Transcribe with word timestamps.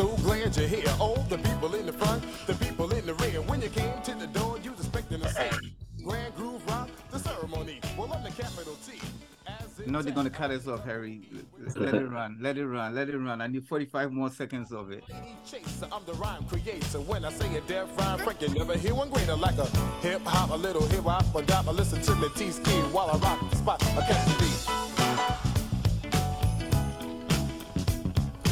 So 0.00 0.16
glad 0.16 0.56
you're 0.56 0.66
here. 0.66 0.94
All 0.98 1.16
the 1.28 1.36
people 1.36 1.74
in 1.74 1.84
the 1.84 1.92
front, 1.92 2.24
the 2.46 2.54
people 2.54 2.90
in 2.90 3.04
the 3.04 3.12
rear. 3.16 3.42
When 3.42 3.60
you 3.60 3.68
came 3.68 4.00
to 4.04 4.14
the 4.14 4.28
door, 4.28 4.58
you 4.64 4.70
was 4.70 4.80
expecting 4.80 5.20
to 5.20 5.28
see 5.28 5.74
grand 6.02 6.34
groove 6.36 6.66
rock 6.68 6.88
the 7.10 7.18
ceremony. 7.18 7.80
Well, 7.98 8.10
I'm 8.10 8.22
the 8.22 8.30
capital 8.30 8.78
T. 8.86 8.98
As 9.46 9.78
You 9.78 9.92
know 9.92 10.00
they're 10.00 10.14
gonna 10.14 10.30
cut 10.30 10.52
us 10.52 10.66
off, 10.66 10.86
Harry. 10.86 11.20
Let 11.76 11.92
it 11.92 12.06
run, 12.06 12.38
let 12.40 12.56
it 12.56 12.66
run, 12.66 12.94
let 12.94 13.10
it 13.10 13.18
run. 13.18 13.42
I 13.42 13.46
need 13.46 13.68
45 13.68 14.10
more 14.10 14.30
seconds 14.30 14.72
of 14.72 14.90
it. 14.90 15.04
Chaser, 15.46 15.86
I'm 15.92 16.02
the 16.06 16.14
rhyme 16.14 16.46
creator. 16.46 17.00
When 17.00 17.26
I 17.26 17.30
say 17.32 17.54
a 17.54 17.60
deaf 17.60 17.94
rhyme, 17.98 18.20
Frank, 18.20 18.40
you 18.40 18.48
never 18.48 18.78
hear 18.78 18.94
one 18.94 19.10
greater 19.10 19.36
like 19.36 19.58
a 19.58 19.66
hip 20.00 20.22
hop, 20.24 20.48
a 20.48 20.56
little 20.56 20.86
hip 20.86 21.04
hop, 21.04 21.34
a 21.34 21.42
dop. 21.42 21.68
I 21.68 21.72
listen 21.72 22.00
to 22.00 22.14
me 22.14 22.28
T 22.34 22.50
ski 22.52 22.70
while 22.90 23.10
I 23.10 23.18
rock 23.18 23.50
the 23.50 23.56
spot. 23.56 23.84
I 23.84 24.00
catch 24.06 24.24
the 24.24 24.34
beat. 24.40 24.66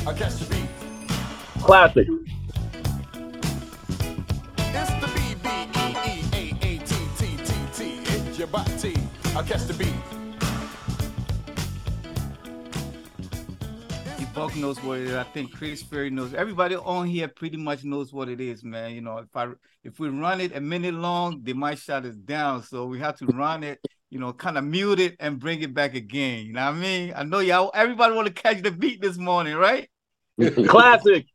I 0.07 0.13
catch 0.13 0.35
the 0.35 0.55
beat. 0.55 0.88
Classic. 1.63 2.09
It's 4.59 4.91
the 5.01 5.11
B 5.15 5.21
B 5.43 5.49
E 5.49 5.87
E 5.95 6.25
A 6.33 6.43
A 6.63 6.79
T 6.79 6.95
T 7.17 7.37
T 7.45 7.53
T. 7.75 7.81
It's 8.05 8.39
your 8.39 8.49
body. 8.49 8.97
I 9.37 9.43
catch 9.43 9.65
the 9.65 9.75
beat. 9.75 9.93
If 14.21 14.35
Buck 14.35 14.57
knows 14.57 14.83
what 14.83 14.99
it 14.99 15.09
is, 15.09 15.15
I 15.15 15.25
think 15.25 15.53
Chris 15.55 15.83
Fury 15.83 16.11
knows. 16.11 16.33
Everybody 16.35 16.77
on 16.77 17.07
here 17.07 17.29
pretty 17.29 17.57
much 17.57 17.85
knows 17.85 18.13
what 18.13 18.29
it 18.29 18.41
is, 18.41 18.65
man. 18.65 18.95
You 18.95 19.03
know, 19.03 19.19
if 19.19 19.37
I 19.37 19.49
if 19.85 20.01
we 20.01 20.09
run 20.09 20.41
it 20.41 20.57
a 20.57 20.61
minute 20.61 20.95
long, 20.95 21.43
they 21.43 21.53
might 21.53 21.79
shut 21.79 22.05
us 22.05 22.17
down. 22.17 22.63
So 22.63 22.87
we 22.87 22.99
have 23.01 23.17
to 23.19 23.27
run 23.27 23.63
it, 23.63 23.79
you 24.11 24.19
know, 24.19 24.33
kind 24.33 24.57
of 24.59 24.65
mute 24.65 25.01
it 25.01 25.17
and 25.21 25.39
bring 25.39 25.61
it 25.61 25.75
back 25.75 25.95
again. 25.95 26.47
You 26.47 26.55
know 26.55 26.65
what 26.65 26.75
I 26.77 26.79
mean? 26.79 27.13
I 27.15 27.25
know 27.25 27.41
y'all 27.41 27.71
everybody 27.75 28.15
want 28.15 28.29
to 28.29 28.33
catch 28.33 28.63
the 28.63 28.71
beat 28.71 29.03
this 29.03 29.19
morning, 29.19 29.55
right? 29.57 29.91
Classic. 30.69 31.27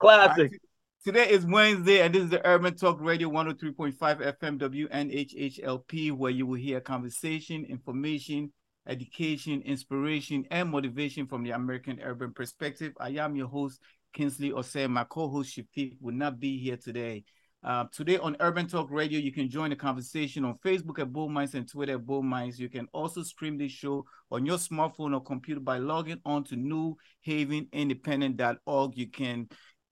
Classic. 0.00 0.58
Today 1.04 1.28
is 1.28 1.44
Wednesday, 1.44 2.00
and 2.00 2.14
this 2.14 2.22
is 2.22 2.30
the 2.30 2.46
Urban 2.46 2.74
Talk 2.74 2.96
Radio 3.02 3.28
103.5 3.28 3.98
FM 3.98 4.58
WNHHLP, 4.58 6.12
where 6.12 6.30
you 6.30 6.46
will 6.46 6.58
hear 6.58 6.80
conversation, 6.80 7.66
information, 7.66 8.50
education, 8.88 9.60
inspiration, 9.60 10.46
and 10.50 10.70
motivation 10.70 11.26
from 11.26 11.44
the 11.44 11.50
American 11.50 12.00
urban 12.02 12.32
perspective. 12.32 12.94
I 12.98 13.10
am 13.10 13.36
your 13.36 13.48
host, 13.48 13.78
Kingsley 14.14 14.52
Osei. 14.52 14.88
My 14.88 15.04
co-host 15.04 15.54
Shafiq 15.54 15.98
will 16.00 16.14
not 16.14 16.40
be 16.40 16.58
here 16.58 16.78
today. 16.78 17.24
Uh, 17.62 17.84
today 17.92 18.16
on 18.16 18.38
Urban 18.40 18.66
Talk 18.66 18.90
Radio, 18.90 19.20
you 19.20 19.32
can 19.32 19.50
join 19.50 19.68
the 19.68 19.76
conversation 19.76 20.46
on 20.46 20.56
Facebook 20.64 20.98
at 20.98 21.12
Bull 21.12 21.28
Minds 21.28 21.54
and 21.54 21.70
Twitter 21.70 21.96
at 21.96 22.06
Bull 22.06 22.22
Minds. 22.22 22.58
You 22.58 22.70
can 22.70 22.88
also 22.94 23.22
stream 23.22 23.58
this 23.58 23.70
show 23.70 24.06
on 24.30 24.46
your 24.46 24.56
smartphone 24.56 25.12
or 25.12 25.20
computer 25.20 25.60
by 25.60 25.76
logging 25.76 26.22
on 26.24 26.42
to 26.44 26.56
newhavenindependent.org. 26.56 28.96
You 28.96 29.10
can 29.10 29.46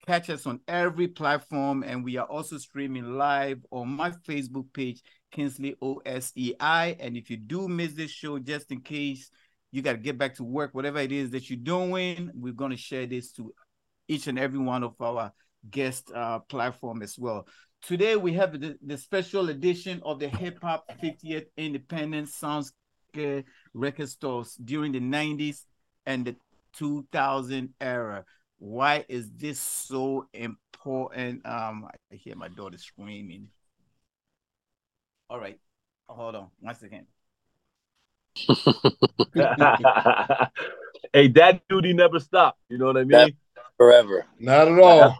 catch 0.08 0.30
us 0.30 0.46
on 0.46 0.58
every 0.66 1.06
platform, 1.06 1.82
and 1.82 2.02
we 2.02 2.16
are 2.16 2.24
also 2.24 2.56
streaming 2.56 3.18
live 3.18 3.58
on 3.70 3.88
my 3.88 4.10
Facebook 4.26 4.64
page, 4.72 5.02
Kingsley 5.30 5.76
OSEI. 5.82 6.96
And 6.98 7.14
if 7.14 7.28
you 7.28 7.36
do 7.36 7.68
miss 7.68 7.92
this 7.92 8.10
show, 8.10 8.38
just 8.38 8.72
in 8.72 8.80
case 8.80 9.30
you 9.70 9.82
got 9.82 9.92
to 9.92 9.98
get 9.98 10.16
back 10.16 10.34
to 10.36 10.44
work, 10.44 10.70
whatever 10.72 10.98
it 10.98 11.12
is 11.12 11.30
that 11.32 11.50
you're 11.50 11.58
doing, 11.58 12.30
we're 12.34 12.54
going 12.54 12.70
to 12.70 12.76
share 12.78 13.04
this 13.04 13.32
to 13.32 13.52
each 14.08 14.28
and 14.28 14.38
every 14.38 14.58
one 14.58 14.82
of 14.82 14.98
our 14.98 15.30
guest 15.70 16.10
uh, 16.14 16.38
platform 16.38 17.02
as 17.02 17.18
well. 17.18 17.46
Today 17.82 18.16
we 18.16 18.32
have 18.32 18.58
the, 18.58 18.78
the 18.80 18.96
special 18.96 19.50
edition 19.50 20.00
of 20.06 20.20
the 20.20 20.28
Hip 20.28 20.58
Hop 20.62 20.90
50th 21.02 21.48
Independent 21.58 22.30
Sounds 22.30 22.72
record 23.74 24.08
stores 24.08 24.54
during 24.64 24.92
the 24.92 25.00
90s 25.00 25.66
and 26.06 26.24
the 26.24 26.36
2000 26.78 27.74
era. 27.78 28.24
Why 28.58 29.04
is 29.08 29.30
this 29.36 29.60
so 29.60 30.26
important? 30.32 31.46
Um, 31.46 31.88
I 32.12 32.16
hear 32.16 32.34
my 32.36 32.48
daughter 32.48 32.78
screaming. 32.78 33.48
All 35.30 35.38
right, 35.38 35.58
hold 36.08 36.34
on 36.34 36.48
one 36.60 36.74
second. 36.74 37.06
hey, 41.12 41.28
that 41.28 41.62
duty 41.68 41.92
never 41.92 42.18
stopped. 42.18 42.58
You 42.68 42.78
know 42.78 42.86
what 42.86 42.96
I 42.96 43.04
mean? 43.04 43.10
That- 43.10 43.32
Forever. 43.76 44.26
Not 44.40 44.66
at 44.66 44.78
all. 44.80 45.18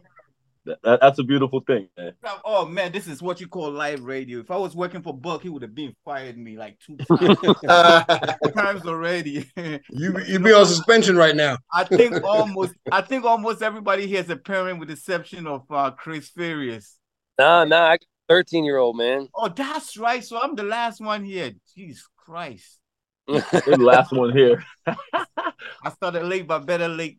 That- 0.68 0.82
that- 0.82 1.00
that's 1.00 1.18
a 1.18 1.24
beautiful 1.24 1.60
thing, 1.60 1.88
man. 1.96 2.12
Oh 2.44 2.66
man, 2.66 2.92
this 2.92 3.06
is 3.08 3.22
what 3.22 3.40
you 3.40 3.48
call 3.48 3.70
live 3.70 4.02
radio. 4.04 4.38
If 4.40 4.50
I 4.50 4.56
was 4.56 4.76
working 4.76 5.00
for 5.02 5.14
Buck, 5.14 5.42
he 5.42 5.48
would 5.48 5.62
have 5.62 5.74
been 5.74 5.94
fired 6.04 6.36
me 6.36 6.58
like 6.58 6.78
two 6.78 6.96
times, 7.66 8.36
times 8.54 8.86
already. 8.86 9.50
you 9.56 10.18
you 10.26 10.38
be 10.38 10.52
on 10.52 10.66
suspension 10.66 11.16
right 11.16 11.34
now. 11.34 11.56
I 11.72 11.84
think 11.84 12.22
almost 12.22 12.74
I 12.92 13.00
think 13.00 13.24
almost 13.24 13.62
everybody 13.62 14.06
here 14.06 14.20
is 14.20 14.28
a 14.28 14.36
parent 14.36 14.78
with 14.78 14.88
the 14.88 14.94
exception 14.94 15.46
of 15.46 15.62
uh, 15.70 15.90
Chris 15.92 16.28
Farias. 16.28 16.96
Nah, 17.38 17.64
nah, 17.64 17.84
I 17.86 17.92
got 17.92 18.02
a 18.02 18.34
13 18.34 18.64
year 18.64 18.76
old, 18.76 18.96
man. 18.96 19.28
Oh, 19.34 19.48
that's 19.48 19.96
right. 19.96 20.22
So 20.22 20.38
I'm 20.38 20.54
the 20.54 20.64
last 20.64 21.00
one 21.00 21.24
here. 21.24 21.52
Jesus 21.74 22.06
Christ. 22.16 22.78
The 23.26 23.76
last 23.80 24.12
one 24.12 24.36
here. 24.36 24.62
I 24.86 25.90
started 25.94 26.24
late, 26.24 26.46
but 26.46 26.66
better 26.66 26.88
late 26.88 27.18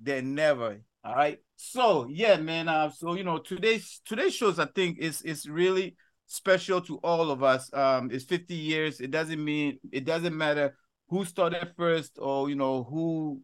than 0.00 0.34
never. 0.34 0.80
All 1.08 1.14
right. 1.14 1.38
So 1.56 2.06
yeah, 2.10 2.36
man. 2.36 2.68
Uh, 2.68 2.90
so 2.90 3.14
you 3.14 3.24
know, 3.24 3.38
today's 3.38 4.02
today's 4.04 4.34
shows 4.34 4.58
I 4.58 4.66
think 4.66 4.98
is 4.98 5.22
is 5.22 5.48
really 5.48 5.96
special 6.26 6.82
to 6.82 6.98
all 6.98 7.30
of 7.30 7.42
us. 7.42 7.72
Um, 7.72 8.10
it's 8.12 8.26
50 8.26 8.54
years. 8.54 9.00
It 9.00 9.10
doesn't 9.10 9.42
mean 9.42 9.78
it 9.90 10.04
doesn't 10.04 10.36
matter 10.36 10.76
who 11.08 11.24
started 11.24 11.72
first 11.78 12.18
or 12.20 12.50
you 12.50 12.56
know 12.56 12.84
who 12.84 13.40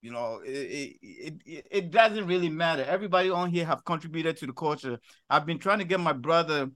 you 0.00 0.12
know 0.12 0.40
it, 0.44 0.96
it 1.02 1.34
it 1.44 1.66
it 1.68 1.90
doesn't 1.90 2.28
really 2.28 2.48
matter 2.48 2.84
everybody 2.84 3.28
on 3.30 3.50
here 3.50 3.64
have 3.66 3.84
contributed 3.84 4.36
to 4.36 4.46
the 4.46 4.52
culture 4.52 4.96
i've 5.28 5.44
been 5.44 5.58
trying 5.58 5.80
to 5.80 5.84
get 5.84 5.98
my 5.98 6.12
brother 6.12 6.70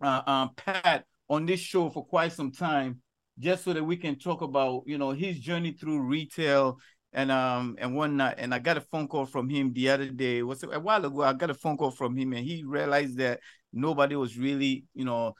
uh, 0.00 0.22
um 0.26 0.50
pat 0.56 1.04
on 1.28 1.44
this 1.44 1.60
show 1.60 1.90
for 1.90 2.06
quite 2.06 2.32
some 2.32 2.50
time 2.50 3.02
just 3.38 3.64
so 3.64 3.74
that 3.74 3.84
we 3.84 3.98
can 3.98 4.18
talk 4.18 4.40
about 4.40 4.82
you 4.86 4.96
know 4.96 5.10
his 5.10 5.38
journey 5.38 5.72
through 5.72 6.00
retail 6.00 6.78
and 7.12 7.32
um 7.32 7.76
and 7.78 7.94
one 7.94 8.16
night 8.16 8.34
and 8.38 8.54
i 8.54 8.58
got 8.58 8.76
a 8.76 8.80
phone 8.80 9.08
call 9.08 9.24
from 9.24 9.48
him 9.48 9.72
the 9.72 9.88
other 9.88 10.10
day 10.10 10.42
was 10.42 10.62
a 10.62 10.78
while 10.78 11.04
ago 11.04 11.22
i 11.22 11.32
got 11.32 11.50
a 11.50 11.54
phone 11.54 11.76
call 11.76 11.90
from 11.90 12.16
him 12.16 12.32
and 12.32 12.46
he 12.46 12.62
realized 12.64 13.16
that 13.16 13.40
nobody 13.72 14.14
was 14.14 14.36
really 14.36 14.84
you 14.94 15.04
know 15.04 15.34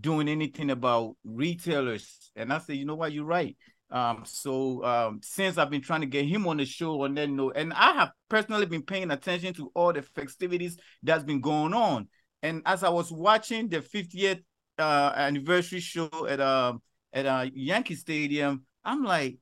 doing 0.00 0.28
anything 0.28 0.70
about 0.70 1.16
retailers. 1.24 2.30
And 2.36 2.52
i 2.52 2.58
said 2.58 2.76
you 2.76 2.84
know 2.84 2.94
what? 2.94 3.12
You're 3.12 3.24
right. 3.24 3.56
Um, 3.90 4.22
so 4.24 4.82
um, 4.84 5.20
since 5.22 5.56
I've 5.56 5.70
been 5.70 5.82
trying 5.82 6.00
to 6.00 6.06
get 6.06 6.24
him 6.24 6.46
on 6.48 6.56
the 6.56 6.64
show 6.64 7.02
on 7.04 7.14
that 7.14 7.28
note, 7.28 7.52
and 7.56 7.72
I 7.72 7.92
have 7.92 8.10
personally 8.28 8.66
been 8.66 8.82
paying 8.82 9.10
attention 9.10 9.54
to 9.54 9.70
all 9.74 9.92
the 9.92 10.02
festivities 10.02 10.76
that's 11.02 11.22
been 11.22 11.40
going 11.40 11.74
on. 11.74 12.08
And 12.42 12.62
as 12.66 12.82
I 12.82 12.88
was 12.88 13.12
watching 13.12 13.68
the 13.68 13.80
50th 13.80 14.40
uh, 14.78 15.12
anniversary 15.14 15.80
show 15.80 16.10
at 16.28 16.40
um 16.40 16.82
at 17.12 17.26
uh, 17.26 17.46
Yankee 17.54 17.94
Stadium, 17.94 18.64
I'm 18.84 19.04
like, 19.04 19.38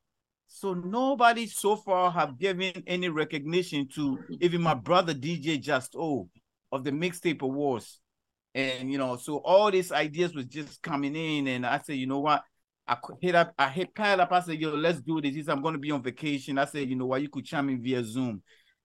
so 0.54 0.74
nobody 0.74 1.46
so 1.46 1.76
far 1.76 2.10
have 2.10 2.38
given 2.38 2.84
any 2.86 3.08
recognition 3.08 3.88
to 3.94 4.18
even 4.40 4.60
my 4.60 4.74
brother 4.74 5.14
DJ 5.14 5.60
Just 5.60 5.96
O 5.96 6.28
of 6.70 6.84
the 6.84 6.90
Mixtape 6.90 7.40
Awards. 7.40 8.00
And 8.54 8.92
you 8.92 8.98
know, 8.98 9.16
so 9.16 9.38
all 9.38 9.70
these 9.70 9.90
ideas 9.90 10.34
was 10.34 10.44
just 10.44 10.82
coming 10.82 11.16
in, 11.16 11.48
and 11.48 11.64
I 11.64 11.78
said, 11.78 11.96
you 11.96 12.06
know 12.06 12.20
what? 12.20 12.44
I 12.86 12.98
hit 13.22 13.34
up, 13.34 13.54
I 13.58 13.70
hit 13.70 13.94
Pat 13.94 14.20
up. 14.20 14.30
I 14.30 14.40
said, 14.40 14.60
"Yo, 14.60 14.74
let's 14.74 15.00
do 15.00 15.20
this." 15.20 15.34
He 15.34 15.42
said, 15.42 15.52
"I'm 15.52 15.62
going 15.62 15.74
to 15.74 15.80
be 15.80 15.90
on 15.90 16.02
vacation." 16.02 16.58
I 16.58 16.66
said, 16.66 16.88
"You 16.88 16.96
know 16.96 17.06
what? 17.06 17.22
You 17.22 17.28
could 17.28 17.44
chime 17.44 17.70
in 17.70 17.82
via 17.82 18.04
Zoom." 18.04 18.42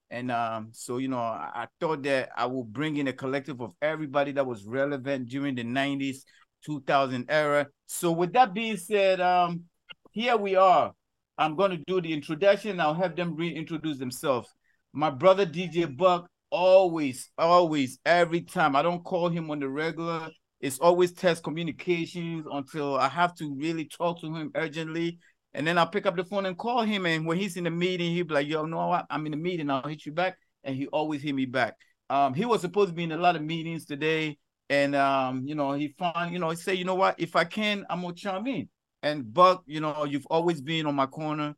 And 0.10 0.32
um, 0.32 0.70
so 0.72 1.00
you 1.00 1.10
know, 1.10 1.18
I, 1.18 1.50
I 1.54 1.68
thought 1.80 2.04
that 2.04 2.30
I 2.38 2.46
will 2.46 2.64
bring 2.64 2.98
in 2.98 3.08
a 3.08 3.14
collective 3.14 3.60
of 3.60 3.74
everybody 3.82 4.32
that 4.34 4.46
was 4.46 4.66
relevant 4.66 5.28
during 5.28 5.56
the 5.56 5.64
'90s, 5.64 6.20
2000 6.64 7.26
era. 7.28 7.68
So 7.88 8.12
with 8.12 8.34
that 8.34 8.54
being 8.54 8.78
said, 8.78 9.20
um, 9.20 9.64
here 10.12 10.38
we 10.38 10.56
are. 10.56 10.94
I'm 11.38 11.56
going 11.56 11.72
to 11.72 11.84
do 11.86 12.02
the 12.02 12.14
introduction. 12.14 12.80
I'll 12.80 12.94
have 12.94 13.16
them 13.16 13.36
reintroduce 13.36 13.98
themselves. 13.98 14.50
My 14.94 15.10
brother 15.10 15.46
DJ 15.46 15.86
Buck, 15.96 16.28
always, 16.50 17.30
always, 17.38 18.00
every 18.06 18.42
time. 18.42 18.76
I 18.76 18.82
don't 18.82 19.04
call 19.04 19.30
him 19.30 19.52
on 19.52 19.60
the 19.60 19.70
regular 19.70 20.30
it's 20.60 20.80
always 20.80 21.12
test 21.12 21.44
communications 21.44 22.46
until 22.52 22.98
I 22.98 23.10
have 23.10 23.36
to 23.36 23.56
really 23.56 23.86
talk 23.86 24.22
to 24.22 24.34
him 24.34 24.52
urgently. 24.56 25.20
And 25.54 25.66
then 25.66 25.78
I'll 25.78 25.88
pick 25.88 26.06
up 26.06 26.16
the 26.16 26.24
phone 26.24 26.46
and 26.46 26.58
call 26.58 26.82
him. 26.82 27.06
And 27.06 27.26
when 27.26 27.38
he's 27.38 27.58
in 27.58 27.64
the 27.64 27.72
meeting, 27.72 28.14
he'll 28.14 28.26
be 28.26 28.34
like, 28.34 28.48
yo, 28.48 28.66
no, 28.66 28.88
what? 28.88 29.06
I'm 29.10 29.26
in 29.26 29.32
the 29.32 29.38
meeting. 29.38 29.70
I'll 29.70 29.88
hit 29.88 30.06
you 30.06 30.12
back. 30.12 30.38
And 30.64 30.76
he 30.76 30.88
always 30.88 31.22
hit 31.22 31.36
me 31.36 31.46
back. 31.46 31.76
Um, 32.10 32.34
he 32.34 32.46
was 32.46 32.62
supposed 32.62 32.90
to 32.90 32.96
be 32.96 33.04
in 33.04 33.12
a 33.12 33.18
lot 33.18 33.36
of 33.36 33.44
meetings 33.44 33.86
today. 33.86 34.38
And 34.70 34.96
um, 34.96 35.44
you 35.46 35.56
know, 35.56 35.74
he 35.74 35.90
found, 35.98 36.34
you 36.34 36.40
know, 36.40 36.50
he 36.50 36.56
said, 36.56 36.78
you 36.78 36.86
know 36.86 36.96
what, 36.96 37.20
if 37.20 37.36
I 37.36 37.46
can, 37.46 37.86
I'm 37.90 38.02
gonna 38.02 38.14
chime 38.14 38.48
in. 38.48 38.68
And 39.04 39.32
Buck, 39.34 39.64
you 39.66 39.80
know, 39.80 40.06
you've 40.06 40.26
always 40.28 40.62
been 40.62 40.86
on 40.86 40.96
my 40.96 41.06
corner. 41.06 41.56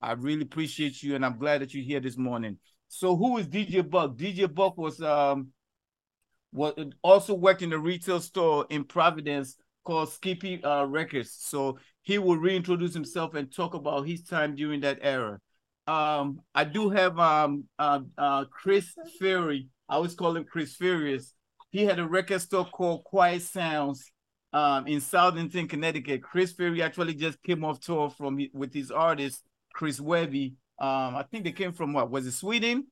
I 0.00 0.12
really 0.12 0.42
appreciate 0.42 1.02
you, 1.02 1.14
and 1.14 1.24
I'm 1.24 1.38
glad 1.38 1.62
that 1.62 1.74
you're 1.74 1.84
here 1.84 2.00
this 2.00 2.16
morning. 2.16 2.58
So 2.88 3.16
who 3.16 3.38
is 3.38 3.48
DJ 3.48 3.88
Buck? 3.88 4.16
DJ 4.16 4.52
Buck 4.52 4.76
was 4.76 5.00
um 5.02 5.48
was 6.52 6.74
also 7.02 7.34
worked 7.34 7.62
in 7.62 7.72
a 7.72 7.78
retail 7.78 8.20
store 8.20 8.66
in 8.70 8.84
Providence 8.84 9.56
called 9.84 10.12
Skippy 10.12 10.62
uh, 10.62 10.84
Records. 10.84 11.32
So 11.32 11.78
he 12.02 12.18
will 12.18 12.36
reintroduce 12.36 12.94
himself 12.94 13.34
and 13.34 13.52
talk 13.52 13.74
about 13.74 14.06
his 14.06 14.22
time 14.22 14.54
during 14.54 14.80
that 14.80 14.98
era. 15.02 15.38
Um, 15.86 16.40
I 16.54 16.64
do 16.64 16.90
have 16.90 17.18
um 17.18 17.64
uh, 17.78 18.00
uh 18.16 18.44
Chris 18.46 18.92
Fury. 19.18 19.68
I 19.88 19.96
always 19.96 20.14
call 20.14 20.36
him 20.36 20.44
Chris 20.44 20.74
Furious. 20.74 21.32
He 21.70 21.84
had 21.84 21.98
a 21.98 22.06
record 22.06 22.40
store 22.40 22.64
called 22.64 23.04
Quiet 23.04 23.42
Sounds 23.42 24.10
um 24.56 24.86
in 24.86 25.00
Southington, 25.00 25.68
Connecticut. 25.68 26.22
Chris 26.22 26.52
Fury 26.52 26.82
actually 26.82 27.14
just 27.14 27.42
came 27.42 27.62
off 27.62 27.78
tour 27.78 28.08
from 28.08 28.38
with 28.54 28.72
his 28.72 28.90
artist 28.90 29.42
Chris 29.72 30.00
Webby. 30.00 30.54
Um, 30.78 31.14
I 31.14 31.24
think 31.30 31.44
they 31.44 31.52
came 31.52 31.72
from 31.72 31.92
what 31.92 32.10
was 32.10 32.26
it 32.26 32.32
Sweden? 32.32 32.86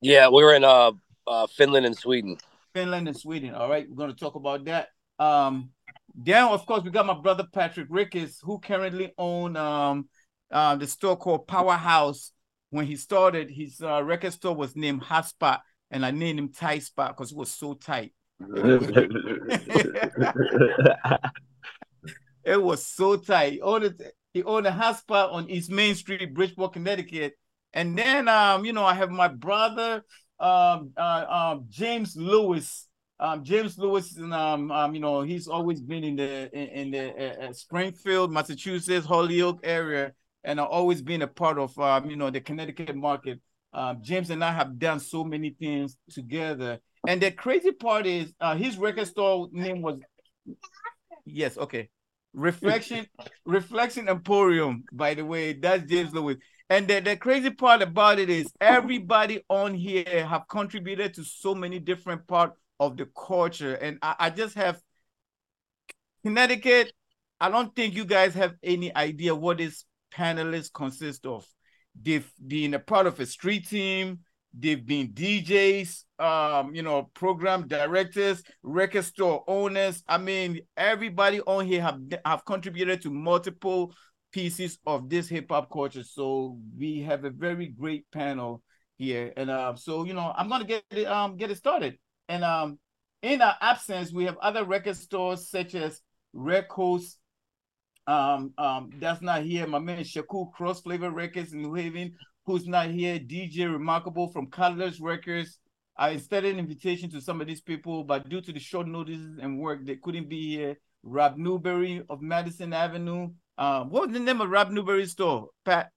Yeah, 0.00 0.28
we 0.28 0.42
were 0.42 0.54
in 0.54 0.64
uh, 0.64 0.92
uh 1.26 1.46
Finland 1.46 1.86
and 1.86 1.96
Sweden. 1.96 2.36
Finland 2.74 3.06
and 3.06 3.16
Sweden. 3.16 3.54
All 3.54 3.68
right, 3.68 3.88
we're 3.88 3.96
going 3.96 4.10
to 4.10 4.16
talk 4.16 4.34
about 4.34 4.64
that. 4.64 4.88
Um, 5.18 5.70
then 6.14 6.44
of 6.48 6.66
course 6.66 6.82
we 6.82 6.90
got 6.90 7.06
my 7.06 7.14
brother 7.14 7.46
Patrick 7.52 7.86
Ricketts, 7.88 8.40
who 8.42 8.58
currently 8.58 9.12
own 9.16 9.56
um 9.56 10.08
uh, 10.50 10.74
the 10.74 10.86
store 10.86 11.16
called 11.16 11.46
Powerhouse. 11.46 12.32
When 12.70 12.86
he 12.86 12.96
started, 12.96 13.50
his 13.50 13.80
uh, 13.80 14.02
record 14.02 14.32
store 14.32 14.54
was 14.54 14.76
named 14.76 15.02
Hotspot, 15.02 15.58
and 15.90 16.06
I 16.06 16.12
named 16.12 16.38
him 16.38 16.52
Tight 16.52 16.82
Spot 16.84 17.16
because 17.16 17.32
it 17.32 17.38
was 17.38 17.50
so 17.52 17.74
tight. 17.74 18.12
It 22.44 22.62
was 22.62 22.84
so 22.84 23.16
tight. 23.16 23.52
He 23.54 23.60
owned, 23.60 23.84
it, 23.84 24.14
he 24.32 24.42
owned 24.42 24.66
a 24.66 24.72
on 25.30 25.50
East 25.50 25.70
Main 25.70 25.94
Street, 25.94 26.34
Bridgeport, 26.34 26.72
Connecticut. 26.72 27.34
And 27.72 27.96
then, 27.96 28.28
um, 28.28 28.64
you 28.64 28.72
know, 28.72 28.84
I 28.84 28.94
have 28.94 29.10
my 29.10 29.28
brother, 29.28 30.04
um, 30.38 30.92
uh, 30.96 31.26
um, 31.28 31.66
James 31.68 32.16
Lewis. 32.16 32.86
Um, 33.22 33.44
James 33.44 33.76
Lewis, 33.76 34.16
and 34.16 34.32
um, 34.32 34.70
um, 34.70 34.94
you 34.94 35.00
know, 35.02 35.20
he's 35.20 35.46
always 35.46 35.78
been 35.82 36.04
in 36.04 36.16
the 36.16 36.50
in, 36.58 36.68
in 36.68 36.90
the 36.90 37.48
uh, 37.48 37.52
Springfield, 37.52 38.32
Massachusetts, 38.32 39.04
Holyoke 39.04 39.60
area, 39.62 40.12
and 40.42 40.58
I've 40.58 40.68
always 40.68 41.02
been 41.02 41.20
a 41.20 41.26
part 41.26 41.58
of, 41.58 41.78
um, 41.78 42.08
you 42.08 42.16
know, 42.16 42.30
the 42.30 42.40
Connecticut 42.40 42.96
market. 42.96 43.38
Um, 43.74 43.98
James 44.00 44.30
and 44.30 44.42
I 44.42 44.52
have 44.52 44.78
done 44.78 45.00
so 45.00 45.22
many 45.22 45.50
things 45.50 45.98
together. 46.10 46.80
And 47.06 47.20
the 47.20 47.30
crazy 47.30 47.72
part 47.72 48.06
is, 48.06 48.32
uh, 48.40 48.54
his 48.56 48.76
record 48.76 49.06
store 49.06 49.48
name 49.52 49.82
was, 49.82 49.98
yes, 51.24 51.56
okay, 51.56 51.88
Reflection, 52.34 53.06
Reflection 53.44 54.08
Emporium. 54.08 54.84
By 54.92 55.14
the 55.14 55.24
way, 55.24 55.54
that's 55.54 55.88
James 55.90 56.12
Lewis. 56.12 56.36
And 56.68 56.86
the, 56.86 57.00
the 57.00 57.16
crazy 57.16 57.50
part 57.50 57.82
about 57.82 58.18
it 58.18 58.30
is 58.30 58.52
everybody 58.60 59.42
on 59.48 59.74
here 59.74 60.26
have 60.26 60.46
contributed 60.48 61.14
to 61.14 61.24
so 61.24 61.54
many 61.54 61.80
different 61.80 62.26
parts 62.28 62.56
of 62.78 62.96
the 62.96 63.06
culture. 63.06 63.74
And 63.74 63.98
I, 64.02 64.14
I 64.18 64.30
just 64.30 64.54
have 64.54 64.80
Connecticut. 66.22 66.92
I 67.40 67.50
don't 67.50 67.74
think 67.74 67.94
you 67.94 68.04
guys 68.04 68.34
have 68.34 68.54
any 68.62 68.94
idea 68.94 69.34
what 69.34 69.58
this 69.58 69.84
panelists 70.12 70.72
consist 70.72 71.26
of. 71.26 71.46
They've 72.00 72.30
been 72.46 72.74
a 72.74 72.78
part 72.78 73.06
of 73.06 73.18
a 73.18 73.26
street 73.26 73.68
team. 73.68 74.20
They've 74.52 74.84
been 74.84 75.12
DJs, 75.12 76.04
um, 76.18 76.74
you 76.74 76.82
know, 76.82 77.10
program 77.14 77.68
directors, 77.68 78.42
record 78.62 79.04
store 79.04 79.44
owners. 79.46 80.02
I 80.08 80.18
mean, 80.18 80.60
everybody 80.76 81.40
on 81.42 81.66
here 81.66 81.82
have 81.82 82.00
have 82.24 82.44
contributed 82.44 83.02
to 83.02 83.10
multiple 83.10 83.94
pieces 84.32 84.78
of 84.86 85.08
this 85.08 85.28
hip 85.28 85.46
hop 85.50 85.70
culture. 85.70 86.02
So 86.02 86.58
we 86.76 87.00
have 87.00 87.24
a 87.24 87.30
very 87.30 87.68
great 87.68 88.10
panel 88.10 88.62
here, 88.96 89.32
and 89.36 89.50
uh, 89.50 89.74
so 89.76 90.04
you 90.04 90.14
know, 90.14 90.32
I'm 90.36 90.48
gonna 90.48 90.64
get 90.64 90.84
it 90.90 91.06
um 91.06 91.36
get 91.36 91.50
it 91.50 91.56
started. 91.56 91.98
And 92.28 92.44
um, 92.44 92.78
in 93.22 93.40
our 93.42 93.56
absence, 93.60 94.12
we 94.12 94.24
have 94.24 94.36
other 94.38 94.64
record 94.64 94.96
stores 94.96 95.48
such 95.48 95.74
as 95.74 96.00
Records, 96.32 97.18
um, 98.06 98.52
um, 98.56 98.90
that's 98.98 99.20
not 99.20 99.42
here. 99.42 99.66
My 99.66 99.78
man 99.78 100.00
Shakur 100.00 100.52
Cross 100.52 100.82
Flavor 100.82 101.10
Records 101.10 101.52
in 101.52 101.62
New 101.62 101.74
Haven, 101.74 102.14
who's 102.44 102.66
not 102.66 102.90
here. 102.90 103.18
DJ 103.18 103.70
Remarkable 103.70 104.28
from 104.28 104.46
Cutlass 104.46 105.00
Records. 105.00 105.58
I 105.96 106.10
extended 106.10 106.54
an 106.54 106.58
invitation 106.58 107.10
to 107.10 107.20
some 107.20 107.40
of 107.40 107.46
these 107.46 107.60
people, 107.60 108.04
but 108.04 108.28
due 108.28 108.40
to 108.40 108.52
the 108.52 108.58
short 108.58 108.86
notices 108.88 109.38
and 109.38 109.58
work, 109.58 109.84
they 109.84 109.96
couldn't 109.96 110.28
be 110.28 110.56
here. 110.56 110.76
Rob 111.02 111.36
Newberry 111.36 112.02
of 112.08 112.22
Madison 112.22 112.72
Avenue. 112.72 113.30
Um, 113.58 113.90
what 113.90 114.06
was 114.06 114.12
the 114.12 114.20
name 114.20 114.40
of 114.40 114.50
Rob 114.50 114.70
Newberry's 114.70 115.12
store, 115.12 115.48
Pat? 115.64 115.90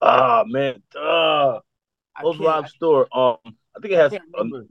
Ah 0.00 0.44
man, 0.46 0.82
uh, 0.98 1.58
what's 2.20 2.38
Rob's 2.38 2.70
store? 2.72 3.08
Um, 3.12 3.36
I 3.44 3.80
think 3.80 3.94
it 3.94 3.98
has. 3.98 4.12
Um, 4.38 4.68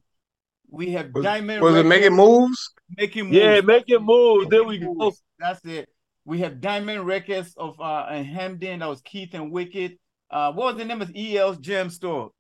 we 0.69 0.92
have 0.92 1.12
was, 1.14 1.24
Diamond. 1.24 1.62
Was 1.62 1.74
Records, 1.74 1.86
it 1.86 1.90
making 1.90 2.16
moves? 2.16 2.74
Making 2.96 3.25
moves. 3.25 3.38
Yeah, 3.38 3.62
making 3.62 4.04
moves. 4.04 4.50
There 4.50 4.64
we 4.64 4.80
go. 4.80 5.14
That's 5.40 5.64
it. 5.66 5.90
We 6.25 6.40
have 6.40 6.62
Diamond 6.62 7.06
Records 7.06 7.54
of 7.58 7.80
uh 7.80 8.08
Hamden. 8.24 8.80
That 8.80 8.90
was 8.90 9.02
Keith 9.02 9.34
and 9.34 9.52
Wicked. 9.52 9.98
Uh, 10.29 10.51
what 10.51 10.68
was 10.68 10.77
the 10.77 10.85
name 10.85 11.01
of 11.01 11.12
EL's 11.15 11.57
gem 11.57 11.89
store? 11.89 12.31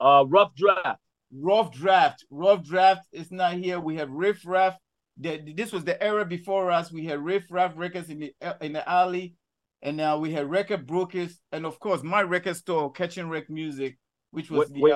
Uh, 0.00 0.24
Rough 0.26 0.54
Draft. 0.54 1.00
Rough 1.32 1.72
Draft. 1.72 2.24
Rough 2.30 2.62
Draft 2.62 3.06
is 3.12 3.30
not 3.30 3.54
here. 3.54 3.80
We 3.80 3.96
have 3.96 4.10
Riff 4.10 4.42
Raff. 4.44 4.76
The, 5.18 5.54
this 5.56 5.72
was 5.72 5.84
the 5.84 6.00
era 6.02 6.24
before 6.24 6.70
us. 6.70 6.92
We 6.92 7.04
had 7.04 7.20
Riff 7.20 7.44
Raff 7.50 7.72
Records 7.76 8.10
in 8.10 8.18
the 8.18 8.34
in 8.60 8.74
the 8.74 8.86
alley, 8.88 9.34
and 9.80 9.96
now 9.96 10.18
we 10.18 10.32
had 10.32 10.50
Record 10.50 10.86
Brokers, 10.86 11.40
and 11.52 11.64
of 11.64 11.78
course 11.80 12.02
my 12.02 12.22
record 12.22 12.56
store, 12.56 12.92
Catching 12.92 13.30
Wreck 13.30 13.48
Music, 13.48 13.98
which 14.30 14.50
was 14.50 14.68
wait, 14.68 14.74
the 14.74 14.80
wait. 14.80 14.92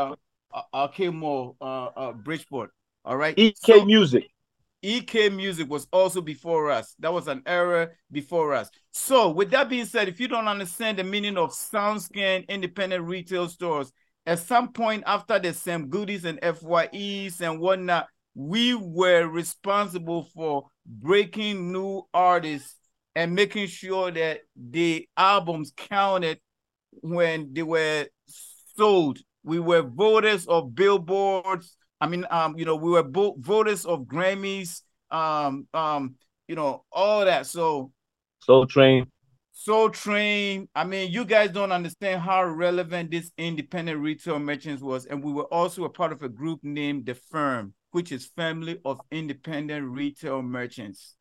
Uh, 0.52 0.62
Arcade 0.75 1.14
Mall, 1.14 1.56
uh, 1.61 1.87
uh, 1.96 2.12
Bridgeport. 2.12 2.70
All 3.05 3.16
right. 3.16 3.38
EK 3.38 3.55
so, 3.55 3.84
Music. 3.84 4.28
EK 4.82 5.29
Music 5.29 5.69
was 5.69 5.87
also 5.93 6.21
before 6.21 6.71
us. 6.71 6.94
That 6.99 7.12
was 7.12 7.29
an 7.29 7.43
era 7.47 7.91
before 8.11 8.55
us. 8.55 8.71
So, 8.93 9.31
with 9.31 9.50
that 9.50 9.69
being 9.69 9.85
said, 9.85 10.09
if 10.09 10.21
you 10.21 10.29
don't 10.29 10.49
understand 10.49 10.99
the 10.99 11.05
meaning 11.05 11.37
of 11.37 11.50
SoundScan 11.50 12.49
independent 12.49 13.05
retail 13.05 13.49
stores, 13.49 13.93
at 14.27 14.38
some 14.38 14.73
point 14.73 15.05
after 15.06 15.38
the 15.38 15.53
Sam 15.53 15.88
Goodies 15.88 16.25
and 16.25 16.41
FYEs 16.41 17.41
and 17.41 17.61
whatnot, 17.61 18.09
we 18.35 18.75
were 18.75 19.26
responsible 19.26 20.25
for 20.35 20.69
breaking 20.87 21.73
new 21.73 22.02
artists 22.14 22.76
and 23.14 23.35
making 23.35 23.66
sure 23.66 24.11
that 24.11 24.40
the 24.57 25.09
albums 25.16 25.73
counted 25.76 26.38
when 27.02 27.52
they 27.52 27.62
were 27.62 28.07
sold. 28.76 29.19
We 29.43 29.59
were 29.59 29.83
voters 29.83 30.47
of 30.47 30.75
billboards 30.75 31.76
I 32.00 32.07
mean, 32.07 32.26
um, 32.30 32.57
you 32.57 32.64
know, 32.64 32.76
we 32.76 32.90
were 32.90 33.02
both 33.02 33.37
voters 33.38 33.85
of 33.85 34.02
Grammys, 34.02 34.83
um, 35.11 35.66
um, 35.75 36.14
you 36.49 36.57
know, 36.57 36.85
all 36.90 37.25
that. 37.25 37.47
So, 37.47 37.92
Soul 38.40 38.66
Train. 38.66 39.07
Soul 39.52 39.90
Train. 39.90 40.69
I 40.75 40.85
mean, 40.85 41.12
you 41.12 41.25
guys 41.25 41.50
don't 41.50 41.73
understand 41.73 42.23
how 42.23 42.45
relevant 42.45 43.11
this 43.11 43.30
independent 43.37 44.00
retail 44.00 44.38
merchants 44.38 44.83
was, 44.83 45.04
and 45.04 45.23
we 45.23 45.33
were 45.33 45.52
also 45.52 45.85
a 45.85 45.90
part 45.90 46.12
of 46.12 46.23
a 46.23 46.28
group 46.28 46.61
named 46.62 47.04
the 47.07 47.14
Firm, 47.14 47.75
which 47.90 48.12
is 48.12 48.26
Family 48.37 48.80
of 48.85 49.00
Independent 49.11 49.87
Retail 49.90 50.40
Merchants. 50.42 51.16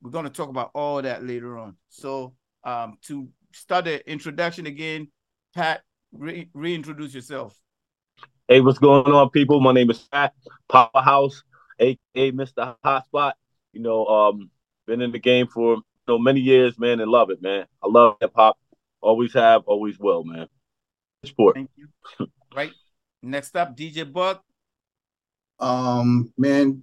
We're 0.00 0.10
going 0.10 0.24
to 0.24 0.30
talk 0.30 0.48
about 0.48 0.70
all 0.74 1.02
that 1.02 1.24
later 1.24 1.58
on. 1.58 1.76
So, 1.90 2.34
um, 2.64 2.96
to 3.02 3.28
start 3.52 3.84
the 3.84 4.10
introduction 4.10 4.66
again, 4.66 5.08
Pat, 5.54 5.82
re- 6.12 6.48
reintroduce 6.54 7.14
yourself. 7.14 7.54
Hey, 8.52 8.60
what's 8.60 8.78
going 8.78 9.10
on, 9.10 9.30
people? 9.30 9.60
My 9.60 9.72
name 9.72 9.90
is 9.90 10.06
Pat 10.12 10.34
Powerhouse, 10.68 11.42
aka 11.78 12.32
Mr. 12.32 12.76
Hotspot. 12.84 13.32
You 13.72 13.80
know, 13.80 14.04
um, 14.04 14.50
been 14.86 15.00
in 15.00 15.10
the 15.10 15.18
game 15.18 15.46
for 15.46 15.76
you 15.76 15.82
know 16.06 16.18
many 16.18 16.40
years, 16.40 16.78
man, 16.78 17.00
and 17.00 17.10
love 17.10 17.30
it, 17.30 17.40
man. 17.40 17.64
I 17.82 17.88
love 17.88 18.18
hip 18.20 18.32
hop. 18.36 18.58
Always 19.00 19.32
have, 19.32 19.62
always 19.64 19.98
will, 19.98 20.24
man. 20.24 20.48
Sport. 21.24 21.54
Thank 21.54 21.70
you. 21.76 22.26
right. 22.54 22.72
Next 23.22 23.56
up, 23.56 23.74
DJ 23.74 24.12
Buck. 24.12 24.44
Um, 25.58 26.30
man, 26.36 26.82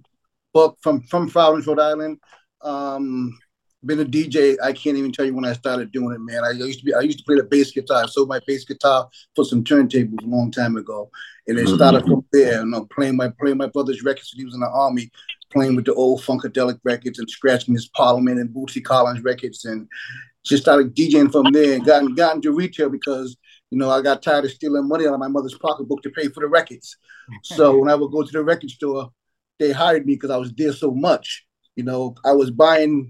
Buck 0.52 0.76
from 0.80 1.02
from 1.02 1.28
Providence, 1.28 1.68
Rhode 1.68 1.78
Island. 1.78 2.18
Um, 2.62 3.38
been 3.84 4.00
a 4.00 4.04
DJ. 4.04 4.56
I 4.62 4.72
can't 4.72 4.96
even 4.96 5.12
tell 5.12 5.24
you 5.24 5.34
when 5.34 5.44
I 5.44 5.52
started 5.54 5.92
doing 5.92 6.14
it, 6.14 6.20
man. 6.20 6.44
I 6.44 6.50
used 6.50 6.80
to 6.80 6.84
be 6.84 6.94
I 6.94 7.00
used 7.00 7.18
to 7.18 7.24
play 7.24 7.36
the 7.36 7.44
bass 7.44 7.70
guitar. 7.70 8.04
I 8.04 8.06
sold 8.06 8.28
my 8.28 8.40
bass 8.46 8.64
guitar 8.64 9.08
for 9.34 9.44
some 9.44 9.64
turntables 9.64 10.22
a 10.22 10.26
long 10.26 10.50
time 10.50 10.76
ago, 10.76 11.10
and 11.46 11.58
it 11.58 11.66
mm-hmm. 11.66 11.76
started 11.76 12.04
from 12.04 12.24
there. 12.32 12.60
You 12.60 12.66
know, 12.66 12.86
playing 12.86 13.16
my 13.16 13.32
playing 13.40 13.56
my 13.56 13.68
brother's 13.68 14.02
records. 14.02 14.32
He 14.34 14.44
was 14.44 14.54
in 14.54 14.60
the 14.60 14.68
army, 14.68 15.10
playing 15.50 15.76
with 15.76 15.86
the 15.86 15.94
old 15.94 16.22
funkadelic 16.22 16.78
records 16.84 17.18
and 17.18 17.30
scratching 17.30 17.74
his 17.74 17.88
Parliament 17.88 18.38
and 18.38 18.50
Bootsy 18.50 18.84
Collins 18.84 19.22
records, 19.22 19.64
and 19.64 19.88
just 20.44 20.62
started 20.62 20.94
DJing 20.94 21.32
from 21.32 21.46
there. 21.52 21.74
And 21.74 21.84
got 21.84 22.16
got 22.16 22.36
into 22.36 22.52
retail 22.52 22.90
because 22.90 23.36
you 23.70 23.78
know 23.78 23.90
I 23.90 24.02
got 24.02 24.22
tired 24.22 24.44
of 24.44 24.50
stealing 24.50 24.88
money 24.88 25.06
out 25.06 25.14
of 25.14 25.20
my 25.20 25.28
mother's 25.28 25.56
pocketbook 25.58 26.02
to 26.02 26.10
pay 26.10 26.28
for 26.28 26.40
the 26.40 26.48
records. 26.48 26.96
So 27.44 27.76
when 27.78 27.90
I 27.90 27.94
would 27.94 28.12
go 28.12 28.22
to 28.22 28.32
the 28.32 28.44
record 28.44 28.70
store, 28.70 29.10
they 29.58 29.72
hired 29.72 30.04
me 30.04 30.14
because 30.14 30.30
I 30.30 30.36
was 30.36 30.52
there 30.52 30.72
so 30.72 30.90
much. 30.90 31.46
You 31.76 31.84
know, 31.84 32.14
I 32.26 32.32
was 32.32 32.50
buying 32.50 33.08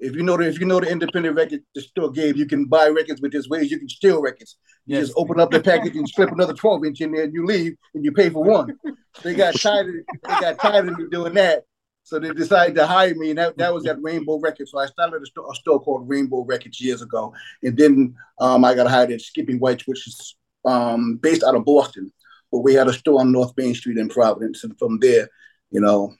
if 0.00 0.14
you 0.14 0.22
know 0.22 0.36
the 0.36 0.44
if 0.44 0.60
you 0.60 0.66
know 0.66 0.80
the 0.80 0.90
independent 0.90 1.36
record 1.36 1.60
the 1.74 1.80
store 1.80 2.10
game, 2.10 2.36
you 2.36 2.46
can 2.46 2.66
buy 2.66 2.88
records, 2.88 3.20
but 3.20 3.32
there's 3.32 3.48
ways 3.48 3.70
you 3.70 3.78
can 3.78 3.88
steal 3.88 4.20
records. 4.20 4.56
You 4.86 4.96
yes. 4.96 5.06
just 5.06 5.18
open 5.18 5.40
up 5.40 5.50
the 5.50 5.60
package 5.60 5.96
and 5.96 6.08
slip 6.08 6.30
another 6.30 6.54
12 6.54 6.84
inch 6.84 7.00
in 7.00 7.12
there 7.12 7.24
and 7.24 7.34
you 7.34 7.44
leave 7.44 7.76
and 7.94 8.04
you 8.04 8.12
pay 8.12 8.30
for 8.30 8.44
one. 8.44 8.78
they 9.22 9.34
got 9.34 9.54
tired 9.60 9.88
of 9.88 9.94
they 9.94 10.40
got 10.40 10.58
tired 10.58 10.88
of 10.88 10.98
me 10.98 11.06
doing 11.10 11.34
that. 11.34 11.64
So 12.04 12.18
they 12.18 12.32
decided 12.32 12.74
to 12.76 12.86
hire 12.86 13.14
me, 13.14 13.30
and 13.30 13.38
that, 13.38 13.58
that 13.58 13.74
was 13.74 13.86
at 13.86 14.02
Rainbow 14.02 14.38
Records. 14.38 14.70
So 14.70 14.78
I 14.78 14.86
started 14.86 15.20
a 15.20 15.26
store, 15.26 15.52
a 15.52 15.54
store 15.54 15.78
called 15.78 16.08
Rainbow 16.08 16.42
Records 16.42 16.80
years 16.80 17.02
ago, 17.02 17.34
and 17.62 17.76
then 17.76 18.14
um, 18.40 18.64
I 18.64 18.74
got 18.74 18.88
hired 18.88 19.10
at 19.10 19.20
Skippy 19.20 19.58
White's, 19.58 19.86
which 19.86 20.08
is 20.08 20.36
um, 20.64 21.16
based 21.16 21.44
out 21.44 21.54
of 21.54 21.66
Boston. 21.66 22.10
But 22.50 22.60
we 22.60 22.72
had 22.72 22.88
a 22.88 22.94
store 22.94 23.20
on 23.20 23.30
North 23.30 23.52
Main 23.58 23.74
Street 23.74 23.98
in 23.98 24.08
Providence, 24.08 24.64
and 24.64 24.78
from 24.78 24.98
there, 25.00 25.28
you 25.70 25.82
know, 25.82 26.14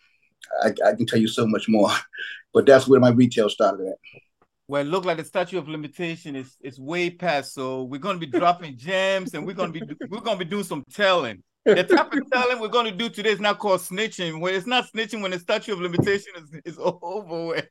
I, 0.63 0.69
I 0.85 0.95
can 0.95 1.07
tell 1.07 1.19
you 1.19 1.29
so 1.29 1.47
much 1.47 1.69
more. 1.69 1.91
But 2.55 2.65
that's 2.65 2.89
where 2.89 2.99
my 2.99 3.11
retail 3.11 3.51
started 3.51 3.89
at. 3.89 3.99
Well, 4.69 4.81
it 4.81 4.87
looked 4.87 5.05
like 5.05 5.19
the 5.19 5.25
statute 5.25 5.59
of 5.59 5.69
limitation 5.69 6.35
is 6.35 6.57
is 6.63 6.81
way 6.81 7.11
past. 7.11 7.53
So 7.53 7.85
we're 7.85 8.01
gonna 8.01 8.19
be 8.19 8.27
dropping 8.27 8.77
gems, 8.79 9.35
and 9.35 9.47
we're 9.47 9.53
gonna 9.53 9.73
be 9.73 9.83
we're 10.09 10.21
gonna 10.21 10.39
be 10.39 10.47
doing 10.47 10.65
some 10.65 10.83
telling. 10.93 11.43
The 11.65 11.85
type 11.85 12.13
of 12.13 12.31
telling 12.33 12.59
we're 12.59 12.69
gonna 12.69 12.91
do 12.91 13.11
today 13.11 13.31
is 13.31 13.41
not 13.41 13.59
called 13.59 13.81
snitching. 13.81 14.41
When 14.41 14.55
it's 14.55 14.67
not 14.67 14.87
snitching, 14.91 15.21
when 15.21 15.31
the 15.31 15.39
statute 15.39 15.73
of 15.73 15.81
limitation 15.81 16.33
is, 16.37 16.61
is 16.65 16.79
over 16.83 17.47
with. 17.49 17.69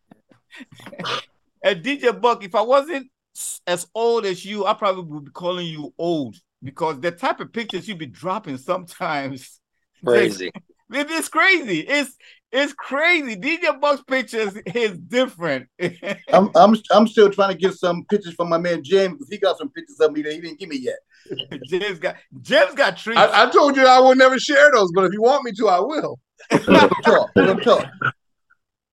and 1.64 1.84
DJ 1.84 2.20
Buck, 2.20 2.44
if 2.44 2.54
I 2.54 2.62
wasn't 2.62 3.10
as 3.66 3.88
old 3.94 4.26
as 4.26 4.46
you, 4.46 4.66
I 4.66 4.74
probably 4.74 5.04
would 5.04 5.26
be 5.26 5.32
calling 5.32 5.68
you 5.68 5.94
old 5.98 6.36
because 6.64 7.00
the 7.00 7.12
type 7.12 7.40
of 7.40 7.54
pictures 7.54 7.88
you 7.88 7.96
be 7.96 8.06
dropping 8.06 8.58
sometimes. 8.58 9.60
Crazy. 10.06 10.52
It 10.94 11.12
is 11.12 11.28
crazy. 11.28 11.80
It's 11.80 12.16
it's 12.52 12.74
crazy. 12.74 13.36
DJ 13.36 13.80
Buck's 13.80 14.04
pictures 14.04 14.56
is 14.74 14.98
different. 14.98 15.68
I'm 16.30 16.50
I'm 16.56 16.76
I'm 16.92 17.08
still 17.08 17.30
trying 17.30 17.52
to 17.52 17.58
get 17.58 17.74
some 17.74 18.06
pictures 18.06 18.34
from 18.34 18.50
my 18.50 18.58
man 18.58 18.84
James 18.84 19.14
because 19.14 19.30
he 19.30 19.38
got 19.38 19.58
some 19.58 19.70
pictures 19.70 20.00
of 20.00 20.14
me 20.14 20.22
that 20.22 20.34
he 20.34 20.42
didn't 20.42 20.60
give 20.60 20.70
me 20.70 20.78
yet. 20.78 21.00
James 21.68 22.00
got 22.00 22.16
James 22.42 22.74
got 22.76 22.98
treats. 22.98 23.20
I, 23.20 23.44
I 23.44 23.50
told 23.50 23.76
you 23.76 23.86
I 23.86 24.00
would 24.00 24.18
never 24.18 24.40
share 24.40 24.72
those, 24.74 24.92
but 24.94 25.06
if 25.06 25.14
you 25.14 25.22
want 25.22 25.44
me 25.44 25.52
to, 25.54 25.68
I 25.68 25.80
will. 25.80 26.20
We'll 26.68 26.90
talk. 27.04 27.32
We'll 27.36 27.60
talk. 27.60 27.88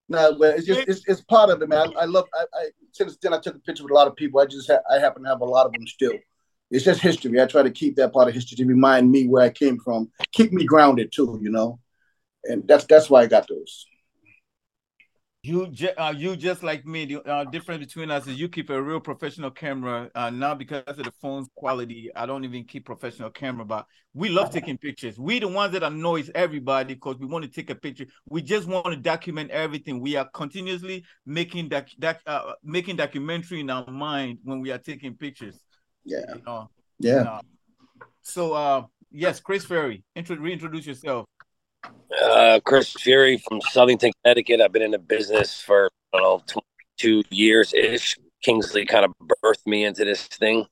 No, 0.09 0.37
but 0.39 0.59
it's 0.59 0.67
just 0.67 0.87
it's, 0.87 1.03
it's 1.07 1.21
part 1.23 1.51
of 1.51 1.63
it, 1.63 1.69
man. 1.69 1.93
I, 1.97 2.03
I 2.03 2.05
love. 2.05 2.27
I, 2.35 2.45
I 2.55 2.69
since 2.93 3.17
then 3.23 3.33
I 3.33 3.39
took 3.39 3.55
a 3.55 3.61
picture 3.61 3.85
with 3.85 3.93
a 3.93 3.95
lot 3.95 4.07
of 4.07 4.17
people. 4.17 4.41
I 4.41 4.47
just 4.47 4.71
ha- 4.71 4.83
I 4.91 4.99
happen 4.99 5.23
to 5.23 5.29
have 5.29 5.41
a 5.41 5.45
lot 5.45 5.67
of 5.67 5.73
them 5.73 5.87
still. 5.87 6.13
It's 6.71 6.85
just 6.85 7.01
history. 7.01 7.41
I 7.41 7.47
try 7.47 7.63
to 7.63 7.71
keep 7.71 7.97
that 7.97 8.13
part 8.13 8.29
of 8.29 8.35
history 8.35 8.57
to 8.57 8.65
remind 8.65 9.11
me 9.11 9.29
where 9.29 9.43
I 9.43 9.51
came 9.51 9.79
from, 9.79 10.11
keep 10.33 10.53
me 10.53 10.65
grounded 10.65 11.13
too. 11.13 11.39
You 11.41 11.51
know, 11.51 11.79
and 12.45 12.67
that's 12.67 12.85
that's 12.85 13.09
why 13.11 13.23
I 13.23 13.27
got 13.27 13.49
those. 13.49 13.87
You, 15.47 15.67
ju- 15.67 15.91
uh, 15.99 16.15
you 16.17 16.37
just 16.37 16.63
like 16.63 16.87
me. 16.87 17.05
The 17.05 17.23
uh, 17.23 17.45
difference 17.45 17.85
between 17.85 18.11
us 18.11 18.27
is 18.27 18.41
you 18.41 18.49
keep 18.49 18.71
a 18.71 18.83
real 18.83 18.99
professional 18.99 19.51
camera. 19.51 20.11
Uh, 20.15 20.31
now 20.31 20.55
because 20.55 20.83
of 20.87 20.97
the 21.05 21.13
phone's 21.21 21.49
quality, 21.55 22.11
I 22.17 22.25
don't 22.25 22.45
even 22.45 22.65
keep 22.65 22.87
professional 22.87 23.29
camera. 23.29 23.67
But 23.67 23.85
we 24.15 24.31
love 24.31 24.49
taking 24.51 24.79
pictures. 24.79 25.19
We 25.19 25.41
the 25.41 25.49
ones 25.49 25.75
that 25.75 25.83
annoys 25.83 26.31
everybody 26.35 26.95
because 26.95 27.19
we 27.19 27.27
want 27.27 27.45
to 27.45 27.51
take 27.51 27.69
a 27.69 27.75
picture. 27.75 28.07
We 28.27 28.41
just 28.41 28.67
want 28.67 28.87
to 28.87 28.97
document 28.97 29.51
everything. 29.51 30.01
We 30.01 30.17
are 30.17 30.27
continuously 30.33 31.05
making 31.27 31.69
that 31.69 31.91
that 31.99 32.21
uh, 32.27 32.55
making 32.63 32.97
documentary 32.97 33.61
in 33.61 33.69
our 33.69 33.91
mind 33.91 34.39
when 34.45 34.63
we 34.63 34.73
are 34.73 34.79
taking 34.79 35.15
pictures. 35.15 35.61
Yeah, 36.07 36.21
You 36.37 36.43
know? 36.47 36.71
yeah. 37.01 37.17
Uh, 37.21 37.41
so 38.23 38.55
uh, 38.55 38.83
yes, 39.13 39.41
Chris 39.41 39.67
Fury, 39.67 40.05
intro- 40.15 40.37
reintroduce 40.37 40.87
yourself. 40.87 41.27
Uh, 42.23 42.61
Chris 42.65 42.93
Fury 42.93 43.39
from 43.39 43.61
Southington, 43.61 44.13
Connecticut. 44.23 44.61
I've 44.61 44.73
been 44.73 44.83
in 44.83 44.93
the 44.93 44.99
business 44.99 45.61
for 45.61 45.91
I 46.13 46.19
don't 46.19 46.23
know 46.23 46.63
22 46.99 47.25
years 47.31 47.75
ish. 47.75 48.19
Kingsley 48.43 48.85
kind 48.85 49.05
of 49.05 49.13
birthed 49.43 49.67
me 49.67 49.85
into 49.85 50.05
this 50.05 50.27
thing. 50.27 50.67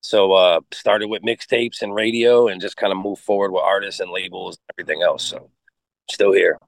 So 0.00 0.32
uh 0.32 0.60
started 0.72 1.08
with 1.08 1.22
mixtapes 1.22 1.82
and 1.82 1.94
radio 1.94 2.48
and 2.48 2.60
just 2.60 2.76
kind 2.76 2.92
of 2.92 2.98
moved 2.98 3.22
forward 3.22 3.52
with 3.52 3.62
artists 3.62 4.00
and 4.00 4.10
labels 4.10 4.56
and 4.56 4.74
everything 4.74 5.02
else. 5.02 5.24
So 5.24 5.50
still 6.10 6.32
here. 6.32 6.58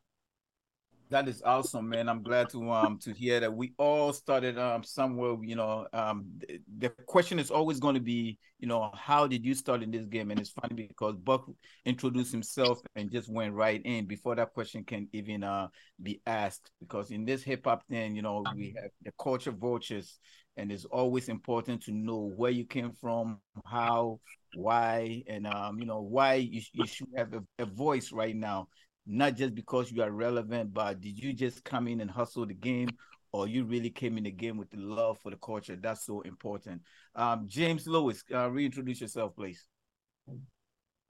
That 1.12 1.28
is 1.28 1.42
awesome, 1.42 1.90
man. 1.90 2.08
I'm 2.08 2.22
glad 2.22 2.48
to 2.52 2.70
um 2.70 2.98
to 3.00 3.12
hear 3.12 3.38
that 3.38 3.52
we 3.54 3.74
all 3.76 4.14
started 4.14 4.58
um 4.58 4.82
somewhere. 4.82 5.36
You 5.42 5.56
know, 5.56 5.86
um 5.92 6.24
the, 6.38 6.58
the 6.78 6.88
question 7.04 7.38
is 7.38 7.50
always 7.50 7.78
going 7.80 7.96
to 7.96 8.00
be, 8.00 8.38
you 8.58 8.66
know, 8.66 8.90
how 8.94 9.26
did 9.26 9.44
you 9.44 9.52
start 9.54 9.82
in 9.82 9.90
this 9.90 10.06
game? 10.06 10.30
And 10.30 10.40
it's 10.40 10.48
funny 10.48 10.74
because 10.88 11.16
Buck 11.16 11.44
introduced 11.84 12.32
himself 12.32 12.80
and 12.96 13.12
just 13.12 13.28
went 13.30 13.52
right 13.52 13.82
in 13.84 14.06
before 14.06 14.34
that 14.36 14.54
question 14.54 14.84
can 14.84 15.06
even 15.12 15.44
uh 15.44 15.68
be 16.02 16.22
asked. 16.26 16.70
Because 16.80 17.10
in 17.10 17.26
this 17.26 17.42
hip 17.42 17.66
hop 17.66 17.86
thing, 17.90 18.16
you 18.16 18.22
know, 18.22 18.46
we 18.56 18.74
have 18.80 18.90
the 19.02 19.12
culture 19.20 19.52
vultures, 19.52 20.18
and 20.56 20.72
it's 20.72 20.86
always 20.86 21.28
important 21.28 21.82
to 21.82 21.92
know 21.92 22.32
where 22.34 22.52
you 22.52 22.64
came 22.64 22.90
from, 22.90 23.38
how, 23.66 24.18
why, 24.54 25.22
and 25.26 25.46
um 25.46 25.78
you 25.78 25.84
know 25.84 26.00
why 26.00 26.36
you, 26.36 26.62
you 26.72 26.86
should 26.86 27.08
have 27.14 27.34
a, 27.34 27.42
a 27.58 27.66
voice 27.66 28.12
right 28.12 28.34
now 28.34 28.68
not 29.06 29.36
just 29.36 29.54
because 29.54 29.90
you 29.90 30.02
are 30.02 30.10
relevant, 30.10 30.72
but 30.72 31.00
did 31.00 31.18
you 31.18 31.32
just 31.32 31.64
come 31.64 31.88
in 31.88 32.00
and 32.00 32.10
hustle 32.10 32.46
the 32.46 32.54
game, 32.54 32.88
or 33.32 33.48
you 33.48 33.64
really 33.64 33.90
came 33.90 34.16
in 34.16 34.24
the 34.24 34.30
game 34.30 34.56
with 34.56 34.70
the 34.70 34.78
love 34.78 35.18
for 35.22 35.30
the 35.30 35.36
culture? 35.36 35.76
That's 35.76 36.06
so 36.06 36.20
important. 36.20 36.82
Um, 37.14 37.46
James 37.48 37.86
Lewis, 37.86 38.22
uh, 38.32 38.50
reintroduce 38.50 39.00
yourself, 39.00 39.34
please. 39.36 39.64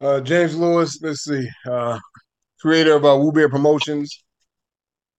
Uh, 0.00 0.20
James 0.20 0.56
Lewis, 0.56 0.98
let's 1.02 1.24
see, 1.24 1.48
uh, 1.70 1.98
creator 2.60 2.94
of 2.94 3.04
uh, 3.04 3.16
Woo 3.16 3.32
Bear 3.32 3.48
Promotions, 3.48 4.24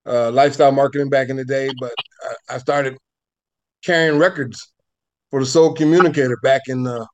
uh, 0.06 0.32
lifestyle 0.32 0.72
marketing 0.72 1.10
back 1.10 1.30
in 1.30 1.38
the 1.38 1.46
day, 1.46 1.70
but 1.80 1.94
I, 2.50 2.56
I 2.56 2.58
started 2.58 2.98
carrying 3.84 4.18
records 4.18 4.74
for 5.30 5.40
the 5.40 5.46
Soul 5.46 5.74
Communicator 5.74 6.38
back 6.44 6.62
in 6.68 6.84
the 6.84 7.06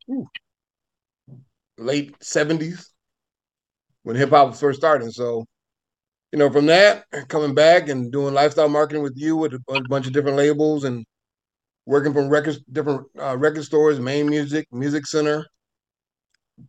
late 1.77 2.17
70s 2.19 2.85
when 4.09 4.15
hip 4.15 4.31
hop 4.31 4.49
was 4.49 4.59
first 4.59 4.79
starting. 4.79 5.11
So, 5.11 5.45
you 6.31 6.39
know, 6.39 6.49
from 6.49 6.65
that, 6.65 7.05
coming 7.27 7.53
back 7.53 7.89
and 7.89 8.11
doing 8.11 8.33
lifestyle 8.33 8.67
marketing 8.67 9.03
with 9.03 9.13
you 9.15 9.37
with 9.37 9.53
a 9.53 9.81
bunch 9.87 10.07
of 10.07 10.13
different 10.13 10.35
labels 10.35 10.83
and 10.83 11.05
working 11.85 12.11
from 12.11 12.27
records, 12.27 12.59
different 12.71 13.05
uh, 13.21 13.37
record 13.37 13.65
stores, 13.65 13.99
Main 13.99 14.27
Music, 14.27 14.65
Music 14.71 15.05
Center. 15.05 15.45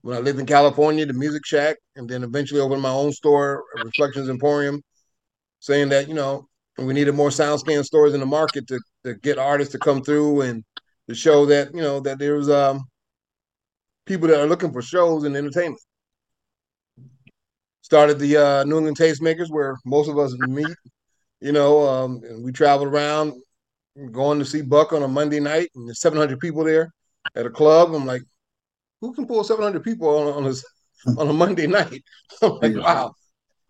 When 0.02 0.18
I 0.18 0.20
lived 0.20 0.38
in 0.38 0.44
California, 0.44 1.06
the 1.06 1.14
Music 1.14 1.47
Shack, 1.47 1.78
and 1.97 2.06
then 2.06 2.25
eventually 2.25 2.61
opened 2.61 2.82
my 2.82 2.90
own 2.90 3.11
store, 3.11 3.64
Reflections 3.87 4.28
Emporium, 4.28 4.82
saying 5.61 5.88
that 5.88 6.09
you 6.09 6.14
know 6.14 6.47
we 6.76 6.92
needed 6.92 7.14
more 7.14 7.30
SoundScan 7.30 7.87
stores 7.87 8.12
in 8.12 8.20
the 8.20 8.26
market 8.26 8.66
to 8.66 8.78
to 9.04 9.14
get 9.14 9.38
artists 9.38 9.73
to 9.73 9.78
come 9.78 10.02
through 10.02 10.42
and 10.42 10.62
to 11.09 11.14
show 11.14 11.47
that 11.47 11.75
you 11.75 11.80
know 11.80 12.00
that 12.00 12.18
there's 12.18 12.50
um 12.50 12.82
people 14.04 14.28
that 14.28 14.40
are 14.40 14.47
looking 14.47 14.73
for 14.75 14.82
shows 14.82 15.25
and 15.25 15.35
entertainment 15.35 15.80
started 17.90 18.20
the 18.20 18.37
uh, 18.37 18.62
New 18.62 18.76
England 18.76 18.97
Tastemakers, 18.97 19.50
where 19.50 19.76
most 19.85 20.09
of 20.09 20.16
us 20.16 20.32
meet. 20.38 20.76
You 21.40 21.50
know, 21.50 21.88
um, 21.88 22.20
and 22.23 22.44
we 22.44 22.52
traveled 22.52 22.87
around, 22.87 23.32
going 24.12 24.38
to 24.38 24.44
see 24.44 24.62
Buck 24.62 24.92
on 24.92 25.02
a 25.02 25.09
Monday 25.09 25.40
night, 25.40 25.70
and 25.75 25.88
there's 25.88 26.00
700 26.00 26.38
people 26.38 26.62
there 26.62 26.92
at 27.35 27.47
a 27.47 27.50
club. 27.50 27.92
I'm 27.92 28.06
like, 28.06 28.23
who 29.00 29.12
can 29.12 29.26
pull 29.26 29.42
700 29.42 29.82
people 29.82 30.06
on 30.09 30.35
on, 30.35 30.44
this, 30.44 30.64
on 31.18 31.28
a 31.28 31.32
Monday 31.32 31.66
night? 31.66 32.04
I'm 32.42 32.59
like, 32.59 32.76
wow. 32.76 33.12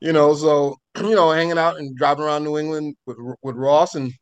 You 0.00 0.12
know, 0.12 0.34
so 0.34 0.76
you 0.98 1.14
know, 1.14 1.30
hanging 1.30 1.56
out 1.56 1.78
and 1.78 1.96
driving 1.96 2.24
around 2.24 2.44
New 2.44 2.58
England 2.58 2.96
with 3.06 3.16
with 3.40 3.56
Ross 3.56 3.94
and 3.94 4.12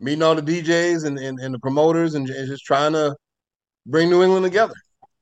meeting 0.00 0.24
all 0.24 0.34
the 0.34 0.42
DJs 0.42 1.04
and 1.04 1.20
and, 1.20 1.38
and 1.38 1.54
the 1.54 1.60
promoters 1.60 2.14
and, 2.14 2.28
and 2.28 2.48
just 2.48 2.64
trying 2.64 2.94
to 2.94 3.14
bring 3.86 4.10
New 4.10 4.24
England 4.24 4.44
together. 4.44 4.74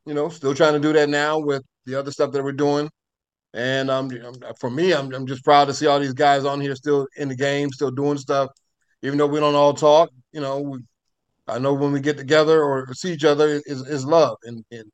You 0.06 0.14
know, 0.14 0.30
still 0.30 0.54
trying 0.54 0.72
to 0.72 0.80
do 0.80 0.94
that 0.94 1.10
now 1.10 1.38
with 1.38 1.62
the 1.84 1.94
other 1.96 2.10
stuff 2.10 2.32
that 2.32 2.42
we're 2.42 2.52
doing. 2.52 2.88
And 3.54 3.88
um, 3.88 4.10
for 4.58 4.68
me, 4.68 4.92
I'm, 4.92 5.14
I'm 5.14 5.26
just 5.26 5.44
proud 5.44 5.66
to 5.66 5.74
see 5.74 5.86
all 5.86 6.00
these 6.00 6.12
guys 6.12 6.44
on 6.44 6.60
here 6.60 6.74
still 6.74 7.06
in 7.16 7.28
the 7.28 7.36
game, 7.36 7.70
still 7.70 7.92
doing 7.92 8.18
stuff, 8.18 8.50
even 9.02 9.16
though 9.16 9.28
we 9.28 9.38
don't 9.38 9.54
all 9.54 9.72
talk. 9.72 10.10
You 10.32 10.40
know, 10.40 10.60
we, 10.60 10.78
I 11.46 11.60
know 11.60 11.72
when 11.72 11.92
we 11.92 12.00
get 12.00 12.18
together 12.18 12.64
or 12.64 12.92
see 12.94 13.12
each 13.12 13.24
other 13.24 13.62
is, 13.64 13.86
is 13.86 14.04
love, 14.04 14.38
and, 14.42 14.64
and 14.72 14.90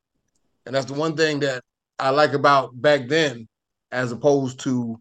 and 0.66 0.74
that's 0.74 0.86
the 0.86 0.94
one 0.94 1.16
thing 1.16 1.40
that 1.40 1.64
I 1.98 2.10
like 2.10 2.34
about 2.34 2.80
back 2.80 3.08
then, 3.08 3.48
as 3.92 4.12
opposed 4.12 4.60
to 4.60 5.00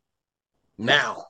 now. 0.78 1.25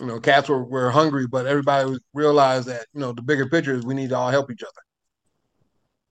You 0.00 0.06
know, 0.06 0.18
cats 0.18 0.48
were, 0.48 0.64
were 0.64 0.90
hungry, 0.90 1.28
but 1.28 1.46
everybody 1.46 1.96
realized 2.12 2.66
that 2.68 2.86
you 2.92 3.00
know 3.00 3.12
the 3.12 3.22
bigger 3.22 3.48
picture 3.48 3.74
is 3.74 3.84
we 3.84 3.94
need 3.94 4.08
to 4.08 4.16
all 4.16 4.30
help 4.30 4.50
each 4.50 4.64
other. 4.64 4.82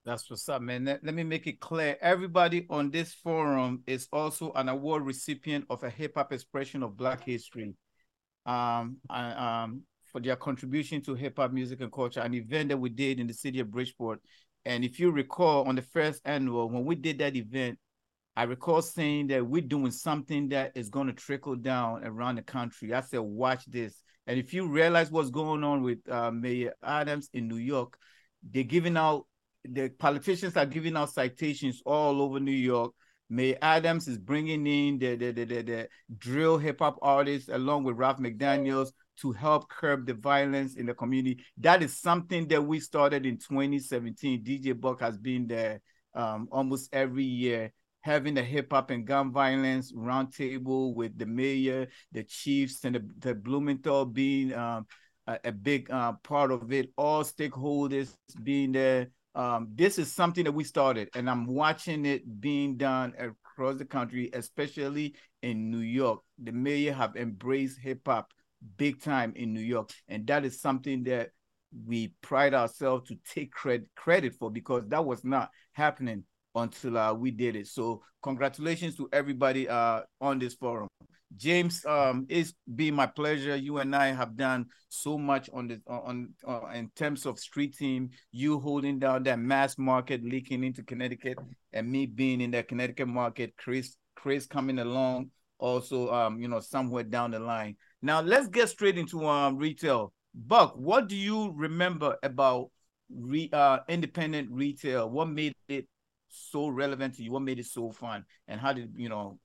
That's 0.10 0.28
what's 0.28 0.50
up, 0.50 0.64
man. 0.64 0.86
Let, 0.86 1.04
me 1.04 1.22
make 1.22 1.46
it 1.46 1.60
clear. 1.60 1.96
Everybody 2.02 2.66
on 2.72 2.90
this 2.90 3.14
forum 3.14 3.84
is 3.86 4.08
also 4.12 4.52
an 4.54 4.68
award 4.68 5.06
recipient 5.06 5.66
of 5.70 5.84
a 5.84 5.90
hip 5.92 6.14
hop 6.16 6.34
expression 6.34 6.82
of 6.82 6.98
Black 6.98 7.24
history. 7.24 7.76
Um, 8.48 8.98
um, 9.12 9.84
for 10.12 10.20
their 10.20 10.36
contribution 10.36 11.04
to 11.04 11.14
hip 11.14 11.38
hop 11.38 11.52
music 11.52 11.82
and 11.82 11.92
culture, 11.92 12.22
an 12.22 12.34
event 12.34 12.70
that 12.70 12.78
we 12.78 12.90
did 12.90 13.20
in 13.20 13.28
the 13.28 13.36
city 13.36 13.60
of 13.60 13.70
Bridgeport. 13.70 14.20
And 14.66 14.84
if 14.84 15.00
you 15.00 15.12
recall, 15.12 15.66
on 15.66 15.76
the 15.76 15.84
first 15.84 16.22
annual, 16.26 16.72
when 16.72 16.86
we 16.86 16.96
did 16.96 17.20
that 17.20 17.36
event, 17.36 17.78
I 18.36 18.44
recall 18.44 18.82
saying 18.82 19.28
that 19.28 19.46
we're 19.46 19.62
doing 19.62 19.92
something 19.92 20.50
that 20.50 20.72
is 20.74 20.90
going 20.90 21.06
to 21.06 21.14
trickle 21.14 21.56
down 21.56 22.04
around 22.04 22.38
the 22.38 22.42
country. 22.42 22.96
I 22.96 23.02
said, 23.02 23.20
watch 23.20 23.64
this. 23.68 24.02
And 24.26 24.40
if 24.40 24.56
you 24.56 24.66
realize 24.66 25.12
what's 25.12 25.30
going 25.30 25.64
on 25.64 25.84
with 25.84 26.00
uh, 26.10 26.32
Mayor 26.32 26.74
Adams 26.84 27.30
in 27.32 27.48
New 27.48 27.58
York, 27.58 27.96
they're 28.42 28.64
giving 28.64 28.98
out 28.98 29.28
the 29.72 29.90
politicians 29.90 30.58
are 30.58 30.66
giving 30.66 30.96
out 30.96 31.12
citations 31.12 31.82
all 31.86 32.22
over 32.22 32.40
New 32.40 32.52
York 32.52 32.94
May 33.30 33.56
Adams 33.62 34.08
is 34.08 34.18
bringing 34.18 34.66
in 34.66 34.98
the 34.98 35.16
the, 35.16 35.32
the, 35.32 35.46
the, 35.46 35.62
the 35.62 35.90
drill 36.18 36.58
hip 36.58 36.80
hop 36.80 36.98
artists 37.02 37.50
along 37.50 37.84
with 37.84 37.98
Ralph 37.98 38.18
McDaniels 38.18 38.92
to 39.22 39.32
help 39.32 39.70
curb 39.70 40.08
the 40.08 40.16
violence 40.16 40.76
in 40.76 40.88
the 40.88 40.94
community. 40.94 41.44
That 41.58 41.84
is 41.84 42.00
something 42.00 42.48
that 42.48 42.66
we 42.66 42.80
started 42.80 43.26
in 43.26 43.38
2017. 43.38 44.44
DJ 44.44 44.80
Buck 44.80 45.02
has 45.02 45.18
been 45.18 45.46
there 45.46 45.82
um, 46.16 46.48
almost 46.52 46.90
every 46.92 47.24
year, 47.24 47.72
having 48.02 48.34
the 48.34 48.42
hip 48.42 48.72
hop 48.72 48.90
and 48.90 49.06
gun 49.06 49.32
violence 49.32 49.92
roundtable 49.94 50.96
with 50.96 51.18
the 51.20 51.26
mayor, 51.28 51.88
the 52.12 52.24
chiefs, 52.24 52.84
and 52.84 52.96
the, 52.96 53.10
the 53.20 53.36
Blumenthal 53.36 54.06
being 54.06 54.54
um, 54.54 54.88
a, 55.28 55.38
a, 55.44 55.52
big 55.52 55.92
uh, 55.92 56.14
part 56.24 56.52
of 56.52 56.72
it. 56.72 56.92
All 56.98 57.24
stakeholders 57.24 58.16
being 58.42 58.72
there. 58.72 59.10
Um, 59.40 59.70
this 59.74 59.98
is 59.98 60.12
something 60.12 60.44
that 60.44 60.52
we 60.52 60.66
started, 60.66 61.08
and 61.16 61.30
I'm 61.30 61.46
watching 61.46 62.06
it 62.06 62.42
being 62.42 62.76
done 62.76 63.14
across 63.18 63.78
the 63.78 63.86
country, 63.86 64.30
especially 64.34 65.16
in 65.42 65.72
New 65.72 65.80
York. 65.80 66.20
The 66.44 66.52
mayor 66.52 66.92
have 66.92 67.16
embraced 67.16 67.80
hip 67.80 68.02
hop 68.06 68.34
big 68.76 69.02
time 69.02 69.32
in 69.38 69.54
New 69.54 69.62
York, 69.62 69.92
and 70.10 70.28
that 70.28 70.44
is 70.44 70.60
something 70.60 71.06
that 71.06 71.30
we 71.86 72.12
pride 72.22 72.54
ourselves 72.54 73.08
to 73.08 73.18
take 73.34 73.54
credit 73.54 73.88
credit 73.96 74.34
for 74.38 74.52
because 74.52 74.86
that 74.90 75.06
was 75.06 75.24
not 75.24 75.52
happening 75.72 76.26
until 76.54 76.98
uh, 76.98 77.14
we 77.14 77.32
did 77.32 77.56
it. 77.56 77.68
So 77.68 78.04
congratulations 78.22 78.98
to 78.98 79.08
everybody 79.14 79.70
uh, 79.70 80.02
on 80.20 80.40
this 80.40 80.56
forum. 80.56 80.90
James, 81.36 81.86
um, 81.86 82.26
it's 82.28 82.54
been 82.76 82.96
my 82.96 83.06
pleasure. 83.06 83.56
You 83.56 83.78
and 83.78 83.96
I 83.96 84.08
have 84.08 84.36
done 84.36 84.66
so 84.90 85.18
much 85.18 85.50
on 85.54 85.68
the 85.68 85.82
on, 85.88 86.34
on 86.46 86.64
uh, 86.64 86.68
in 86.70 86.90
terms 86.96 87.26
of 87.26 87.40
street 87.40 87.78
team. 87.78 88.10
You 88.32 88.60
holding 88.60 89.00
down 89.00 89.24
that 89.24 89.40
mass 89.40 89.78
market, 89.78 90.24
leaking 90.24 90.64
into 90.64 90.84
Connecticut, 90.84 91.38
and 91.72 91.90
me 91.90 92.08
being 92.08 92.42
in 92.42 92.52
that 92.52 92.68
Connecticut 92.68 93.08
market. 93.08 93.54
Chris, 93.58 93.96
Chris 94.16 94.48
coming 94.48 94.80
along, 94.80 95.30
also, 95.60 96.12
um, 96.12 96.42
you 96.42 96.48
know, 96.48 96.60
somewhere 96.60 97.04
down 97.04 97.32
the 97.32 97.40
line. 97.40 97.76
Now 98.02 98.22
let's 98.22 98.48
get 98.48 98.70
straight 98.70 98.98
into 98.98 99.26
um 99.28 99.58
retail. 99.58 100.14
Buck, 100.34 100.74
what 100.76 101.08
do 101.08 101.16
you 101.16 101.54
remember 101.56 102.18
about 102.24 102.72
re 103.14 103.50
uh 103.54 103.80
independent 103.88 104.50
retail? 104.52 105.10
What 105.10 105.30
made 105.30 105.54
it 105.68 105.88
so 106.28 106.70
relevant 106.70 107.16
to 107.16 107.24
you? 107.24 107.32
What 107.32 107.44
made 107.44 107.60
it 107.60 107.68
so 107.68 107.92
fun? 107.92 108.26
And 108.48 108.60
how 108.60 108.74
did 108.74 108.94
you 108.96 109.10
know? 109.10 109.38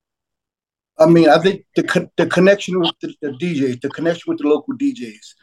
I 0.99 1.07
mean, 1.07 1.29
I 1.29 1.39
think 1.39 1.65
the 1.75 2.11
the 2.17 2.27
connection 2.27 2.79
with 2.81 2.93
the, 3.01 3.15
the 3.21 3.31
DJs, 3.31 3.81
the 3.81 3.91
connection 3.91 4.31
with 4.31 4.39
the 4.39 4.49
local 4.49 4.75
DJs, 4.75 5.35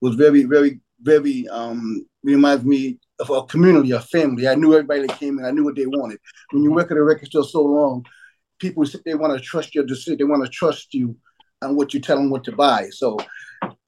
was 0.00 0.14
very, 0.16 0.44
very, 0.44 0.80
very 1.00 1.48
um 1.48 2.06
reminds 2.22 2.64
me 2.64 2.98
of 3.18 3.30
a 3.30 3.42
community, 3.44 3.92
a 3.92 4.00
family. 4.00 4.46
I 4.48 4.54
knew 4.54 4.72
everybody 4.74 5.06
that 5.06 5.18
came 5.18 5.38
in. 5.38 5.44
I 5.44 5.50
knew 5.50 5.64
what 5.64 5.76
they 5.76 5.86
wanted. 5.86 6.18
When 6.50 6.62
you 6.62 6.72
work 6.72 6.90
at 6.90 6.96
a 6.96 7.02
record 7.02 7.28
store 7.28 7.44
so 7.44 7.62
long, 7.62 8.04
people 8.58 8.84
they 9.04 9.14
want 9.14 9.36
to 9.36 9.42
trust 9.42 9.74
your 9.74 9.84
decision. 9.84 10.18
They 10.18 10.24
want 10.24 10.44
to 10.44 10.50
trust 10.50 10.92
you 10.94 11.16
on 11.62 11.74
what 11.74 11.94
you 11.94 12.00
tell 12.00 12.16
them 12.16 12.30
what 12.30 12.44
to 12.44 12.52
buy. 12.52 12.88
So 12.90 13.16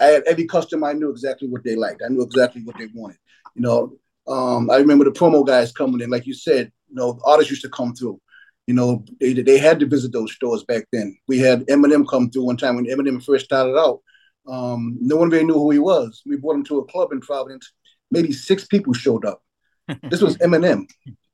I 0.01 0.05
had 0.05 0.23
every 0.27 0.47
customer 0.47 0.89
I 0.89 0.93
knew 0.95 1.11
exactly 1.11 1.49
what 1.49 1.65
they 1.65 1.77
liked. 1.77 2.03
I 2.05 2.09
knew 2.09 2.23
exactly 2.23 2.63
what 2.65 2.79
they 2.79 2.89
wanted. 2.95 3.19
You 3.55 3.63
know, 3.63 3.93
um, 4.27 4.71
I 4.71 4.77
remember 4.77 5.05
the 5.05 5.11
promo 5.11 5.47
guys 5.47 5.73
coming 5.73 6.01
in, 6.01 6.11
like 6.11 6.27
you 6.27 6.35
said. 6.35 6.73
You 6.89 6.97
know, 6.97 7.21
artists 7.25 7.51
used 7.51 7.63
to 7.63 7.69
come 7.69 7.95
through. 7.95 8.21
You 8.67 8.75
know, 8.75 9.05
they 9.21 9.33
they 9.33 9.59
had 9.59 9.81
to 9.81 9.87
visit 9.87 10.13
those 10.13 10.33
stores 10.33 10.65
back 10.65 10.85
then. 10.93 11.17
We 11.27 11.39
had 11.39 11.67
Eminem 11.67 12.09
come 12.09 12.31
through 12.31 12.45
one 12.45 12.57
time 12.57 12.77
when 12.77 12.87
Eminem 12.87 13.25
first 13.25 13.47
started 13.47 13.77
out. 13.77 14.01
Um, 14.47 14.97
no 15.01 15.17
one 15.17 15.31
really 15.31 15.45
knew 15.45 15.55
who 15.55 15.71
he 15.71 15.79
was. 15.79 16.23
We 16.25 16.37
brought 16.37 16.57
him 16.57 16.65
to 16.65 16.79
a 16.79 16.85
club 16.87 17.13
in 17.13 17.21
Providence. 17.21 17.73
Maybe 18.11 18.33
six 18.33 18.67
people 18.67 18.93
showed 18.93 19.25
up. 19.25 19.43
this 20.05 20.23
was 20.23 20.37
Eminem, 20.39 20.87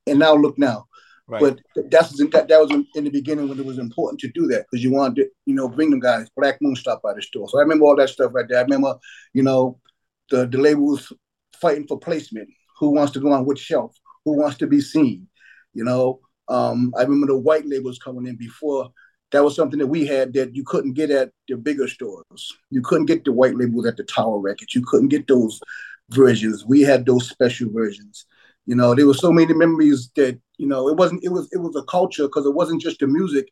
and 0.06 0.18
now 0.18 0.34
look 0.34 0.58
now. 0.58 0.86
Right. 1.28 1.40
But 1.40 1.60
that's 1.90 2.16
that, 2.30 2.46
that 2.48 2.60
was 2.60 2.70
in, 2.70 3.04
the 3.04 3.10
beginning 3.10 3.48
when 3.48 3.58
it 3.58 3.66
was 3.66 3.78
important 3.78 4.20
to 4.20 4.28
do 4.28 4.46
that 4.46 4.66
because 4.70 4.84
you 4.84 4.92
wanted 4.92 5.16
to, 5.16 5.28
you 5.44 5.54
know, 5.54 5.68
bring 5.68 5.90
them 5.90 5.98
guys. 5.98 6.28
Black 6.36 6.58
Moon 6.60 6.76
stopped 6.76 7.02
by 7.02 7.14
the 7.14 7.22
store, 7.22 7.48
so 7.48 7.58
I 7.58 7.62
remember 7.62 7.84
all 7.84 7.96
that 7.96 8.10
stuff 8.10 8.32
right 8.32 8.46
there. 8.48 8.58
I 8.58 8.62
remember, 8.62 8.94
you 9.32 9.42
know, 9.42 9.80
the 10.30 10.46
the 10.46 10.58
labels 10.58 11.12
fighting 11.60 11.86
for 11.88 11.98
placement. 11.98 12.48
Who 12.78 12.90
wants 12.90 13.12
to 13.12 13.20
go 13.20 13.32
on 13.32 13.44
which 13.44 13.58
shelf? 13.58 13.96
Who 14.24 14.38
wants 14.38 14.58
to 14.58 14.68
be 14.68 14.80
seen? 14.80 15.26
You 15.74 15.84
know, 15.84 16.20
um, 16.48 16.92
I 16.96 17.02
remember 17.02 17.28
the 17.28 17.38
white 17.38 17.66
labels 17.66 17.98
coming 17.98 18.26
in 18.26 18.36
before. 18.36 18.90
That 19.32 19.42
was 19.42 19.56
something 19.56 19.78
that 19.80 19.88
we 19.88 20.06
had 20.06 20.32
that 20.34 20.54
you 20.54 20.62
couldn't 20.64 20.92
get 20.92 21.10
at 21.10 21.30
the 21.48 21.56
bigger 21.56 21.88
stores. 21.88 22.52
You 22.70 22.80
couldn't 22.80 23.06
get 23.06 23.24
the 23.24 23.32
white 23.32 23.56
labels 23.56 23.86
at 23.86 23.96
the 23.96 24.04
Tower 24.04 24.38
Records. 24.38 24.74
You 24.74 24.84
couldn't 24.86 25.08
get 25.08 25.26
those 25.26 25.60
versions. 26.10 26.64
We 26.64 26.82
had 26.82 27.06
those 27.06 27.28
special 27.28 27.70
versions. 27.72 28.26
You 28.66 28.76
know, 28.76 28.94
there 28.94 29.06
were 29.06 29.14
so 29.14 29.32
many 29.32 29.52
memories 29.52 30.10
that 30.16 30.38
you 30.58 30.66
know, 30.66 30.88
it 30.88 30.96
wasn't. 30.96 31.24
It 31.24 31.30
was. 31.30 31.48
It 31.52 31.58
was 31.58 31.76
a 31.76 31.82
culture 31.82 32.24
because 32.24 32.46
it 32.46 32.54
wasn't 32.54 32.82
just 32.82 33.00
the 33.00 33.06
music. 33.06 33.48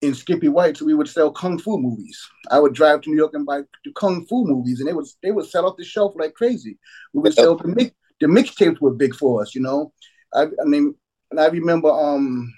In 0.00 0.14
Skippy 0.14 0.48
White's, 0.48 0.80
we 0.80 0.94
would 0.94 1.08
sell 1.08 1.32
kung 1.32 1.58
fu 1.58 1.76
movies. 1.76 2.24
I 2.52 2.60
would 2.60 2.72
drive 2.72 3.00
to 3.00 3.10
New 3.10 3.16
York 3.16 3.34
and 3.34 3.44
buy 3.44 3.62
the 3.84 3.92
kung 3.96 4.24
fu 4.26 4.44
movies, 4.44 4.78
and 4.78 4.88
they 4.88 4.92
would 4.92 5.06
they 5.22 5.32
would 5.32 5.46
sell 5.46 5.66
off 5.66 5.76
the 5.76 5.84
shelf 5.84 6.14
like 6.16 6.34
crazy. 6.34 6.78
We 7.12 7.20
would 7.22 7.34
sell 7.34 7.56
the 7.56 7.66
mix. 7.66 7.90
The 8.20 8.26
mixtapes 8.26 8.80
were 8.80 8.92
big 8.92 9.14
for 9.14 9.42
us, 9.42 9.54
you 9.54 9.60
know. 9.60 9.92
I, 10.32 10.42
I 10.44 10.64
mean, 10.64 10.94
and 11.30 11.40
I 11.40 11.46
remember 11.46 11.90
um 11.90 12.52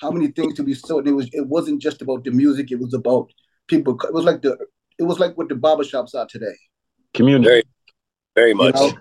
how 0.00 0.10
many 0.10 0.28
things 0.28 0.54
to 0.54 0.62
be 0.62 0.74
sold. 0.74 1.08
It 1.08 1.12
was 1.12 1.28
it 1.32 1.46
wasn't 1.46 1.80
just 1.80 2.02
about 2.02 2.24
the 2.24 2.30
music. 2.30 2.70
It 2.70 2.80
was 2.80 2.94
about 2.94 3.30
people. 3.68 3.98
It 4.04 4.14
was 4.14 4.24
like 4.24 4.42
the 4.42 4.58
it 4.98 5.04
was 5.04 5.18
like 5.18 5.36
what 5.36 5.48
the 5.48 5.54
barbershops 5.54 6.14
are 6.14 6.26
today. 6.26 6.54
Community, 7.14 7.48
very, 7.48 7.62
very 8.34 8.54
much. 8.54 8.78
You 8.80 8.92
know? 8.92 8.98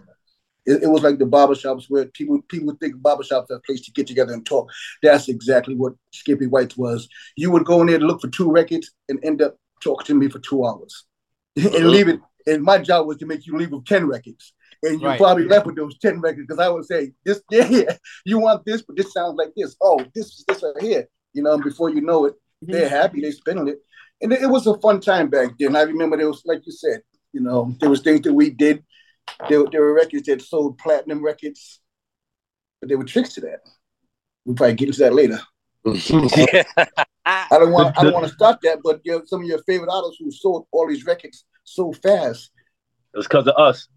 It, 0.67 0.83
it 0.83 0.87
was 0.87 1.03
like 1.03 1.19
the 1.19 1.25
barbershops 1.25 1.85
where 1.89 2.05
people 2.05 2.41
people 2.49 2.75
think 2.79 2.95
barbershops 2.95 3.51
are 3.51 3.55
a 3.55 3.61
place 3.61 3.81
to 3.81 3.91
get 3.91 4.07
together 4.07 4.33
and 4.33 4.45
talk. 4.45 4.71
That's 5.03 5.29
exactly 5.29 5.75
what 5.75 5.93
Skippy 6.11 6.47
White's 6.47 6.77
was. 6.77 7.07
You 7.35 7.51
would 7.51 7.65
go 7.65 7.81
in 7.81 7.87
there 7.87 7.99
to 7.99 8.05
look 8.05 8.21
for 8.21 8.29
two 8.29 8.51
records 8.51 8.91
and 9.09 9.19
end 9.23 9.41
up 9.41 9.57
talking 9.83 10.05
to 10.05 10.15
me 10.15 10.29
for 10.29 10.39
two 10.39 10.65
hours 10.65 11.05
and 11.55 11.67
uh-huh. 11.67 11.85
leave 11.85 12.07
it. 12.07 12.19
And 12.47 12.63
my 12.63 12.77
job 12.77 13.07
was 13.07 13.17
to 13.17 13.25
make 13.25 13.45
you 13.47 13.57
leave 13.57 13.71
with 13.71 13.85
10 13.85 14.07
records. 14.07 14.53
And 14.85 15.01
you 15.01 15.07
right. 15.07 15.19
probably 15.19 15.45
left 15.45 15.65
with 15.65 15.75
those 15.75 15.97
10 15.99 16.21
records 16.21 16.47
because 16.47 16.59
I 16.59 16.69
would 16.69 16.85
say, 16.85 17.11
this, 17.23 17.41
yeah, 17.51 17.95
you 18.25 18.39
want 18.39 18.65
this, 18.65 18.81
but 18.81 18.95
this 18.95 19.13
sounds 19.13 19.35
like 19.37 19.51
this. 19.55 19.75
Oh, 19.81 19.99
this 20.13 20.27
is 20.27 20.45
this 20.47 20.63
right 20.63 20.83
here. 20.83 21.07
You 21.33 21.43
know, 21.43 21.57
before 21.57 21.89
you 21.89 22.01
know 22.01 22.25
it, 22.25 22.33
mm-hmm. 22.33 22.71
they're 22.71 22.89
happy, 22.89 23.21
they're 23.21 23.31
spending 23.31 23.67
it. 23.67 23.79
And 24.21 24.31
it, 24.31 24.43
it 24.43 24.47
was 24.47 24.67
a 24.67 24.77
fun 24.79 25.01
time 25.01 25.29
back 25.29 25.51
then. 25.59 25.75
I 25.75 25.81
remember 25.81 26.17
there 26.17 26.27
was, 26.27 26.43
like 26.45 26.65
you 26.65 26.71
said, 26.71 27.01
you 27.33 27.41
know, 27.41 27.75
there 27.79 27.89
was 27.89 28.01
things 28.01 28.21
that 28.21 28.33
we 28.33 28.49
did 28.49 28.83
there, 29.49 29.63
there 29.71 29.81
were 29.81 29.93
records 29.93 30.27
that 30.27 30.41
sold 30.41 30.77
platinum 30.77 31.23
records, 31.23 31.79
but 32.79 32.89
there 32.89 32.97
were 32.97 33.03
tricks 33.03 33.33
to 33.33 33.41
that. 33.41 33.59
We'll 34.45 34.55
probably 34.55 34.75
get 34.75 34.89
into 34.89 34.99
that 35.01 35.13
later. 35.13 35.39
I 37.27 37.47
don't 37.51 37.71
want 37.71 37.97
I 37.97 38.03
don't 38.03 38.13
want 38.13 38.27
to 38.27 38.33
stop 38.33 38.61
that, 38.61 38.79
but 38.83 39.01
you 39.03 39.11
know, 39.11 39.21
some 39.25 39.41
of 39.41 39.47
your 39.47 39.61
favorite 39.63 39.91
artists 39.91 40.17
who 40.19 40.31
sold 40.31 40.67
all 40.71 40.87
these 40.87 41.05
records 41.05 41.45
so 41.63 41.91
fast. 41.93 42.51
It 43.13 43.17
was 43.17 43.27
because 43.27 43.47
of 43.47 43.55
us. 43.57 43.87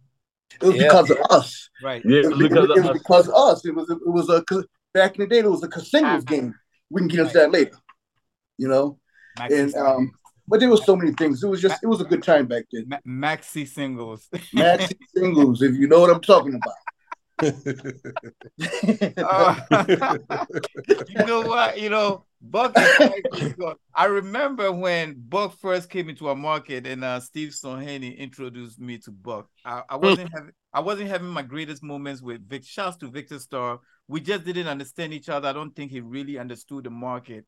It 0.55 0.67
was 0.67 0.77
yeah. 0.77 0.85
because 0.85 1.11
of 1.11 1.19
us. 1.31 1.71
Right. 1.83 2.03
Yeah, 2.05 2.21
it 2.21 2.31
was, 2.31 2.39
because, 2.39 2.65
it, 2.65 2.71
it, 2.71 2.77
it 2.77 2.83
was 2.83 2.99
because 2.99 3.29
of 3.29 3.35
us. 3.35 3.65
It 3.65 3.75
was 3.75 3.91
it 3.91 3.99
was 4.05 4.29
a 4.29 4.43
back 4.95 5.17
in 5.17 5.23
the 5.23 5.27
day. 5.27 5.39
It 5.39 5.51
was 5.51 5.63
a 5.63 5.81
singles 5.81 6.25
game. 6.25 6.55
We 6.91 7.03
can 7.03 7.09
get 7.09 7.21
into 7.21 7.33
that 7.35 7.53
later. 7.53 7.77
You 8.57 8.69
know, 8.69 8.99
and 9.39 9.75
um, 9.77 10.13
but 10.49 10.61
there 10.61 10.69
was 10.69 10.85
so 10.85 10.97
many 10.97 11.13
things. 11.13 11.45
It 11.45 11.49
was 11.49 11.61
just 11.61 11.83
it 11.83 11.87
was 11.87 12.01
a 12.01 12.05
good 12.05 12.23
time 12.23 12.47
back 12.47 12.65
then. 12.73 12.89
maxi 13.07 13.69
singles. 13.69 14.29
maxi 14.55 14.97
singles, 15.15 15.63
if 15.63 15.77
you 15.77 15.87
know 15.87 16.01
what 16.01 16.11
I'm 16.11 16.21
talking 16.21 16.55
about. 16.55 16.75
Uh, 17.41 17.51
you 21.09 21.27
know 21.27 21.43
what? 21.43 21.81
You 21.81 21.91
know, 21.91 22.25
Buck. 22.41 22.73
I 23.95 24.05
remember 24.07 24.73
when 24.73 25.17
Buck 25.29 25.59
first 25.59 25.91
came 25.91 26.09
into 26.09 26.29
our 26.29 26.35
market, 26.37 26.87
and 26.87 27.05
uh, 27.05 27.21
Steve 27.21 27.51
Sonhaney 27.51 28.17
introduced 28.17 28.81
me 28.81 28.99
to 28.99 29.11
Buck. 29.11 29.49
I, 29.65 29.83
I 29.89 29.97
wasn't 29.97 30.31
having 30.33 30.53
I 30.73 30.81
wasn't 30.81 31.09
having 31.09 31.29
my 31.29 31.43
greatest 31.43 31.83
moments 31.83 32.23
with 32.23 32.49
Vic. 32.49 32.65
Shouts 32.65 32.97
to 32.99 33.11
Victor 33.11 33.39
Star. 33.39 33.81
We 34.09 34.21
just 34.21 34.45
didn't 34.45 34.69
understand 34.69 35.13
each 35.13 35.29
other. 35.29 35.49
I 35.49 35.53
don't 35.53 35.75
think 35.75 35.91
he 35.91 36.01
really 36.01 36.39
understood 36.39 36.85
the 36.85 36.91
market, 36.91 37.45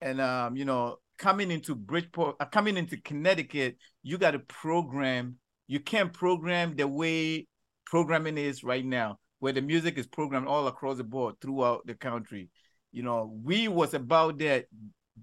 and 0.00 0.20
um, 0.20 0.56
you 0.56 0.64
know, 0.64 0.96
coming 1.18 1.50
into 1.50 1.74
Bridgeport, 1.74 2.36
uh, 2.40 2.44
coming 2.46 2.76
into 2.76 3.00
Connecticut, 3.00 3.76
you 4.02 4.18
got 4.18 4.32
to 4.32 4.40
program. 4.40 5.36
You 5.66 5.80
can't 5.80 6.12
program 6.12 6.76
the 6.76 6.88
way 6.88 7.46
programming 7.88 8.38
is 8.38 8.62
right 8.62 8.84
now, 8.84 9.18
where 9.38 9.52
the 9.52 9.62
music 9.62 9.98
is 9.98 10.06
programmed 10.06 10.48
all 10.48 10.66
across 10.66 10.96
the 10.96 11.04
board 11.04 11.36
throughout 11.40 11.86
the 11.86 11.94
country. 11.94 12.48
You 12.92 13.02
know, 13.02 13.32
we 13.42 13.68
was 13.68 13.94
about 13.94 14.38
that 14.38 14.66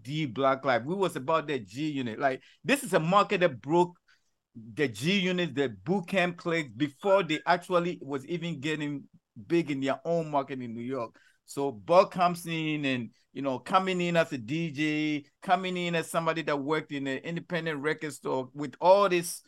D 0.01 0.25
Black 0.25 0.65
Life. 0.65 0.83
We 0.85 0.95
was 0.95 1.15
about 1.15 1.47
that 1.47 1.67
G 1.67 1.89
unit. 1.89 2.19
Like 2.19 2.41
this 2.63 2.83
is 2.83 2.93
a 2.93 2.99
market 2.99 3.41
that 3.41 3.61
broke 3.61 3.97
the 4.73 4.87
G 4.87 5.19
unit, 5.19 5.55
the 5.55 5.69
boot 5.69 6.07
camp 6.07 6.37
clicks 6.37 6.69
before 6.75 7.23
they 7.23 7.39
actually 7.45 7.99
was 8.01 8.25
even 8.27 8.59
getting 8.59 9.03
big 9.47 9.69
in 9.69 9.81
their 9.81 9.99
own 10.05 10.31
market 10.31 10.61
in 10.61 10.73
New 10.73 10.81
York. 10.81 11.15
So 11.45 11.71
Buck 11.71 12.11
comes 12.11 12.45
in 12.45 12.85
and 12.85 13.09
you 13.35 13.41
know, 13.41 13.59
coming 13.59 13.99
in 13.99 14.15
as 14.15 14.31
a 14.31 14.37
DJ, 14.37 15.25
coming 15.43 15.75
in 15.75 15.93
as 15.93 16.09
somebody 16.09 16.41
that 16.43 16.57
worked 16.57 16.93
in 16.93 17.05
an 17.05 17.17
independent 17.17 17.81
record 17.81 18.13
store 18.13 18.49
with 18.53 18.75
all 18.79 19.09
this, 19.09 19.41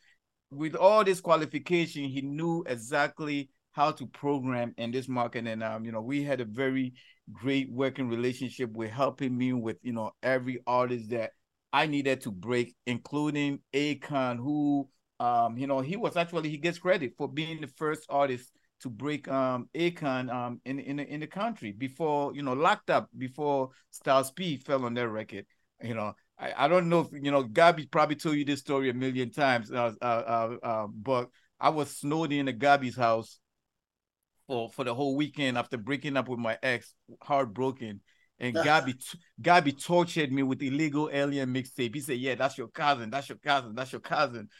with 0.52 0.76
all 0.76 1.06
this 1.06 1.22
qualification, 1.22 2.04
he 2.04 2.22
knew 2.22 2.66
exactly 2.68 3.50
how 3.78 3.92
to 3.92 4.08
program 4.08 4.74
in 4.78 4.90
this 4.90 5.08
market. 5.08 5.46
And 5.46 5.64
um, 5.64 5.86
you 5.86 5.92
know, 5.92 6.02
we 6.02 6.24
had 6.24 6.42
a 6.42 6.46
very 6.46 6.96
great 7.32 7.72
working 7.72 8.10
relationship 8.10 8.72
with 8.72 8.90
helping 8.90 9.38
me 9.38 9.54
with 9.54 9.78
you 9.84 9.94
know 9.94 10.12
every 10.24 10.60
artist 10.66 11.12
that 11.12 11.32
I 11.72 11.86
needed 11.86 12.22
to 12.22 12.32
break, 12.32 12.76
including 12.88 13.60
Akon, 13.74 14.38
who 14.38 14.90
um, 15.20 15.58
you 15.58 15.68
know, 15.68 15.80
he 15.80 15.96
was 15.96 16.18
actually 16.18 16.50
he 16.50 16.58
gets 16.58 16.80
credit 16.80 17.14
for 17.18 17.28
being 17.28 17.62
the 17.62 17.68
first 17.68 18.06
artist 18.10 18.52
to 18.80 18.90
break 18.90 19.28
um 19.28 19.70
Akon 19.76 20.32
um 20.32 20.62
in 20.66 20.80
in 20.80 20.98
the, 20.98 21.08
in 21.08 21.20
the 21.20 21.28
country 21.28 21.72
before 21.72 22.36
you 22.36 22.44
know 22.44 22.54
locked 22.54 22.92
up 22.92 23.10
before 23.18 23.70
Styles 23.92 24.32
P 24.32 24.58
fell 24.58 24.86
on 24.86 24.96
their 24.96 25.10
record. 25.10 25.46
You 25.84 25.94
know, 25.94 26.14
I, 26.40 26.66
I 26.66 26.68
don't 26.68 26.90
know 26.90 27.02
if 27.02 27.08
you 27.12 27.32
know 27.32 27.44
Gabby 27.44 27.86
probably 27.86 28.16
told 28.16 28.38
you 28.38 28.46
this 28.46 28.60
story 28.60 28.90
a 28.90 28.94
million 28.94 29.32
times, 29.32 29.72
uh, 29.72 29.94
uh, 30.02 30.06
uh, 30.06 30.66
uh 30.66 30.88
but 30.88 31.30
I 31.60 31.70
was 31.70 31.96
snowed 31.96 32.32
in 32.32 32.48
at 32.48 32.58
Gabby's 32.58 32.96
house 32.96 33.40
for 34.48 34.70
for 34.70 34.84
the 34.84 34.94
whole 34.94 35.16
weekend 35.16 35.58
after 35.58 35.78
breaking 35.78 36.18
up 36.18 36.28
with 36.30 36.40
my 36.40 36.58
ex, 36.64 36.94
heartbroken. 37.22 38.02
And 38.40 38.54
Gabby, 38.54 38.94
Gabby 39.42 39.72
tortured 39.72 40.32
me 40.32 40.44
with 40.44 40.62
illegal 40.62 41.10
alien 41.12 41.52
mixtape. 41.52 41.96
He 41.96 42.02
said, 42.02 42.20
"Yeah, 42.20 42.36
that's 42.36 42.56
your 42.56 42.68
cousin. 42.68 43.10
That's 43.10 43.30
your 43.30 43.40
cousin. 43.40 43.74
That's 43.74 43.92
your 43.92 44.02
cousin." 44.02 44.48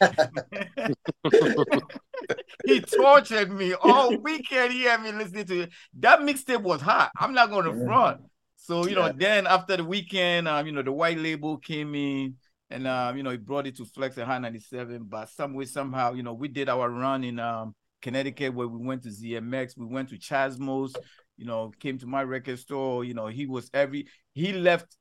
he 2.66 2.80
tortured 2.80 3.52
me 3.52 3.74
all 3.74 4.16
weekend. 4.18 4.72
He 4.72 4.82
had 4.82 5.00
me 5.02 5.12
listening 5.12 5.44
to 5.46 5.60
it. 5.62 5.70
That 6.00 6.20
mixtape 6.20 6.60
was 6.62 6.80
hot. 6.80 7.12
I'm 7.16 7.34
not 7.34 7.50
going 7.50 7.66
to 7.66 7.84
front. 7.84 8.22
So 8.56 8.84
you 8.86 8.96
know, 8.96 9.06
yeah. 9.06 9.12
then 9.16 9.46
after 9.46 9.76
the 9.76 9.84
weekend, 9.84 10.48
um, 10.48 10.66
you 10.66 10.72
know, 10.72 10.82
the 10.82 10.90
white 10.90 11.18
label 11.18 11.58
came 11.58 11.94
in, 11.94 12.34
and 12.70 12.88
um, 12.88 13.16
you 13.16 13.22
know, 13.22 13.30
he 13.30 13.36
brought 13.36 13.68
it 13.68 13.76
to 13.76 13.84
Flex 13.84 14.16
and 14.16 14.26
Hot 14.26 14.42
97. 14.42 15.04
But 15.04 15.28
some 15.28 15.54
way, 15.54 15.66
somehow, 15.66 16.14
you 16.14 16.24
know, 16.24 16.34
we 16.34 16.48
did 16.48 16.68
our 16.68 16.90
run 16.90 17.22
in 17.22 17.38
um 17.38 17.76
Connecticut 18.02 18.54
where 18.54 18.68
we 18.68 18.84
went 18.84 19.02
to 19.02 19.08
ZMX, 19.08 19.76
we 19.76 19.86
went 19.86 20.08
to 20.10 20.18
Chasmos, 20.18 20.94
you 21.36 21.46
know, 21.46 21.72
came 21.80 21.98
to 21.98 22.06
my 22.06 22.22
record 22.22 22.58
store. 22.58 23.04
You 23.04 23.14
know, 23.14 23.26
he 23.28 23.46
was 23.46 23.70
every 23.72 24.08
he 24.34 24.52
left 24.52 24.96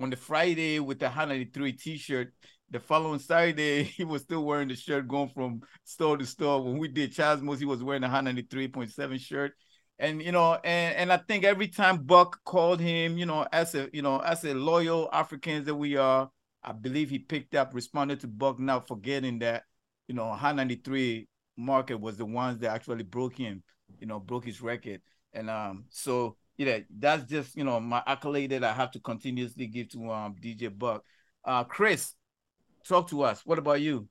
on 0.00 0.10
the 0.10 0.16
Friday 0.16 0.80
with 0.80 0.98
the 0.98 1.06
103 1.06 1.72
t-shirt. 1.72 2.32
The 2.70 2.80
following 2.80 3.20
Saturday, 3.20 3.82
he 3.96 4.04
was 4.04 4.22
still 4.22 4.44
wearing 4.44 4.68
the 4.68 4.76
shirt 4.76 5.06
going 5.06 5.28
from 5.28 5.60
store 5.84 6.16
to 6.16 6.26
store. 6.26 6.64
When 6.64 6.78
we 6.78 6.88
did 6.88 7.14
Chasmos, 7.14 7.58
he 7.58 7.66
was 7.66 7.82
wearing 7.82 8.04
a 8.04 8.08
103.7 8.08 9.20
shirt. 9.20 9.52
And 9.98 10.20
you 10.22 10.32
know, 10.32 10.54
and, 10.64 10.96
and 10.96 11.12
I 11.12 11.18
think 11.18 11.44
every 11.44 11.68
time 11.68 11.98
Buck 11.98 12.42
called 12.44 12.80
him, 12.80 13.16
you 13.16 13.26
know, 13.26 13.46
as 13.52 13.74
a 13.76 13.88
you 13.92 14.02
know, 14.02 14.18
as 14.18 14.44
a 14.44 14.54
loyal 14.54 15.08
Africans 15.12 15.66
that 15.66 15.74
we 15.74 15.96
are, 15.96 16.30
I 16.64 16.72
believe 16.72 17.10
he 17.10 17.18
picked 17.18 17.54
up, 17.54 17.74
responded 17.74 18.20
to 18.20 18.26
Buck, 18.26 18.58
now 18.58 18.80
forgetting 18.80 19.38
that, 19.40 19.64
you 20.08 20.14
know, 20.14 20.26
193 20.26 21.28
market 21.56 22.00
was 22.00 22.16
the 22.16 22.24
ones 22.24 22.58
that 22.60 22.72
actually 22.72 23.04
broke 23.04 23.36
him, 23.36 23.62
you 23.98 24.06
know, 24.06 24.18
broke 24.18 24.44
his 24.44 24.60
record. 24.60 25.00
And 25.32 25.50
um, 25.50 25.84
so 25.90 26.36
yeah, 26.56 26.78
that's 26.98 27.24
just 27.24 27.56
you 27.56 27.64
know 27.64 27.80
my 27.80 28.02
accolade 28.06 28.50
that 28.50 28.64
I 28.64 28.72
have 28.72 28.92
to 28.92 29.00
continuously 29.00 29.66
give 29.66 29.88
to 29.90 30.10
um 30.10 30.36
DJ 30.40 30.76
Buck. 30.76 31.04
Uh, 31.44 31.64
Chris, 31.64 32.14
talk 32.86 33.08
to 33.10 33.22
us. 33.22 33.42
What 33.44 33.58
about 33.58 33.80
you? 33.80 34.08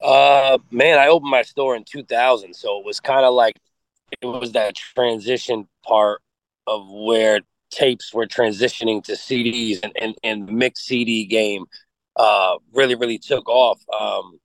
Uh, 0.00 0.58
man, 0.70 0.98
I 0.98 1.08
opened 1.08 1.30
my 1.30 1.42
store 1.42 1.76
in 1.76 1.84
2000, 1.84 2.54
so 2.54 2.78
it 2.78 2.84
was 2.84 3.00
kind 3.00 3.24
of 3.24 3.34
like 3.34 3.56
it 4.20 4.26
was 4.26 4.52
that 4.52 4.74
transition 4.74 5.68
part 5.84 6.20
of 6.66 6.86
where 6.88 7.40
tapes 7.70 8.12
were 8.14 8.26
transitioning 8.26 9.02
to 9.04 9.12
CDs 9.12 9.80
and 9.82 9.92
and, 10.00 10.14
and 10.22 10.46
mixed 10.52 10.86
CD 10.86 11.24
game 11.26 11.64
uh 12.16 12.56
really 12.72 12.94
really 12.94 13.18
took 13.18 13.48
off. 13.48 13.80
Um, 13.88 14.38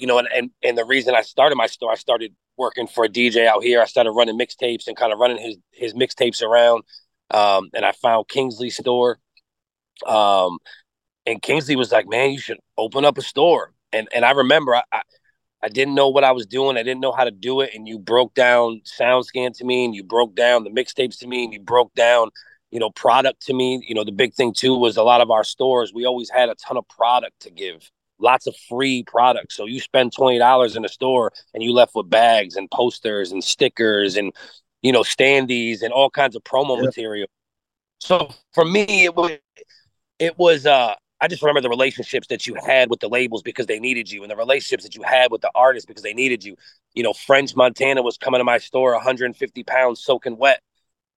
you 0.00 0.06
know, 0.06 0.18
and, 0.18 0.28
and 0.34 0.50
and 0.62 0.78
the 0.78 0.84
reason 0.84 1.14
I 1.14 1.20
started 1.20 1.56
my 1.56 1.66
store, 1.66 1.92
I 1.92 1.96
started 1.96 2.34
working 2.56 2.86
for 2.86 3.04
a 3.04 3.08
DJ 3.08 3.46
out 3.46 3.62
here. 3.62 3.82
I 3.82 3.84
started 3.84 4.12
running 4.12 4.38
mixtapes 4.38 4.86
and 4.86 4.96
kind 4.96 5.12
of 5.12 5.18
running 5.18 5.38
his 5.38 5.56
his 5.72 5.94
mixtapes 5.94 6.42
around. 6.42 6.82
Um, 7.30 7.68
and 7.74 7.84
I 7.84 7.92
found 7.92 8.28
Kingsley 8.28 8.70
store. 8.70 9.18
Um, 10.06 10.58
and 11.26 11.42
Kingsley 11.42 11.76
was 11.76 11.92
like, 11.92 12.08
"Man, 12.08 12.32
you 12.32 12.38
should 12.38 12.58
open 12.78 13.04
up 13.04 13.18
a 13.18 13.22
store." 13.22 13.72
And 13.92 14.08
and 14.14 14.24
I 14.24 14.30
remember 14.30 14.74
I, 14.74 14.82
I, 14.90 15.02
I 15.62 15.68
didn't 15.68 15.94
know 15.94 16.08
what 16.08 16.24
I 16.24 16.32
was 16.32 16.46
doing. 16.46 16.78
I 16.78 16.82
didn't 16.82 17.00
know 17.00 17.12
how 17.12 17.24
to 17.24 17.30
do 17.30 17.60
it. 17.60 17.70
And 17.74 17.86
you 17.86 17.98
broke 17.98 18.34
down 18.34 18.80
SoundScan 18.98 19.56
to 19.58 19.64
me, 19.64 19.84
and 19.84 19.94
you 19.94 20.02
broke 20.02 20.34
down 20.34 20.64
the 20.64 20.70
mixtapes 20.70 21.18
to 21.18 21.26
me, 21.26 21.44
and 21.44 21.52
you 21.52 21.60
broke 21.60 21.92
down, 21.94 22.30
you 22.70 22.80
know, 22.80 22.90
product 22.90 23.42
to 23.46 23.52
me. 23.52 23.84
You 23.86 23.94
know, 23.94 24.04
the 24.04 24.12
big 24.12 24.32
thing 24.32 24.54
too 24.54 24.74
was 24.76 24.96
a 24.96 25.02
lot 25.02 25.20
of 25.20 25.30
our 25.30 25.44
stores. 25.44 25.92
We 25.94 26.06
always 26.06 26.30
had 26.30 26.48
a 26.48 26.54
ton 26.54 26.78
of 26.78 26.88
product 26.88 27.40
to 27.40 27.50
give 27.50 27.90
lots 28.20 28.46
of 28.46 28.56
free 28.68 29.02
products. 29.04 29.56
So 29.56 29.66
you 29.66 29.80
spend 29.80 30.12
twenty 30.12 30.38
dollars 30.38 30.76
in 30.76 30.84
a 30.84 30.88
store 30.88 31.32
and 31.54 31.62
you 31.62 31.72
left 31.72 31.94
with 31.94 32.08
bags 32.08 32.56
and 32.56 32.70
posters 32.70 33.32
and 33.32 33.42
stickers 33.42 34.16
and 34.16 34.32
you 34.82 34.92
know 34.92 35.02
standees 35.02 35.82
and 35.82 35.92
all 35.92 36.10
kinds 36.10 36.36
of 36.36 36.44
promo 36.44 36.76
yeah. 36.76 36.84
material. 36.84 37.28
So 37.98 38.30
for 38.52 38.64
me, 38.64 39.04
it 39.04 39.14
was 39.14 39.32
it 40.18 40.38
was 40.38 40.66
uh 40.66 40.94
I 41.22 41.28
just 41.28 41.42
remember 41.42 41.60
the 41.60 41.68
relationships 41.68 42.28
that 42.28 42.46
you 42.46 42.54
had 42.54 42.88
with 42.88 43.00
the 43.00 43.08
labels 43.08 43.42
because 43.42 43.66
they 43.66 43.78
needed 43.78 44.10
you, 44.10 44.22
and 44.22 44.30
the 44.30 44.36
relationships 44.36 44.84
that 44.84 44.96
you 44.96 45.02
had 45.02 45.30
with 45.30 45.42
the 45.42 45.50
artists 45.54 45.86
because 45.86 46.02
they 46.02 46.14
needed 46.14 46.42
you. 46.42 46.56
You 46.94 47.02
know, 47.02 47.12
French 47.12 47.54
Montana 47.54 48.02
was 48.02 48.16
coming 48.16 48.40
to 48.40 48.44
my 48.44 48.58
store 48.58 48.92
150 48.92 49.62
pounds 49.64 50.02
soaking 50.02 50.38
wet, 50.38 50.62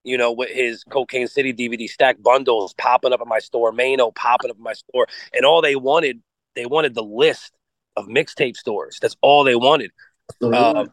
you 0.03 0.17
know, 0.17 0.33
with 0.33 0.49
his 0.49 0.83
Cocaine 0.83 1.27
City 1.27 1.53
DVD 1.53 1.87
stack 1.87 2.21
bundles 2.21 2.73
popping 2.73 3.13
up 3.13 3.21
in 3.21 3.29
my 3.29 3.39
store, 3.39 3.71
Mano 3.71 4.11
popping 4.11 4.51
up 4.51 4.57
in 4.57 4.63
my 4.63 4.73
store, 4.73 5.07
and 5.33 5.45
all 5.45 5.61
they 5.61 5.77
wanted 5.77 6.21
they 6.55 6.65
wanted 6.65 6.93
the 6.93 7.03
list 7.03 7.51
of 7.95 8.07
mixtape 8.07 8.55
stores. 8.55 8.97
That's 9.01 9.15
all 9.21 9.43
they 9.43 9.55
wanted. 9.55 9.91
Uh, 10.41 10.85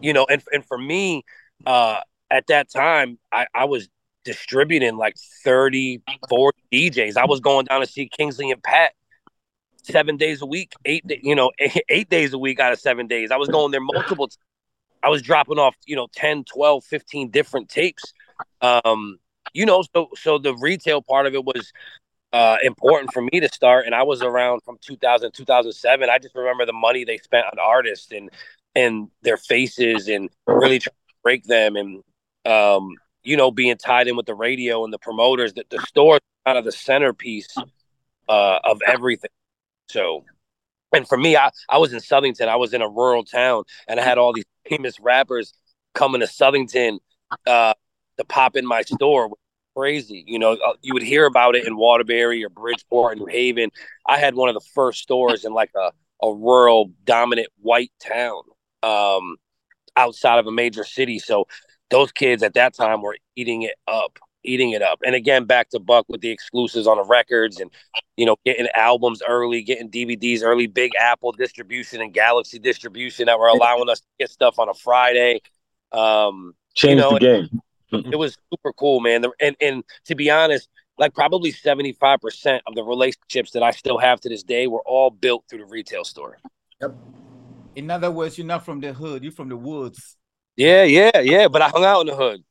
you 0.00 0.12
know, 0.12 0.26
and 0.28 0.42
and 0.52 0.64
for 0.64 0.78
me, 0.78 1.24
uh, 1.66 2.00
at 2.30 2.46
that 2.48 2.70
time, 2.70 3.18
I, 3.32 3.46
I 3.54 3.64
was 3.64 3.88
distributing 4.24 4.96
like 4.96 5.16
30, 5.44 6.02
40 6.28 6.58
DJs. 6.72 7.16
I 7.16 7.26
was 7.26 7.40
going 7.40 7.66
down 7.66 7.80
to 7.80 7.86
see 7.86 8.08
Kingsley 8.08 8.50
and 8.50 8.62
Pat 8.62 8.92
seven 9.82 10.16
days 10.16 10.42
a 10.42 10.46
week, 10.46 10.72
eight, 10.84 11.04
you 11.22 11.34
know, 11.34 11.50
eight, 11.58 11.82
eight 11.88 12.10
days 12.10 12.32
a 12.32 12.38
week 12.38 12.60
out 12.60 12.72
of 12.72 12.80
seven 12.80 13.06
days. 13.06 13.30
I 13.30 13.36
was 13.36 13.48
going 13.48 13.70
there 13.70 13.80
multiple 13.80 14.28
times. 14.28 14.38
I 15.02 15.08
was 15.08 15.22
dropping 15.22 15.58
off, 15.58 15.74
you 15.86 15.96
know, 15.96 16.08
10, 16.14 16.44
12, 16.44 16.84
15 16.84 17.30
different 17.30 17.70
tapes. 17.70 18.12
Um, 18.60 19.18
you 19.54 19.64
know, 19.64 19.82
so 19.94 20.10
so 20.16 20.38
the 20.38 20.54
retail 20.54 21.00
part 21.00 21.26
of 21.26 21.34
it 21.34 21.44
was 21.44 21.72
uh, 22.32 22.56
important 22.62 23.12
for 23.12 23.22
me 23.22 23.40
to 23.40 23.48
start. 23.48 23.86
And 23.86 23.94
I 23.94 24.02
was 24.02 24.22
around 24.22 24.62
from 24.62 24.78
2000 24.80 25.32
2007. 25.32 26.10
I 26.10 26.18
just 26.18 26.34
remember 26.34 26.66
the 26.66 26.72
money 26.72 27.04
they 27.04 27.18
spent 27.18 27.46
on 27.46 27.58
artists 27.58 28.12
and 28.12 28.30
and 28.74 29.08
their 29.22 29.36
faces 29.36 30.08
and 30.08 30.30
really 30.46 30.78
trying 30.78 30.94
to 31.08 31.14
break 31.22 31.44
them 31.44 31.76
and 31.76 32.02
um, 32.46 32.90
you 33.22 33.36
know 33.36 33.50
being 33.50 33.76
tied 33.76 34.08
in 34.08 34.16
with 34.16 34.26
the 34.26 34.34
radio 34.34 34.84
and 34.84 34.92
the 34.92 34.98
promoters. 34.98 35.54
That 35.54 35.70
the 35.70 35.80
store 35.80 36.18
kind 36.46 36.58
of 36.58 36.64
the 36.64 36.72
centerpiece 36.72 37.54
uh, 38.28 38.58
of 38.64 38.80
everything. 38.86 39.30
So. 39.88 40.24
And 40.92 41.06
for 41.06 41.16
me, 41.16 41.36
I, 41.36 41.52
I 41.68 41.78
was 41.78 41.92
in 41.92 42.00
Southington. 42.00 42.48
I 42.48 42.56
was 42.56 42.74
in 42.74 42.82
a 42.82 42.88
rural 42.88 43.22
town, 43.22 43.62
and 43.86 44.00
I 44.00 44.02
had 44.02 44.18
all 44.18 44.32
these 44.32 44.44
famous 44.68 44.98
rappers 44.98 45.54
coming 45.94 46.20
to 46.20 46.26
Southington 46.26 46.98
uh, 47.46 47.74
to 48.18 48.24
pop 48.24 48.56
in 48.56 48.66
my 48.66 48.82
store 48.82 49.30
crazy. 49.76 50.24
You 50.26 50.38
know, 50.38 50.52
uh, 50.52 50.74
you 50.82 50.94
would 50.94 51.02
hear 51.02 51.26
about 51.26 51.56
it 51.56 51.66
in 51.66 51.76
Waterbury 51.76 52.44
or 52.44 52.48
Bridgeport 52.48 53.12
and 53.16 53.20
New 53.20 53.32
Haven. 53.32 53.70
I 54.06 54.18
had 54.18 54.34
one 54.34 54.48
of 54.48 54.54
the 54.54 54.66
first 54.74 55.02
stores 55.02 55.44
in 55.44 55.52
like 55.52 55.70
a, 55.74 55.92
a 56.22 56.32
rural, 56.32 56.92
dominant 57.04 57.48
white 57.60 57.92
town 58.00 58.42
um, 58.82 59.36
outside 59.96 60.38
of 60.38 60.46
a 60.46 60.52
major 60.52 60.84
city. 60.84 61.18
So 61.18 61.46
those 61.90 62.12
kids 62.12 62.42
at 62.42 62.54
that 62.54 62.74
time 62.74 63.02
were 63.02 63.16
eating 63.36 63.62
it 63.62 63.76
up, 63.88 64.18
eating 64.44 64.70
it 64.70 64.82
up. 64.82 65.00
And 65.04 65.14
again, 65.14 65.44
back 65.44 65.70
to 65.70 65.80
Buck 65.80 66.06
with 66.08 66.20
the 66.20 66.30
exclusives 66.30 66.86
on 66.86 66.96
the 66.96 67.04
records 67.04 67.60
and, 67.60 67.70
you 68.16 68.26
know, 68.26 68.36
getting 68.44 68.68
albums 68.74 69.22
early, 69.26 69.62
getting 69.62 69.90
DVDs 69.90 70.42
early, 70.42 70.66
Big 70.66 70.92
Apple 70.98 71.32
distribution 71.32 72.00
and 72.00 72.12
Galaxy 72.12 72.58
distribution 72.58 73.26
that 73.26 73.38
were 73.38 73.48
allowing 73.48 73.88
us 73.88 74.00
to 74.00 74.06
get 74.18 74.30
stuff 74.30 74.58
on 74.58 74.68
a 74.68 74.74
Friday. 74.74 75.40
Um, 75.92 76.54
Changed 76.74 77.02
you 77.02 77.10
know, 77.10 77.14
the 77.14 77.20
game 77.20 77.60
Mm-hmm. 77.92 78.12
it 78.12 78.16
was 78.16 78.36
super 78.52 78.72
cool, 78.72 79.00
man. 79.00 79.24
And 79.40 79.56
and 79.60 79.84
to 80.06 80.14
be 80.14 80.30
honest, 80.30 80.68
like 80.98 81.14
probably 81.14 81.52
75% 81.52 82.60
of 82.66 82.74
the 82.74 82.82
relationships 82.84 83.52
that 83.52 83.62
I 83.62 83.70
still 83.70 83.98
have 83.98 84.20
to 84.20 84.28
this 84.28 84.42
day 84.42 84.66
were 84.66 84.82
all 84.84 85.10
built 85.10 85.44
through 85.48 85.60
the 85.60 85.64
retail 85.64 86.04
store. 86.04 86.38
Yep. 86.80 86.94
In 87.76 87.90
other 87.90 88.10
words, 88.10 88.36
you're 88.36 88.46
not 88.46 88.64
from 88.64 88.80
the 88.80 88.92
hood, 88.92 89.22
you're 89.22 89.32
from 89.32 89.48
the 89.48 89.56
woods. 89.56 90.16
Yeah, 90.56 90.82
yeah, 90.84 91.20
yeah. 91.20 91.48
But 91.48 91.62
I 91.62 91.68
hung 91.68 91.84
out 91.84 92.00
in 92.02 92.06
the 92.08 92.16
hood. 92.16 92.44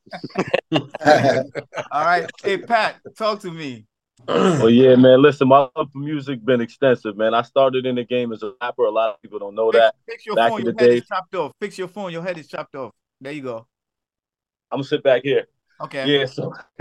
all 1.91 2.05
right. 2.05 2.27
Hey 2.43 2.57
Pat, 2.57 2.95
talk 3.15 3.39
to 3.41 3.51
me. 3.51 3.85
well, 4.27 4.69
yeah, 4.69 4.95
man. 4.95 5.21
Listen, 5.21 5.47
my 5.47 5.69
love 5.75 5.91
for 5.91 5.99
music 5.99 6.43
been 6.43 6.59
extensive, 6.59 7.15
man. 7.15 7.33
I 7.33 7.43
started 7.43 7.85
in 7.85 7.95
the 7.95 8.03
game 8.03 8.33
as 8.33 8.41
a 8.41 8.53
rapper. 8.61 8.85
A 8.85 8.91
lot 8.91 9.09
of 9.13 9.21
people 9.21 9.39
don't 9.39 9.55
know 9.55 9.71
that. 9.71 9.95
Fix 10.07 10.25
your 10.25 10.35
Back 10.35 10.49
phone. 10.49 10.63
Your 10.63 10.73
head 10.77 10.89
is 10.89 11.05
chopped 11.05 11.35
off. 11.35 11.51
Fix 11.59 11.77
your 11.77 11.87
phone. 11.87 12.11
Your 12.11 12.23
head 12.23 12.37
is 12.37 12.47
chopped 12.47 12.75
off. 12.75 12.93
There 13.21 13.31
you 13.31 13.43
go. 13.43 13.67
I'm 14.71 14.77
gonna 14.77 14.83
sit 14.83 15.03
back 15.03 15.23
here. 15.23 15.47
Okay. 15.81 16.05
Yeah, 16.05 16.25
so 16.25 16.53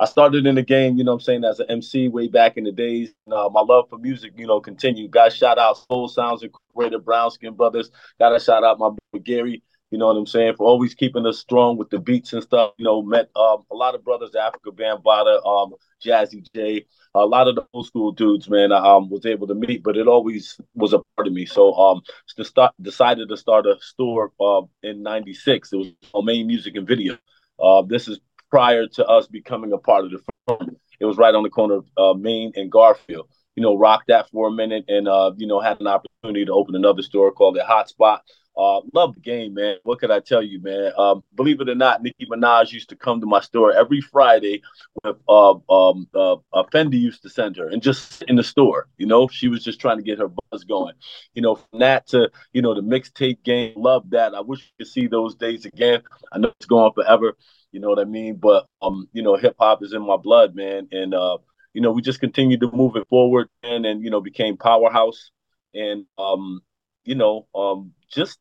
I 0.00 0.04
started 0.04 0.46
in 0.46 0.56
the 0.56 0.62
game, 0.62 0.96
you 0.96 1.04
know 1.04 1.12
I'm 1.12 1.20
saying, 1.20 1.44
as 1.44 1.60
an 1.60 1.70
MC 1.70 2.08
way 2.08 2.26
back 2.26 2.56
in 2.56 2.64
the 2.64 2.72
days. 2.72 3.14
Uh, 3.30 3.48
my 3.52 3.60
love 3.60 3.88
for 3.88 3.98
music, 3.98 4.32
you 4.36 4.48
know, 4.48 4.60
continued. 4.60 5.12
Got 5.12 5.32
shout 5.32 5.58
out 5.58 5.78
Soul 5.88 6.08
Sounds 6.08 6.42
Incorporated, 6.42 7.04
Brown 7.04 7.30
Skin 7.30 7.54
Brothers. 7.54 7.90
Got 8.18 8.30
to 8.30 8.40
shout 8.40 8.64
out 8.64 8.80
my 8.80 8.88
boy 8.88 9.20
Gary. 9.20 9.62
You 9.90 9.98
know 9.98 10.06
what 10.08 10.16
I'm 10.16 10.26
saying? 10.26 10.54
For 10.56 10.66
always 10.66 10.94
keeping 10.94 11.26
us 11.26 11.38
strong 11.38 11.76
with 11.76 11.90
the 11.90 11.98
beats 11.98 12.32
and 12.32 12.42
stuff. 12.42 12.72
You 12.76 12.84
know, 12.84 13.02
met 13.02 13.30
um, 13.36 13.62
a 13.70 13.74
lot 13.74 13.94
of 13.94 14.04
brothers, 14.04 14.32
Afrika 14.32 14.72
Bambaataa, 14.72 15.46
um, 15.46 15.74
Jazzy 16.04 16.44
Jay, 16.54 16.86
a 17.14 17.24
lot 17.24 17.46
of 17.48 17.54
the 17.54 17.66
old 17.72 17.86
school 17.86 18.10
dudes, 18.12 18.50
man. 18.50 18.72
I 18.72 18.78
um, 18.96 19.08
was 19.10 19.24
able 19.24 19.46
to 19.46 19.54
meet, 19.54 19.82
but 19.84 19.96
it 19.96 20.08
always 20.08 20.60
was 20.74 20.92
a 20.92 21.00
part 21.16 21.28
of 21.28 21.32
me. 21.32 21.46
So 21.46 21.72
um, 21.74 22.02
to 22.36 22.44
start, 22.44 22.74
decided 22.82 23.28
to 23.28 23.36
start 23.36 23.66
a 23.66 23.76
store 23.80 24.32
uh, 24.40 24.62
in 24.82 25.02
'96. 25.02 25.72
It 25.72 25.76
was 25.76 26.24
Main 26.24 26.46
Music 26.48 26.74
and 26.74 26.86
Video. 26.86 27.16
Uh, 27.58 27.82
this 27.82 28.08
is 28.08 28.18
prior 28.50 28.86
to 28.88 29.06
us 29.06 29.26
becoming 29.28 29.72
a 29.72 29.78
part 29.78 30.04
of 30.04 30.10
the 30.10 30.20
firm. 30.48 30.76
It 30.98 31.04
was 31.04 31.16
right 31.16 31.34
on 31.34 31.42
the 31.42 31.50
corner 31.50 31.76
of 31.76 31.86
uh, 31.96 32.14
Main 32.14 32.52
and 32.56 32.70
Garfield. 32.72 33.28
You 33.54 33.62
know, 33.62 33.76
rocked 33.76 34.08
that 34.08 34.28
for 34.30 34.48
a 34.48 34.52
minute, 34.52 34.84
and 34.88 35.08
uh, 35.08 35.32
you 35.36 35.46
know, 35.46 35.60
had 35.60 35.80
an 35.80 35.86
opportunity 35.86 36.44
to 36.44 36.52
open 36.52 36.74
another 36.74 37.02
store 37.02 37.32
called 37.32 37.56
the 37.56 37.60
Hotspot. 37.60 38.20
Uh, 38.56 38.80
love 38.94 39.14
the 39.14 39.20
game, 39.20 39.54
man. 39.54 39.76
What 39.82 39.98
could 39.98 40.10
I 40.10 40.20
tell 40.20 40.42
you, 40.42 40.60
man? 40.62 40.92
Um, 40.96 41.22
believe 41.34 41.60
it 41.60 41.68
or 41.68 41.74
not, 41.74 42.02
Nicki 42.02 42.26
Minaj 42.26 42.72
used 42.72 42.88
to 42.88 42.96
come 42.96 43.20
to 43.20 43.26
my 43.26 43.40
store 43.40 43.72
every 43.72 44.00
Friday 44.00 44.62
with 45.04 45.16
uh, 45.28 45.50
um, 45.68 46.08
uh, 46.14 46.34
uh, 46.52 46.62
Fendi 46.72 46.98
used 46.98 47.22
to 47.22 47.28
send 47.28 47.56
her 47.56 47.68
and 47.68 47.82
just 47.82 48.22
in 48.22 48.36
the 48.36 48.42
store. 48.42 48.88
You 48.96 49.06
know, 49.06 49.28
she 49.28 49.48
was 49.48 49.62
just 49.62 49.80
trying 49.80 49.98
to 49.98 50.02
get 50.02 50.18
her 50.18 50.28
buzz 50.50 50.64
going. 50.64 50.94
You 51.34 51.42
know, 51.42 51.56
from 51.56 51.80
that 51.80 52.06
to 52.08 52.30
you 52.52 52.62
know 52.62 52.74
the 52.74 52.80
mixtape 52.82 53.42
game, 53.44 53.74
love 53.76 54.10
that. 54.10 54.34
I 54.34 54.40
wish 54.40 54.60
you 54.60 54.72
could 54.78 54.86
see 54.92 55.06
those 55.06 55.34
days 55.34 55.66
again. 55.66 56.02
I 56.32 56.38
know 56.38 56.52
it's 56.58 56.66
going 56.66 56.92
forever. 56.94 57.36
You 57.72 57.80
know 57.80 57.88
what 57.88 57.98
I 57.98 58.04
mean? 58.04 58.36
But 58.36 58.66
um, 58.80 59.08
you 59.12 59.22
know, 59.22 59.36
hip 59.36 59.56
hop 59.58 59.82
is 59.82 59.92
in 59.92 60.02
my 60.06 60.16
blood, 60.16 60.54
man, 60.54 60.88
and 60.92 61.14
uh, 61.14 61.38
you 61.74 61.82
know, 61.82 61.92
we 61.92 62.00
just 62.02 62.20
continued 62.20 62.60
to 62.60 62.70
move 62.72 62.96
it 62.96 63.06
forward, 63.08 63.48
and 63.62 63.84
and 63.84 64.02
you 64.02 64.10
know, 64.10 64.20
became 64.20 64.56
powerhouse, 64.56 65.30
and 65.74 66.06
um, 66.18 66.60
you 67.04 67.14
know, 67.14 67.46
um, 67.54 67.92
just 68.10 68.38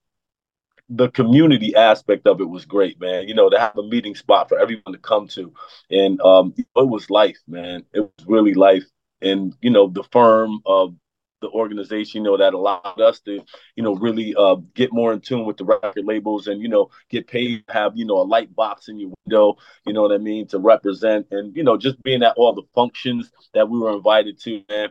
the 0.90 1.10
community 1.10 1.76
aspect 1.76 2.28
of 2.28 2.42
it 2.42 2.50
was 2.50 2.66
great, 2.66 3.00
man. 3.00 3.28
You 3.28 3.36
know, 3.36 3.50
to 3.50 3.60
have 3.60 3.78
a 3.78 3.84
meeting 3.84 4.16
spot 4.16 4.50
for 4.50 4.60
everyone 4.60 4.94
to 4.94 5.00
come 5.00 5.28
to, 5.30 5.54
and 5.90 6.22
um, 6.22 6.54
it 6.58 6.68
was 6.76 7.10
life, 7.10 7.40
man. 7.48 7.86
It 7.94 8.02
was 8.02 8.28
really 8.28 8.54
life, 8.54 8.86
and 9.22 9.56
you 9.62 9.70
know, 9.70 9.88
the 9.88 10.04
firm 10.12 10.62
of 10.66 10.96
the 11.42 11.50
organization, 11.50 12.24
you 12.24 12.32
know, 12.32 12.38
that 12.38 12.54
allowed 12.54 13.00
us 13.00 13.20
to, 13.20 13.44
you 13.76 13.84
know, 13.84 13.96
really 13.96 14.34
uh, 14.36 14.56
get 14.74 14.92
more 14.92 15.14
in 15.14 15.20
tune 15.20 15.46
with 15.46 15.58
the 15.58 15.66
record 15.66 16.06
labels 16.06 16.48
and, 16.48 16.62
you 16.62 16.68
know, 16.68 16.90
get 17.10 17.28
paid, 17.28 17.64
have, 17.70 17.92
you 17.96 18.06
know, 18.06 18.20
a 18.20 18.24
light 18.24 18.54
box 18.56 18.88
in 18.88 19.00
your 19.00 19.12
window, 19.26 19.58
you 19.86 19.94
know 19.94 20.02
what 20.02 20.12
I 20.12 20.18
mean, 20.18 20.48
to 20.48 20.60
represent 20.60 21.28
and, 21.32 21.56
you 21.56 21.64
know, 21.64 21.78
just 21.78 22.02
being 22.04 22.24
at 22.24 22.36
all 22.38 22.54
the 22.54 22.64
functions 22.74 23.32
that 23.54 23.70
we 23.70 23.78
were 23.78 23.94
invited 23.96 24.40
to, 24.42 24.64
man. 24.70 24.90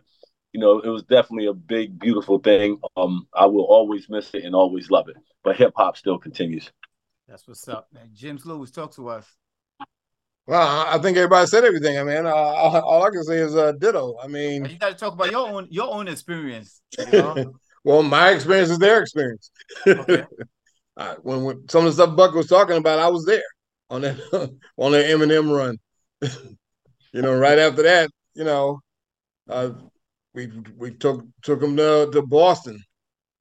You 0.54 0.60
know, 0.60 0.78
it 0.78 0.88
was 0.88 1.02
definitely 1.02 1.46
a 1.46 1.52
big, 1.52 1.98
beautiful 1.98 2.38
thing. 2.38 2.80
Um, 2.96 3.26
I 3.34 3.44
will 3.44 3.64
always 3.64 4.08
miss 4.08 4.30
it 4.32 4.44
and 4.44 4.54
always 4.54 4.90
love 4.90 5.08
it 5.08 5.16
but 5.44 5.56
hip 5.56 5.74
hop 5.76 5.96
still 5.96 6.18
continues. 6.18 6.72
That's 7.28 7.46
what's 7.46 7.68
up, 7.68 7.88
man. 7.92 8.10
James 8.12 8.44
Lewis, 8.44 8.70
talk 8.70 8.92
to 8.96 9.08
us. 9.08 9.26
Well, 10.46 10.86
I 10.88 10.98
think 10.98 11.16
everybody 11.16 11.46
said 11.46 11.64
everything. 11.64 11.98
I 11.98 12.04
mean, 12.04 12.26
uh, 12.26 12.32
all 12.34 13.02
I 13.02 13.10
can 13.10 13.22
say 13.22 13.38
is 13.38 13.54
uh, 13.54 13.72
ditto. 13.72 14.16
I 14.22 14.26
mean, 14.26 14.66
you 14.66 14.78
got 14.78 14.90
to 14.90 14.94
talk 14.94 15.14
about 15.14 15.30
your 15.30 15.48
own 15.48 15.68
your 15.70 15.92
own 15.94 16.08
experience. 16.08 16.82
You 16.98 17.06
know? 17.12 17.54
well, 17.84 18.02
my 18.02 18.30
experience 18.30 18.70
is 18.70 18.78
their 18.78 19.00
experience. 19.00 19.50
Okay. 19.86 20.24
uh, 20.98 21.14
when, 21.22 21.44
when 21.44 21.68
some 21.68 21.86
of 21.86 21.96
the 21.96 22.02
stuff 22.04 22.16
Buck 22.16 22.34
was 22.34 22.46
talking 22.46 22.76
about, 22.76 22.98
I 22.98 23.08
was 23.08 23.24
there 23.24 23.42
on 23.88 24.02
that 24.02 24.18
on 24.76 24.92
that 24.92 25.06
Eminem 25.06 25.54
run. 25.54 25.78
you 27.12 27.22
know, 27.22 27.34
right 27.38 27.58
after 27.58 27.82
that, 27.84 28.10
you 28.34 28.44
know, 28.44 28.80
uh, 29.48 29.70
we 30.35 30.51
we 30.77 30.92
took 30.92 31.25
took 31.42 31.62
him 31.62 31.77
to, 31.77 32.11
to 32.12 32.23
Boston 32.23 32.81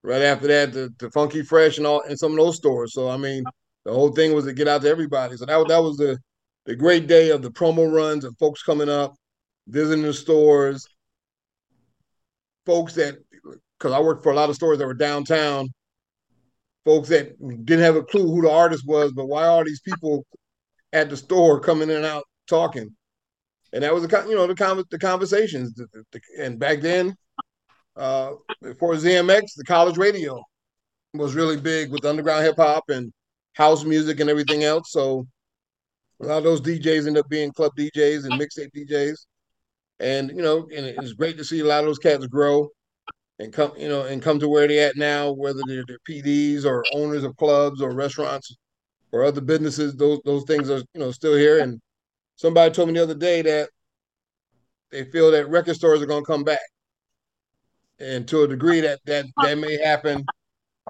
right 0.03 0.21
after 0.21 0.47
that, 0.47 0.73
the, 0.73 0.93
the 0.99 1.09
Funky 1.11 1.41
Fresh 1.41 1.77
and 1.77 1.87
all, 1.87 2.01
and 2.01 2.19
some 2.19 2.31
of 2.31 2.37
those 2.37 2.57
stores. 2.57 2.93
So 2.93 3.09
I 3.09 3.17
mean, 3.17 3.43
the 3.85 3.93
whole 3.93 4.11
thing 4.11 4.33
was 4.33 4.45
to 4.45 4.53
get 4.53 4.67
out 4.67 4.81
to 4.83 4.89
everybody. 4.89 5.35
So 5.37 5.45
that 5.45 5.67
that 5.67 5.81
was 5.81 5.97
the 5.97 6.17
the 6.65 6.75
great 6.75 7.07
day 7.07 7.31
of 7.31 7.41
the 7.41 7.51
promo 7.51 7.91
runs 7.91 8.25
and 8.25 8.37
folks 8.37 8.63
coming 8.63 8.89
up, 8.89 9.15
visiting 9.67 10.03
the 10.03 10.13
stores. 10.13 10.85
Folks 12.65 12.93
that, 12.93 13.15
because 13.77 13.91
I 13.91 13.99
worked 13.99 14.23
for 14.23 14.31
a 14.31 14.35
lot 14.35 14.49
of 14.49 14.55
stores 14.55 14.77
that 14.77 14.87
were 14.87 14.93
downtown. 14.93 15.67
Folks 16.85 17.09
that 17.09 17.37
didn't 17.65 17.83
have 17.83 17.95
a 17.95 18.03
clue 18.03 18.33
who 18.33 18.41
the 18.41 18.51
artist 18.51 18.85
was, 18.85 19.11
but 19.13 19.25
why 19.25 19.45
are 19.45 19.65
these 19.65 19.81
people 19.81 20.25
at 20.93 21.09
the 21.09 21.17
store 21.17 21.59
coming 21.59 21.89
in 21.89 21.97
and 21.97 22.05
out 22.05 22.23
talking? 22.47 22.93
And 23.73 23.83
that 23.83 23.93
was 23.93 24.07
the 24.07 24.25
you 24.29 24.35
know 24.35 24.47
the 24.47 24.55
con- 24.55 24.83
the 24.89 24.99
conversations. 24.99 25.73
The, 25.73 25.87
the, 26.11 26.21
and 26.39 26.59
back 26.59 26.79
then, 26.79 27.15
uh, 27.95 28.33
for 28.79 28.93
ZMX, 28.93 29.55
the 29.57 29.63
college 29.65 29.97
radio 29.97 30.41
was 31.13 31.35
really 31.35 31.57
big 31.57 31.91
with 31.91 32.05
underground 32.05 32.45
hip 32.45 32.57
hop 32.57 32.85
and 32.89 33.11
house 33.53 33.83
music 33.83 34.19
and 34.19 34.29
everything 34.29 34.63
else. 34.63 34.91
So 34.91 35.27
a 36.21 36.25
lot 36.25 36.37
of 36.37 36.43
those 36.43 36.61
DJs 36.61 37.07
end 37.07 37.17
up 37.17 37.27
being 37.29 37.51
club 37.51 37.71
DJs 37.77 38.25
and 38.25 38.39
mixtape 38.39 38.71
DJs. 38.75 39.25
And 39.99 40.29
you 40.29 40.41
know, 40.41 40.67
and 40.75 40.85
it's 40.85 41.13
great 41.13 41.37
to 41.37 41.43
see 41.43 41.61
a 41.61 41.65
lot 41.65 41.79
of 41.79 41.85
those 41.85 41.99
cats 41.99 42.27
grow 42.27 42.69
and 43.39 43.51
come, 43.51 43.71
you 43.77 43.89
know, 43.89 44.03
and 44.03 44.21
come 44.21 44.39
to 44.39 44.49
where 44.49 44.67
they're 44.67 44.89
at 44.89 44.97
now, 44.97 45.31
whether 45.31 45.61
they're, 45.67 45.83
they're 45.87 45.97
PDs 46.07 46.65
or 46.65 46.83
owners 46.93 47.23
of 47.23 47.35
clubs 47.37 47.81
or 47.81 47.95
restaurants 47.95 48.55
or 49.11 49.23
other 49.23 49.41
businesses. 49.41 49.95
Those 49.95 50.19
those 50.25 50.43
things 50.43 50.69
are 50.69 50.79
you 50.93 50.99
know 50.99 51.11
still 51.11 51.35
here. 51.35 51.59
And 51.59 51.79
somebody 52.43 52.73
told 52.73 52.89
me 52.89 52.93
the 52.95 53.03
other 53.03 53.15
day 53.15 53.41
that 53.41 53.69
they 54.91 55.05
feel 55.05 55.31
that 55.31 55.47
record 55.47 55.77
stores 55.77 56.01
are 56.01 56.05
going 56.05 56.23
to 56.23 56.27
come 56.29 56.43
back 56.43 56.59
and 57.99 58.27
to 58.27 58.43
a 58.43 58.47
degree 58.49 58.81
that 58.81 58.99
that 59.05 59.25
that 59.41 59.57
may 59.57 59.77
happen. 59.77 60.25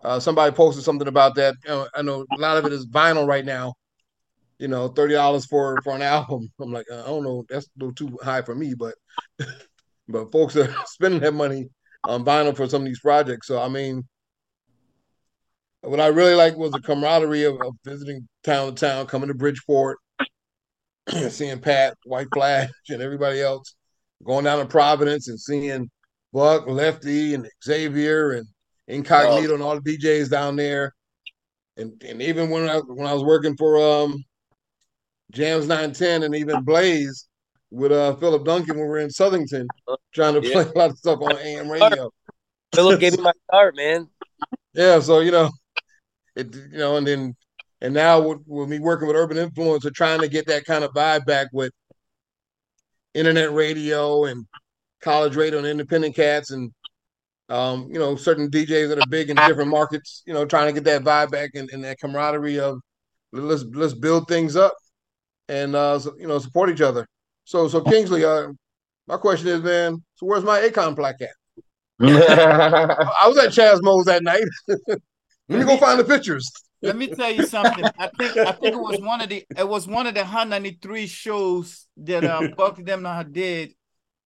Uh, 0.04 0.20
somebody 0.20 0.52
posted 0.54 0.84
something 0.84 1.08
about 1.08 1.36
that. 1.36 1.54
I 1.96 2.02
know 2.02 2.26
a 2.32 2.42
lot 2.42 2.58
of 2.58 2.66
it 2.66 2.74
is 2.74 2.88
vinyl 2.88 3.28
right 3.28 3.46
now. 3.46 3.76
You 4.58 4.68
know, 4.68 4.88
thirty 4.88 5.13
dollars 5.13 5.46
for 5.46 5.80
for 5.84 5.94
an 5.94 6.02
album. 6.16 6.52
I'm 6.60 6.74
like, 6.74 6.88
uh, 6.92 7.04
I 7.04 7.06
don't 7.06 7.24
know, 7.24 7.46
that's 7.48 7.68
a 7.68 7.70
little 7.80 7.94
too 7.94 8.18
high 8.24 8.42
for 8.42 8.56
me, 8.56 8.74
but 8.74 8.96
but 10.08 10.32
folks 10.32 10.56
are 10.56 10.74
spending 10.88 11.20
that 11.20 11.36
money 11.36 11.70
on 12.04 12.26
vinyl 12.26 12.58
for 12.58 12.68
some 12.68 12.82
of 12.82 12.88
these 12.88 13.00
projects. 13.00 13.46
So 13.46 13.62
I 13.62 13.70
mean, 13.70 14.08
what 15.82 16.00
I 16.00 16.08
really 16.08 16.34
like 16.34 16.58
was 16.58 16.72
the 16.72 16.82
camaraderie 16.82 17.44
of, 17.44 17.62
of 17.62 17.76
visiting 17.86 18.28
town 18.44 18.74
to 18.74 18.86
town, 18.88 19.06
coming 19.06 19.28
to 19.28 19.36
Bridgeport, 19.36 20.00
seeing 21.30 21.60
Pat, 21.60 21.98
White 22.06 22.28
Flash, 22.34 22.70
and 22.89 23.02
everybody 23.02 23.42
else, 23.42 23.76
going 24.24 24.46
down 24.46 24.60
to 24.60 24.66
Providence 24.66 25.28
and 25.28 25.39
seeing 25.39 25.89
Buck, 26.32 26.68
Lefty, 26.68 27.34
and 27.34 27.48
Xavier, 27.63 28.32
and 28.32 28.48
Incognito, 28.88 29.52
oh. 29.52 29.54
and 29.56 29.63
all 29.63 29.80
the 29.80 29.98
DJs 29.98 30.30
down 30.30 30.56
there. 30.56 30.94
And 31.78 32.02
and 32.04 32.22
even 32.22 32.50
when 32.50 32.70
I 32.70 32.78
when 32.80 33.08
I 33.08 33.13
was 33.13 33.24
working 33.24 33.56
for 33.58 33.82
um 33.82 34.24
Jams 35.32 35.68
910 35.68 36.24
and 36.24 36.36
even 36.36 36.63
Blaze 36.63 37.28
with 37.72 37.92
uh 37.92 38.16
Philip 38.16 38.46
Duncan 38.46 38.76
when 38.76 38.86
we 38.86 38.89
were 38.89 39.00
in 39.00 39.10
Southington 39.10 39.66
trying 40.13 40.39
to 40.39 40.48
yeah. 40.48 40.54
play 40.54 40.63
a 40.63 40.78
lot 40.78 40.92
of 40.92 40.98
stuff 40.98 41.20
on 41.22 41.38
AM 41.38 41.70
radio. 41.70 42.12
Philip 42.76 43.00
gave 43.00 43.18
me 43.18 43.24
my 43.24 43.34
start, 43.50 43.76
man. 43.76 44.08
Yeah, 44.74 45.00
so 45.00 45.20
you 45.20 45.32
know, 45.32 45.50
it 46.36 46.54
you 46.56 46.78
know, 46.78 46.98
and 46.98 47.08
then 47.08 47.36
and 47.84 47.93
now 47.93 48.19
with, 48.22 48.39
with 48.48 48.69
me 48.69 48.80
working 48.80 49.08
with 49.08 49.17
Urban 49.17 49.38
Influencer, 49.38 49.93
trying 49.93 50.22
to 50.22 50.30
get 50.30 50.48
that 50.48 50.65
kind 50.65 50.84
of 50.84 50.93
vibe 50.93 51.26
back 51.26 51.50
with 51.52 51.72
internet 53.13 53.52
radio 53.52 54.26
and 54.26 54.48
college 55.02 55.36
radio 55.36 55.60
and 55.60 55.67
independent 55.67 56.15
cats 56.15 56.50
and 56.52 56.72
um, 57.50 57.89
you 57.91 58.00
know, 58.00 58.15
certain 58.15 58.50
DJs 58.50 58.88
that 58.88 59.00
are 59.00 59.10
big 59.10 59.30
in 59.30 59.36
different 59.36 59.69
markets, 59.69 60.24
you 60.26 60.34
know, 60.34 60.46
trying 60.46 60.74
to 60.74 60.82
get 60.82 60.86
that 60.86 61.04
vibe 61.04 61.30
back 61.30 61.52
and, 61.56 61.69
and 61.72 61.84
that 61.84 62.00
camaraderie 62.00 62.58
of 62.58 62.80
let's 63.34 63.63
let's 63.74 63.93
build 63.93 64.28
things 64.28 64.56
up 64.56 64.74
and 65.50 65.76
uh 65.76 66.00
you 66.17 66.28
know 66.28 66.39
support 66.39 66.69
each 66.69 66.82
other. 66.82 67.06
So 67.43 67.67
so 67.67 67.82
Kingsley, 67.82 68.24
uh 68.24 68.48
my 69.08 69.17
question 69.17 69.50
is, 69.50 69.62
man, 69.62 70.02
so 70.15 70.26
where's 70.26 70.46
my 70.46 70.62
Akon 70.62 70.96
plaque 70.96 71.22
at? 71.22 71.30
I 72.00 73.28
was 73.28 73.38
at 73.38 73.52
Chasmo's 73.52 74.06
that 74.06 74.24
night. 74.24 74.46
Let 75.50 75.60
me 75.60 75.65
go 75.65 75.76
find 75.76 76.00
the 76.00 76.06
pictures. 76.06 76.50
Let 76.84 76.98
me 76.98 77.08
tell 77.08 77.32
you 77.32 77.46
something. 77.48 77.86
I 77.98 78.10
think 78.17 78.38
I 78.38 78.52
think 78.52 78.76
it 78.76 78.80
was 78.80 79.00
one 79.00 79.22
of 79.22 79.30
the 79.30 79.46
it 79.58 79.67
was 79.67 79.88
one 79.88 80.06
of 80.06 80.13
the 80.13 80.22
193 80.22 81.08
shows 81.08 81.88
that 81.98 82.24
uh 82.24 82.50
Buck 82.58 82.84
them 82.84 83.08
did 83.32 83.74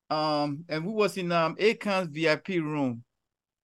um, 0.10 0.64
and 0.70 0.86
we 0.86 0.94
was 0.94 1.18
in 1.18 1.32
um 1.32 1.56
Akon's 1.56 2.10
VIP 2.10 2.62
room, 2.64 3.04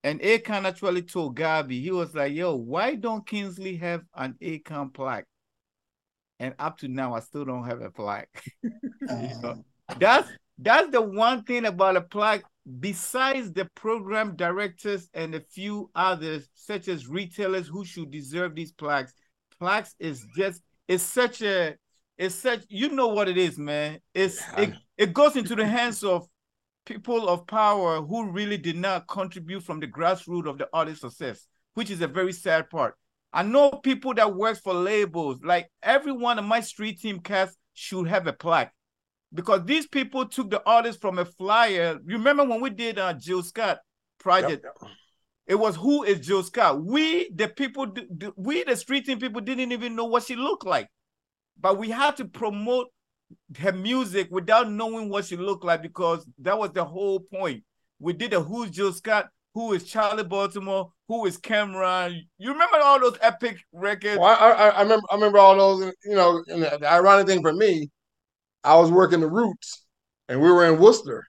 and 0.04 0.20
Akon 0.20 0.66
actually 0.66 1.04
told 1.04 1.38
Gabi, 1.38 1.82
he 1.82 1.92
was 1.92 2.14
like, 2.14 2.34
"Yo, 2.34 2.56
why 2.56 2.96
don't 2.96 3.26
Kingsley 3.26 3.78
have 3.78 4.04
an 4.16 4.36
Akon 4.42 4.94
plaque?" 4.94 5.26
And 6.40 6.54
up 6.60 6.78
to 6.80 6.88
now, 6.88 7.14
I 7.14 7.22
still 7.22 7.46
don't 7.46 7.66
have 7.66 7.82
a 7.82 7.90
plaque. 7.90 8.44
you 8.64 8.72
know? 9.42 9.64
That's 9.98 10.30
that's 10.58 10.92
the 10.92 11.02
one 11.02 11.44
thing 11.44 11.66
about 11.66 11.98
a 11.98 12.02
plaque. 12.02 12.44
Besides 12.80 13.52
the 13.52 13.66
program 13.76 14.38
directors 14.38 15.10
and 15.14 15.36
a 15.36 15.42
few 15.42 15.90
others, 15.96 16.48
such 16.56 16.88
as 16.88 17.08
retailers 17.08 17.68
who 17.68 17.84
should 17.84 18.10
deserve 18.10 18.56
these 18.56 18.72
plaques, 18.72 19.14
plaques 19.60 19.96
is 20.00 20.26
just 20.36 20.62
it's 20.88 21.04
such 21.04 21.42
a 21.42 21.76
it's 22.18 22.36
such 22.36 22.64
you 22.70 22.90
know 22.90 23.08
what 23.08 23.28
it 23.28 23.38
is, 23.38 23.58
man. 23.58 24.00
It's 24.14 24.42
it, 24.58 24.74
it 24.98 25.14
goes 25.14 25.36
into 25.36 25.56
the 25.56 25.66
hands 25.66 26.04
of 26.04 26.26
people 26.86 27.28
of 27.28 27.48
power 27.48 28.02
who 28.02 28.32
really 28.32 28.58
did 28.58 28.78
not 28.78 29.08
contribute 29.08 29.64
from 29.64 29.82
the 29.82 29.88
grassroots 29.88 30.48
of 30.48 30.58
the 30.58 30.70
artist 30.72 31.02
success, 31.02 31.48
which 31.74 31.90
is 31.92 32.02
a 32.02 32.08
very 32.08 32.32
sad 32.32 32.70
part. 32.70 32.96
I 33.34 33.44
know 33.44 33.72
people 33.72 34.14
that 34.14 34.36
works 34.36 34.60
for 34.60 34.74
labels. 34.74 35.40
Like 35.44 35.70
every 35.82 36.14
one 36.14 36.40
of 36.40 36.46
my 36.46 36.62
street 36.62 37.02
team 37.02 37.20
cast 37.20 37.58
should 37.74 38.08
have 38.08 38.28
a 38.28 38.34
plaque 38.34 38.72
because 39.34 39.66
these 39.66 39.88
people 39.88 40.26
took 40.26 40.50
the 40.50 40.62
artist 40.66 41.02
from 41.02 41.20
a 41.20 41.26
flyer. 41.26 42.00
You 42.06 42.18
remember 42.18 42.44
when 42.44 42.62
we 42.62 42.70
did 42.70 43.00
uh 43.00 43.14
Jill 43.14 43.44
Scott 43.44 43.80
project? 44.20 44.64
Yep, 44.64 44.74
yep. 44.82 44.92
It 45.46 45.56
was 45.56 45.76
who 45.76 46.04
is 46.04 46.26
Jill 46.26 46.44
Scott? 46.44 46.84
We 46.84 47.30
the 47.34 47.48
people, 47.48 47.94
we 48.36 48.64
the 48.64 48.76
street 48.76 49.06
team 49.06 49.20
people 49.20 49.42
didn't 49.42 49.72
even 49.72 49.96
know 49.96 50.06
what 50.06 50.24
she 50.24 50.36
looked 50.36 50.66
like, 50.66 50.88
but 51.60 51.78
we 51.78 51.90
had 51.90 52.16
to 52.18 52.26
promote 52.26 52.88
her 53.58 53.74
music 53.74 54.28
without 54.32 54.70
knowing 54.70 55.10
what 55.10 55.26
she 55.26 55.36
looked 55.36 55.64
like 55.64 55.82
because 55.82 56.28
that 56.40 56.58
was 56.58 56.72
the 56.72 56.86
whole 56.86 57.20
point. 57.20 57.64
We 58.00 58.14
did 58.14 58.34
a 58.34 58.42
who's 58.42 58.70
Jill 58.70 58.94
Scott, 58.94 59.28
who 59.54 59.74
is 59.74 59.84
Charlie 59.84 60.24
Baltimore, 60.24 60.92
who 61.08 61.26
is 61.26 61.38
Cam'ron. 61.38 62.20
You 62.38 62.52
remember 62.52 62.78
all 62.78 63.00
those 63.00 63.18
epic 63.22 63.58
records? 63.72 64.20
Well, 64.20 64.38
I, 64.40 64.52
I, 64.52 64.70
I 64.70 64.82
remember 64.82 65.06
I 65.10 65.16
remember 65.16 65.40
all 65.40 65.58
those. 65.58 65.94
You 66.06 66.16
know, 66.16 66.44
and 66.48 66.64
the, 66.64 66.78
the 66.80 66.92
ironic 66.92 67.28
thing 67.28 67.42
for 67.42 67.54
me, 67.54 67.90
I 68.64 68.76
was 68.76 68.92
working 68.92 69.20
the 69.20 69.30
Roots, 69.30 69.86
and 70.30 70.42
we 70.42 70.52
were 70.52 70.66
in 70.66 70.80
Worcester. 70.80 71.24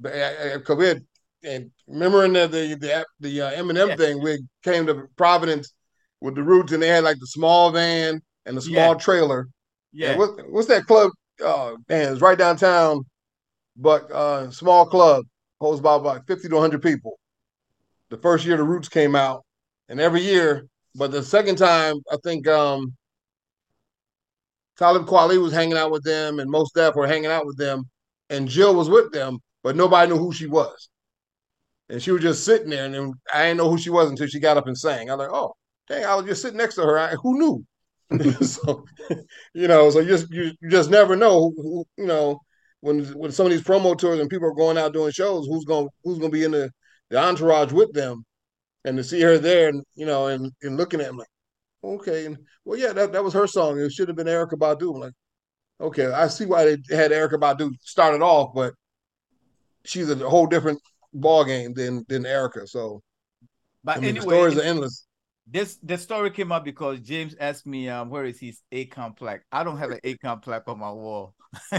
Because 0.00 0.76
we 0.76 0.86
had, 0.86 1.04
and 1.42 1.70
remembering 1.86 2.32
the 2.32 2.46
the 2.46 2.74
the, 2.74 3.06
the 3.20 3.40
uh, 3.42 3.50
Eminem 3.52 3.88
Yeah. 3.88 3.96
thing, 3.96 4.22
we 4.22 4.38
came 4.62 4.86
to 4.86 5.08
Providence 5.16 5.72
with 6.20 6.34
the 6.34 6.42
Roots, 6.42 6.72
and 6.72 6.82
they 6.82 6.88
had 6.88 7.04
like 7.04 7.18
the 7.18 7.26
small 7.26 7.70
van 7.72 8.20
and 8.46 8.56
the 8.56 8.60
small 8.60 8.92
Yeah. 8.92 8.98
trailer. 8.98 9.48
Yeah, 9.92 10.16
what, 10.16 10.30
what's 10.50 10.68
that 10.68 10.86
club? 10.86 11.10
Uh, 11.44 11.76
man, 11.88 12.12
it's 12.12 12.20
right 12.20 12.36
downtown, 12.38 13.04
but 13.76 14.10
uh, 14.12 14.50
small 14.50 14.86
club 14.86 15.24
holds 15.60 15.80
about 15.80 16.00
about 16.02 16.26
fifty 16.26 16.48
to 16.48 16.54
one 16.54 16.62
hundred 16.62 16.82
people. 16.82 17.18
The 18.10 18.18
first 18.18 18.44
year 18.44 18.56
the 18.56 18.62
Roots 18.64 18.88
came 18.88 19.16
out, 19.16 19.44
and 19.88 19.98
every 20.00 20.20
year, 20.20 20.66
but 20.94 21.10
the 21.10 21.22
second 21.22 21.56
time, 21.56 21.96
I 22.12 22.16
think 22.22 22.46
um, 22.46 22.94
Talib 24.78 25.06
Kweli 25.06 25.42
was 25.42 25.52
hanging 25.52 25.76
out 25.76 25.90
with 25.90 26.04
them, 26.04 26.38
and 26.38 26.50
Mos 26.50 26.70
Def 26.72 26.94
were 26.94 27.06
hanging 27.06 27.30
out 27.30 27.46
with 27.46 27.56
them, 27.56 27.84
and 28.30 28.48
Jill 28.48 28.74
was 28.74 28.88
with 28.88 29.12
them, 29.12 29.38
but 29.62 29.76
nobody 29.76 30.10
knew 30.10 30.18
who 30.18 30.32
she 30.32 30.46
was, 30.46 30.88
and 31.88 32.02
she 32.02 32.12
was 32.12 32.22
just 32.22 32.44
sitting 32.44 32.70
there, 32.70 32.84
and 32.84 33.14
I 33.32 33.46
didn't 33.46 33.58
know 33.58 33.70
who 33.70 33.78
she 33.78 33.90
was 33.90 34.08
until 34.08 34.28
she 34.28 34.40
got 34.40 34.56
up 34.56 34.66
and 34.66 34.78
sang. 34.78 35.10
I 35.10 35.14
was 35.14 35.26
like, 35.26 35.34
oh, 35.34 35.54
dang, 35.88 36.04
I 36.04 36.14
was 36.14 36.26
just 36.26 36.42
sitting 36.42 36.58
next 36.58 36.76
to 36.76 36.82
her. 36.82 36.98
I, 36.98 37.14
who 37.14 37.38
knew? 37.38 37.64
so, 38.40 38.84
you 39.52 39.68
know, 39.68 39.90
so 39.90 40.04
just 40.04 40.30
you, 40.30 40.52
you 40.60 40.70
just 40.70 40.90
never 40.90 41.16
know 41.16 41.52
who, 41.56 41.62
who 41.62 41.84
you 41.98 42.06
know 42.06 42.40
when 42.80 43.04
when 43.14 43.32
some 43.32 43.46
of 43.46 43.52
these 43.52 43.62
promo 43.62 43.98
tours 43.98 44.20
and 44.20 44.30
people 44.30 44.48
are 44.48 44.54
going 44.54 44.78
out 44.78 44.92
doing 44.92 45.12
shows, 45.12 45.46
who's 45.46 45.64
going 45.64 45.88
who's 46.04 46.18
going 46.18 46.30
to 46.30 46.36
be 46.36 46.44
in 46.44 46.52
the, 46.52 46.70
the 47.10 47.18
entourage 47.18 47.72
with 47.72 47.92
them, 47.92 48.24
and 48.84 48.96
to 48.96 49.04
see 49.04 49.20
her 49.20 49.38
there, 49.38 49.68
and 49.68 49.82
you 49.94 50.06
know, 50.06 50.28
and 50.28 50.52
and 50.62 50.76
looking 50.76 51.00
at 51.00 51.08
him 51.08 51.16
like, 51.18 51.28
okay, 51.82 52.26
and 52.26 52.38
well, 52.64 52.78
yeah, 52.78 52.92
that, 52.92 53.12
that 53.12 53.24
was 53.24 53.34
her 53.34 53.46
song. 53.46 53.78
It 53.78 53.92
should 53.92 54.08
have 54.08 54.16
been 54.16 54.26
Erykah 54.26 54.54
Badu. 54.58 54.94
I'm 54.94 55.00
like, 55.00 55.12
okay, 55.80 56.06
I 56.06 56.28
see 56.28 56.46
why 56.46 56.64
they 56.64 56.96
had 56.96 57.10
Erykah 57.10 57.40
Badu 57.40 57.72
started 57.82 58.22
off, 58.22 58.54
but 58.54 58.74
she's 59.84 60.10
a 60.10 60.16
whole 60.28 60.46
different 60.46 60.80
ball 61.12 61.44
game 61.44 61.74
than 61.74 62.04
than 62.08 62.24
Erykah. 62.24 62.68
So 62.68 63.02
but 63.84 63.98
I 63.98 64.00
mean, 64.00 64.14
the 64.14 64.20
anyway, 64.20 64.36
stories 64.36 64.58
are 64.58 64.62
endless. 64.62 65.06
this 65.46 65.78
the 65.82 65.96
story 65.98 66.30
came 66.30 66.52
up 66.52 66.64
because 66.64 67.00
James 67.00 67.34
asked 67.40 67.66
me, 67.66 67.88
um, 67.88 68.10
where 68.10 68.24
is 68.24 68.38
his 68.38 68.60
Akon 68.72 69.16
plaque? 69.16 69.44
I 69.50 69.64
don't 69.64 69.78
have 69.78 69.90
an 69.90 70.00
Akon 70.04 70.42
plaque 70.42 70.68
on 70.68 70.78
my 70.78 70.90
wall, 70.90 71.34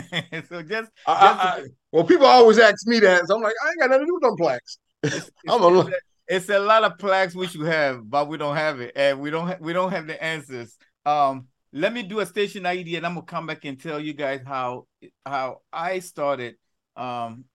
so 0.50 0.64
just 0.64 0.92
I, 1.06 1.14
I, 1.14 1.60
I, 1.60 1.64
well, 1.92 2.04
people 2.04 2.26
always 2.26 2.58
ask 2.60 2.88
me 2.88 3.00
that, 3.02 3.28
so 3.28 3.36
I'm 3.36 3.42
like, 3.42 3.54
I 3.64 3.70
ain't 3.70 3.80
got 3.80 3.90
nothing 3.92 4.06
to 4.06 4.08
do 4.08 4.14
with 4.14 4.24
them 4.24 4.38
plaques. 4.38 4.80
it's, 5.04 5.30
I'm 5.48 5.62
a- 5.62 5.92
it's, 6.30 6.50
a, 6.50 6.60
lot 6.60 6.84
of 6.84 6.98
plaques 6.98 7.36
we 7.36 7.48
should 7.48 7.66
have, 7.66 8.10
but 8.10 8.28
we 8.28 8.38
don't 8.38 8.56
have 8.56 8.80
it, 8.80 8.94
and 8.96 9.20
we 9.20 9.30
don't 9.30 9.48
ha- 9.48 9.58
we 9.60 9.74
don't 9.74 9.92
have 9.92 10.08
the 10.08 10.22
answers. 10.24 10.78
Um, 11.06 11.48
let 11.74 11.94
me 11.94 12.04
do 12.04 12.20
a 12.20 12.26
station 12.26 12.66
ID, 12.66 12.96
and 12.96 13.06
I'm 13.06 13.16
gonna 13.16 13.26
come 13.26 13.48
back 13.48 13.66
and 13.66 13.82
tell 13.82 14.00
you 14.00 14.14
guys 14.14 14.42
how 14.46 14.88
how 15.26 15.62
I 15.74 16.00
started 16.00 16.56
um 16.96 17.46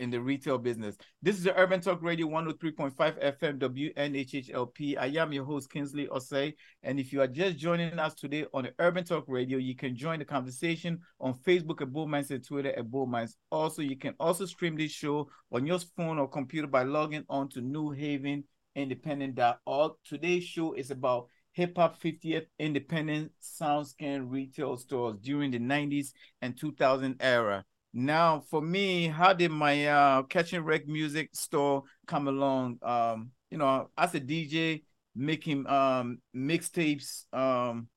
in 0.00 0.10
the 0.10 0.20
retail 0.20 0.58
business. 0.58 0.96
This 1.22 1.36
is 1.36 1.44
the 1.44 1.56
Urban 1.56 1.80
Talk 1.80 2.02
Radio 2.02 2.26
103.5 2.26 2.94
FM 2.96 3.58
WNHHLP. 3.58 4.96
I 4.98 5.06
am 5.20 5.32
your 5.32 5.44
host 5.44 5.70
Kingsley 5.70 6.06
Osei, 6.06 6.54
and 6.82 7.00
if 7.00 7.12
you 7.12 7.20
are 7.22 7.26
just 7.26 7.56
joining 7.56 7.98
us 7.98 8.14
today 8.14 8.46
on 8.52 8.64
the 8.64 8.74
Urban 8.78 9.04
Talk 9.04 9.24
Radio, 9.26 9.58
you 9.58 9.74
can 9.74 9.96
join 9.96 10.18
the 10.18 10.24
conversation 10.24 11.00
on 11.20 11.34
Facebook 11.34 11.80
at 11.80 11.88
Bullmines 11.88 12.30
and 12.30 12.46
Twitter 12.46 12.70
at 12.76 12.90
Bullmines. 12.90 13.34
Also, 13.50 13.82
you 13.82 13.96
can 13.96 14.14
also 14.20 14.44
stream 14.44 14.76
this 14.76 14.92
show 14.92 15.28
on 15.52 15.66
your 15.66 15.78
phone 15.96 16.18
or 16.18 16.28
computer 16.28 16.66
by 16.66 16.82
logging 16.82 17.24
on 17.28 17.48
to 17.50 17.60
New 17.60 17.90
Haven 17.90 18.44
Independent.org. 18.74 19.92
Today's 20.04 20.44
show 20.44 20.74
is 20.74 20.90
about 20.90 21.28
hip 21.52 21.74
hop 21.76 21.98
50th 21.98 22.44
independent 22.58 23.32
SoundScan 23.42 24.30
retail 24.30 24.76
stores 24.76 25.16
during 25.22 25.50
the 25.50 25.58
90s 25.58 26.08
and 26.42 26.54
2000 26.58 27.16
era. 27.20 27.64
Now, 27.92 28.40
for 28.50 28.60
me, 28.60 29.08
how 29.08 29.32
did 29.32 29.50
my 29.50 29.86
uh, 29.86 30.22
catch 30.24 30.52
and 30.52 30.66
wreck 30.66 30.86
music 30.86 31.30
store 31.32 31.84
come 32.06 32.28
along? 32.28 32.78
Um, 32.82 33.30
you 33.50 33.58
know, 33.58 33.90
as 33.96 34.14
a 34.14 34.20
DJ, 34.20 34.82
making 35.14 35.66
um 35.66 36.18
mixtapes. 36.34 37.24
Um, 37.32 37.88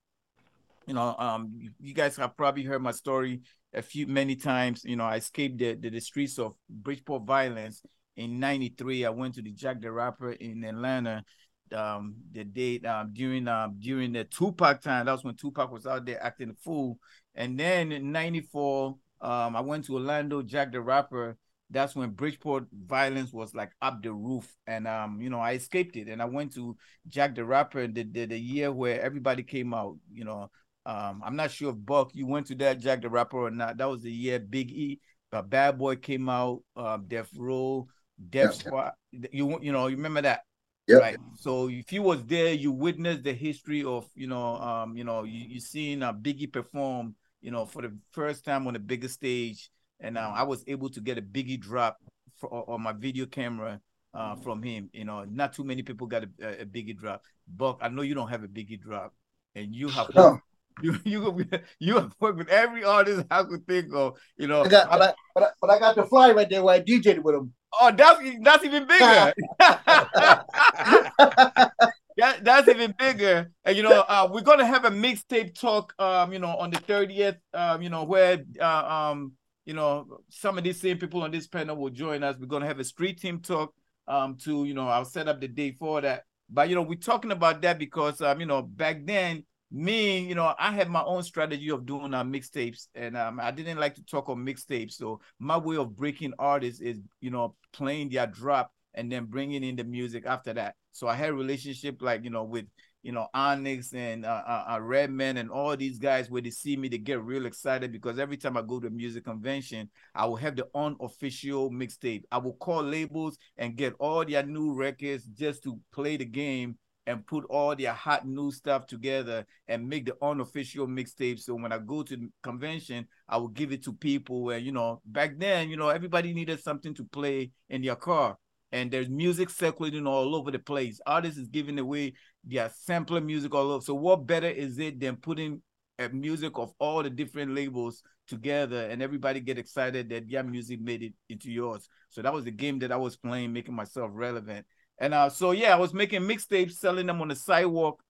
you 0.87 0.93
know, 0.93 1.15
um, 1.19 1.51
you, 1.55 1.71
you 1.79 1.93
guys 1.93 2.15
have 2.17 2.35
probably 2.35 2.63
heard 2.63 2.81
my 2.81 2.91
story 2.91 3.41
a 3.73 3.81
few 3.81 4.07
many 4.07 4.35
times. 4.35 4.83
You 4.83 4.95
know, 4.95 5.03
I 5.03 5.17
escaped 5.17 5.57
the 5.59 5.75
the, 5.75 5.89
the 5.89 5.99
streets 5.99 6.39
of 6.39 6.53
Bridgeport 6.69 7.23
violence 7.23 7.83
in 8.15 8.39
'93. 8.39 9.05
I 9.05 9.09
went 9.09 9.35
to 9.35 9.41
the 9.41 9.51
Jack 9.51 9.81
the 9.81 9.91
Rapper 9.91 10.31
in 10.31 10.63
Atlanta. 10.63 11.23
Um, 11.71 12.15
the 12.31 12.43
date 12.43 12.83
um 12.87 13.11
during 13.13 13.47
um 13.47 13.75
during 13.79 14.13
the 14.13 14.23
Tupac 14.23 14.81
time. 14.81 15.05
That 15.05 15.11
was 15.11 15.23
when 15.23 15.35
Tupac 15.35 15.71
was 15.71 15.85
out 15.85 16.05
there 16.05 16.23
acting 16.23 16.49
a 16.49 16.55
fool. 16.63 16.97
And 17.35 17.59
then 17.59 17.91
in 17.91 18.11
'94, 18.11 18.97
um, 19.21 19.55
I 19.55 19.61
went 19.61 19.85
to 19.85 19.95
Orlando, 19.95 20.41
Jack 20.41 20.71
the 20.71 20.81
Rapper. 20.81 21.37
That's 21.71 21.95
when 21.95 22.11
Bridgeport 22.11 22.65
violence 22.73 23.31
was 23.31 23.53
like 23.53 23.71
up 23.81 24.01
the 24.01 24.11
roof, 24.11 24.51
and 24.65 24.87
um, 24.87 25.21
you 25.21 25.29
know, 25.29 25.39
I 25.39 25.53
escaped 25.53 25.95
it, 25.95 26.07
and 26.07 26.21
I 26.21 26.25
went 26.25 26.53
to 26.55 26.75
Jack 27.07 27.35
the 27.35 27.45
Rapper, 27.45 27.87
the 27.87 28.03
the, 28.03 28.25
the 28.25 28.39
year 28.39 28.71
where 28.71 29.01
everybody 29.01 29.43
came 29.43 29.73
out. 29.73 29.97
You 30.11 30.25
know, 30.25 30.49
um, 30.85 31.21
I'm 31.23 31.35
not 31.35 31.51
sure 31.51 31.69
if 31.69 31.75
Buck 31.77 32.11
you 32.13 32.25
went 32.25 32.47
to 32.47 32.55
that 32.55 32.79
Jack 32.79 33.01
the 33.01 33.09
Rapper 33.09 33.37
or 33.37 33.51
not. 33.51 33.77
That 33.77 33.89
was 33.89 34.01
the 34.01 34.11
year 34.11 34.39
Big 34.39 34.71
E, 34.71 34.99
uh, 35.31 35.43
Bad 35.43 35.77
Boy 35.77 35.95
came 35.97 36.27
out, 36.27 36.63
uh, 36.75 36.97
Death 36.97 37.29
Row, 37.37 37.87
Death 38.29 38.53
Yeah. 38.55 38.67
Squad. 38.67 38.91
You 39.11 39.59
you 39.61 39.71
know, 39.71 39.87
you 39.87 39.95
remember 39.95 40.21
that? 40.23 40.41
Yep. 40.87 41.01
Right. 41.01 41.17
So 41.35 41.69
if 41.69 41.93
you 41.93 42.01
was 42.01 42.25
there, 42.25 42.51
you 42.51 42.71
witnessed 42.71 43.23
the 43.23 43.33
history 43.33 43.83
of, 43.83 44.07
you 44.15 44.25
know, 44.25 44.55
um, 44.55 44.97
you 44.97 45.03
know, 45.03 45.23
you, 45.23 45.45
you 45.47 45.59
seen 45.59 46.01
uh, 46.01 46.11
Biggie 46.13 46.51
perform, 46.51 47.15
you 47.41 47.51
know, 47.51 47.65
for 47.65 47.81
the 47.81 47.93
first 48.11 48.45
time 48.45 48.67
on 48.67 48.73
the 48.73 48.79
biggest 48.79 49.15
stage. 49.15 49.69
And 49.99 50.17
uh, 50.17 50.31
I 50.33 50.43
was 50.43 50.63
able 50.67 50.89
to 50.89 51.01
get 51.01 51.17
a 51.17 51.21
Biggie 51.21 51.59
drop 51.59 51.97
for, 52.37 52.69
on 52.69 52.81
my 52.81 52.93
video 52.93 53.25
camera 53.25 53.81
uh, 54.13 54.35
from 54.35 54.63
him. 54.63 54.89
You 54.93 55.03
know, 55.05 55.25
not 55.25 55.53
too 55.53 55.63
many 55.63 55.83
people 55.83 56.07
got 56.07 56.23
a, 56.23 56.61
a 56.61 56.65
Biggie 56.65 56.97
drop. 56.97 57.21
Buck, 57.47 57.79
I 57.81 57.89
know 57.89 58.01
you 58.01 58.15
don't 58.15 58.29
have 58.29 58.43
a 58.43 58.47
Biggie 58.47 58.79
drop, 58.79 59.13
and 59.55 59.75
you 59.75 59.89
have 59.89 60.13
No. 60.15 60.39
you 60.81 60.97
you 61.03 61.45
you 61.79 61.95
have 61.95 62.13
worked 62.19 62.37
with 62.37 62.49
every 62.49 62.85
artist 62.85 63.25
I 63.29 63.43
could 63.43 63.67
think 63.67 63.93
of. 63.93 64.17
You 64.37 64.47
know, 64.47 64.63
I 64.63 64.69
got, 64.69 64.89
but 64.89 65.01
I, 65.01 65.13
but 65.35 65.43
I, 65.43 65.49
but 65.61 65.69
I 65.69 65.79
got 65.79 65.95
the 65.95 66.05
fly 66.05 66.31
right 66.31 66.49
there 66.49 66.63
where 66.63 66.75
I 66.75 66.81
DJ'd 66.81 67.21
with 67.23 67.35
him. 67.35 67.53
oh, 67.79 67.91
that's 67.91 68.21
that's 68.41 68.63
even 68.63 68.87
bigger. 68.87 69.33
that, 72.19 72.43
that's 72.43 72.67
even 72.67 72.93
bigger. 72.97 73.51
And 73.65 73.77
you 73.77 73.83
know, 73.83 74.03
uh, 74.07 74.27
we're 74.31 74.41
gonna 74.41 74.65
have 74.65 74.85
a 74.85 74.91
mixtape 74.91 75.59
talk. 75.59 75.93
Um, 75.99 76.33
you 76.33 76.39
know, 76.39 76.55
on 76.57 76.71
the 76.71 76.79
thirtieth. 76.79 77.37
Um, 77.53 77.81
you 77.81 77.89
know, 77.89 78.03
where 78.03 78.43
uh, 78.59 78.65
um, 79.11 79.33
you 79.65 79.73
know, 79.73 80.19
some 80.29 80.57
of 80.57 80.63
these 80.63 80.81
same 80.81 80.97
people 80.97 81.23
on 81.23 81.31
this 81.31 81.47
panel 81.47 81.75
will 81.75 81.89
join 81.89 82.23
us. 82.23 82.35
We're 82.39 82.47
gonna 82.47 82.67
have 82.67 82.79
a 82.79 82.83
street 82.83 83.19
team 83.19 83.39
talk. 83.39 83.73
Um, 84.07 84.37
to 84.43 84.65
you 84.65 84.73
know, 84.73 84.87
I'll 84.87 85.05
set 85.05 85.27
up 85.27 85.39
the 85.39 85.47
day 85.47 85.71
for 85.71 86.01
that. 86.01 86.23
But 86.49 86.69
you 86.69 86.75
know, 86.75 86.81
we're 86.81 86.95
talking 86.95 87.31
about 87.31 87.61
that 87.61 87.77
because 87.79 88.21
um, 88.21 88.39
you 88.39 88.45
know, 88.45 88.61
back 88.61 89.05
then, 89.05 89.43
me, 89.71 90.19
you 90.19 90.35
know, 90.35 90.53
I 90.57 90.71
had 90.71 90.89
my 90.89 91.03
own 91.03 91.23
strategy 91.23 91.69
of 91.69 91.85
doing 91.85 92.13
uh, 92.13 92.23
mixtapes, 92.23 92.87
and 92.95 93.15
um, 93.15 93.39
I 93.39 93.51
didn't 93.51 93.77
like 93.77 93.95
to 93.95 94.03
talk 94.03 94.29
on 94.29 94.37
mixtapes. 94.37 94.93
So 94.93 95.21
my 95.37 95.57
way 95.57 95.77
of 95.77 95.95
breaking 95.95 96.33
artists 96.39 96.81
is, 96.81 96.99
you 97.21 97.29
know, 97.29 97.55
playing 97.71 98.09
their 98.09 98.27
drop 98.27 98.71
and 98.93 99.11
then 99.11 99.25
bringing 99.25 99.63
in 99.63 99.75
the 99.75 99.83
music 99.83 100.25
after 100.25 100.53
that. 100.53 100.75
So 100.91 101.07
I 101.07 101.15
had 101.15 101.29
a 101.29 101.33
relationship 101.33 102.01
like 102.01 102.23
you 102.23 102.29
know 102.29 102.43
with 102.43 102.65
you 103.01 103.11
know 103.11 103.27
Onyx 103.33 103.93
and 103.93 104.25
uh, 104.25 104.43
uh, 104.45 104.65
uh, 104.71 104.81
Redman 104.81 105.37
and 105.37 105.49
all 105.49 105.75
these 105.77 105.99
guys 105.99 106.29
where 106.29 106.41
they 106.41 106.49
see 106.49 106.75
me, 106.75 106.87
they 106.87 106.97
get 106.97 107.23
real 107.23 107.45
excited 107.45 107.91
because 107.91 108.19
every 108.19 108.37
time 108.37 108.57
I 108.57 108.61
go 108.61 108.79
to 108.79 108.87
a 108.87 108.91
music 108.91 109.25
convention, 109.25 109.89
I 110.13 110.25
will 110.25 110.35
have 110.35 110.55
the 110.55 110.67
unofficial 110.75 111.71
mixtape. 111.71 112.23
I 112.31 112.39
will 112.39 112.53
call 112.53 112.83
labels 112.83 113.37
and 113.57 113.75
get 113.75 113.93
all 113.99 114.25
their 114.25 114.43
new 114.43 114.73
records 114.73 115.23
just 115.25 115.63
to 115.63 115.79
play 115.91 116.17
the 116.17 116.25
game 116.25 116.77
and 117.09 117.25
put 117.25 117.43
all 117.45 117.75
their 117.75 117.93
hot 117.93 118.27
new 118.27 118.51
stuff 118.51 118.85
together 118.85 119.43
and 119.67 119.89
make 119.89 120.05
the 120.05 120.15
unofficial 120.21 120.85
mixtape. 120.85 121.39
So 121.39 121.55
when 121.55 121.71
I 121.71 121.79
go 121.79 122.03
to 122.03 122.29
convention, 122.43 123.07
I 123.27 123.37
will 123.37 123.47
give 123.47 123.71
it 123.71 123.83
to 123.85 123.93
people. 123.93 124.51
And 124.51 124.63
you 124.63 124.71
know, 124.71 125.01
back 125.05 125.39
then, 125.39 125.69
you 125.69 125.77
know, 125.77 125.89
everybody 125.89 126.33
needed 126.33 126.59
something 126.59 126.93
to 126.93 127.03
play 127.05 127.51
in 127.67 127.81
their 127.81 127.95
car. 127.95 128.37
And 128.71 128.91
there's 128.91 129.09
music 129.09 129.49
circulating 129.49 130.05
all 130.05 130.35
over 130.35 130.51
the 130.51 130.59
place. 130.59 130.99
Artists 131.05 131.39
is 131.39 131.47
giving 131.47 131.79
away 131.79 132.13
their 132.43 132.71
sampling 132.75 133.25
music 133.25 133.53
all 133.53 133.71
over. 133.71 133.83
So 133.83 133.95
what 133.95 134.27
better 134.27 134.47
is 134.47 134.77
it 134.77 134.99
than 134.99 135.15
putting 135.15 135.61
a 135.97 136.09
music 136.09 136.53
of 136.55 136.73
all 136.79 137.03
the 137.03 137.09
different 137.09 137.53
labels 137.53 138.03
together 138.27 138.87
and 138.89 139.01
everybody 139.01 139.39
get 139.39 139.57
excited 139.57 140.09
that 140.09 140.29
their 140.29 140.43
music 140.43 140.79
made 140.79 141.03
it 141.03 141.13
into 141.29 141.51
yours. 141.51 141.89
So 142.09 142.21
that 142.21 142.33
was 142.33 142.45
the 142.45 142.51
game 142.51 142.79
that 142.79 142.91
I 142.91 142.95
was 142.95 143.17
playing, 143.17 143.51
making 143.51 143.75
myself 143.75 144.11
relevant. 144.13 144.65
And 144.99 145.13
uh, 145.13 145.29
so 145.29 145.51
yeah, 145.51 145.73
I 145.73 145.79
was 145.79 145.93
making 145.93 146.21
mixtapes, 146.21 146.73
selling 146.73 147.07
them 147.07 147.21
on 147.21 147.29
the 147.29 147.35
sidewalk 147.35 148.01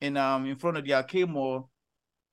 in 0.00 0.16
um 0.16 0.46
in 0.46 0.56
front 0.56 0.76
of 0.76 0.84
the 0.84 0.94
arcade 0.94 1.28
mall. 1.28 1.70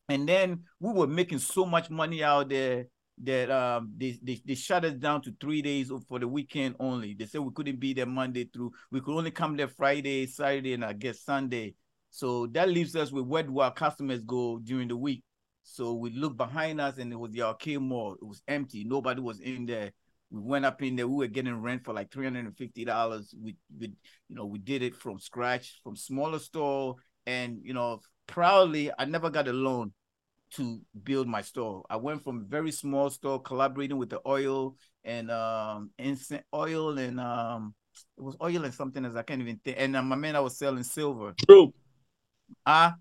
And 0.09 0.27
then 0.27 0.63
we 0.79 0.91
were 0.91 1.07
making 1.07 1.39
so 1.39 1.65
much 1.65 1.89
money 1.89 2.23
out 2.23 2.49
there 2.49 2.87
that 3.23 3.51
um 3.51 3.91
they, 3.97 4.17
they 4.23 4.41
they 4.45 4.55
shut 4.55 4.85
us 4.85 4.93
down 4.93 5.21
to 5.21 5.33
three 5.39 5.61
days 5.61 5.91
for 6.07 6.19
the 6.19 6.27
weekend 6.27 6.75
only. 6.79 7.13
They 7.13 7.25
said 7.25 7.41
we 7.41 7.51
couldn't 7.53 7.79
be 7.79 7.93
there 7.93 8.05
Monday 8.05 8.45
through. 8.45 8.71
We 8.91 9.01
could 9.01 9.15
only 9.15 9.31
come 9.31 9.55
there 9.57 9.67
Friday, 9.67 10.25
Saturday, 10.27 10.73
and 10.73 10.83
I 10.83 10.93
guess 10.93 11.21
Sunday. 11.21 11.75
So 12.09 12.47
that 12.47 12.69
leaves 12.69 12.95
us 12.95 13.11
with 13.11 13.25
where 13.25 13.43
do 13.43 13.59
our 13.59 13.73
customers 13.73 14.21
go 14.23 14.59
during 14.59 14.87
the 14.87 14.97
week. 14.97 15.23
So 15.63 15.93
we 15.93 16.09
looked 16.09 16.37
behind 16.37 16.81
us 16.81 16.97
and 16.97 17.11
it 17.13 17.15
was 17.15 17.31
the 17.31 17.43
arcade 17.43 17.79
mall. 17.79 18.15
It 18.21 18.25
was 18.25 18.41
empty. 18.47 18.83
Nobody 18.83 19.21
was 19.21 19.39
in 19.39 19.65
there. 19.65 19.91
We 20.31 20.41
went 20.41 20.65
up 20.65 20.81
in 20.81 20.95
there. 20.95 21.07
We 21.07 21.15
were 21.15 21.27
getting 21.27 21.61
rent 21.61 21.83
for 21.83 21.93
like 21.93 22.11
three 22.11 22.25
hundred 22.25 22.45
and 22.45 22.57
fifty 22.57 22.85
dollars. 22.85 23.33
We, 23.39 23.55
we, 23.77 23.93
you 24.29 24.35
know, 24.35 24.45
we 24.45 24.59
did 24.59 24.81
it 24.81 24.95
from 24.95 25.19
scratch, 25.19 25.79
from 25.83 25.95
smaller 25.95 26.39
store, 26.39 26.95
and 27.25 27.59
you 27.63 27.73
know, 27.73 28.01
proudly, 28.27 28.91
I 28.97 29.05
never 29.05 29.29
got 29.29 29.47
a 29.47 29.53
loan 29.53 29.93
to 30.51 30.81
build 31.03 31.27
my 31.27 31.41
store. 31.41 31.83
I 31.89 31.95
went 31.97 32.23
from 32.23 32.41
a 32.41 32.43
very 32.43 32.71
small 32.71 33.09
store, 33.09 33.41
collaborating 33.41 33.97
with 33.97 34.09
the 34.09 34.19
oil 34.25 34.75
and 35.03 35.31
um, 35.31 35.91
instant 35.97 36.43
oil 36.53 36.97
and 36.97 37.19
um, 37.19 37.73
it 38.17 38.21
was 38.21 38.35
oil 38.41 38.63
and 38.63 38.73
something 38.73 39.05
as 39.05 39.15
I 39.15 39.23
can't 39.23 39.41
even 39.41 39.57
think. 39.63 39.77
And 39.79 39.95
uh, 39.95 40.01
my 40.01 40.15
man, 40.15 40.35
I 40.35 40.39
was 40.39 40.57
selling 40.57 40.83
silver. 40.83 41.35
True. 41.47 41.73
Ah, 42.65 42.93
uh, 42.93 42.95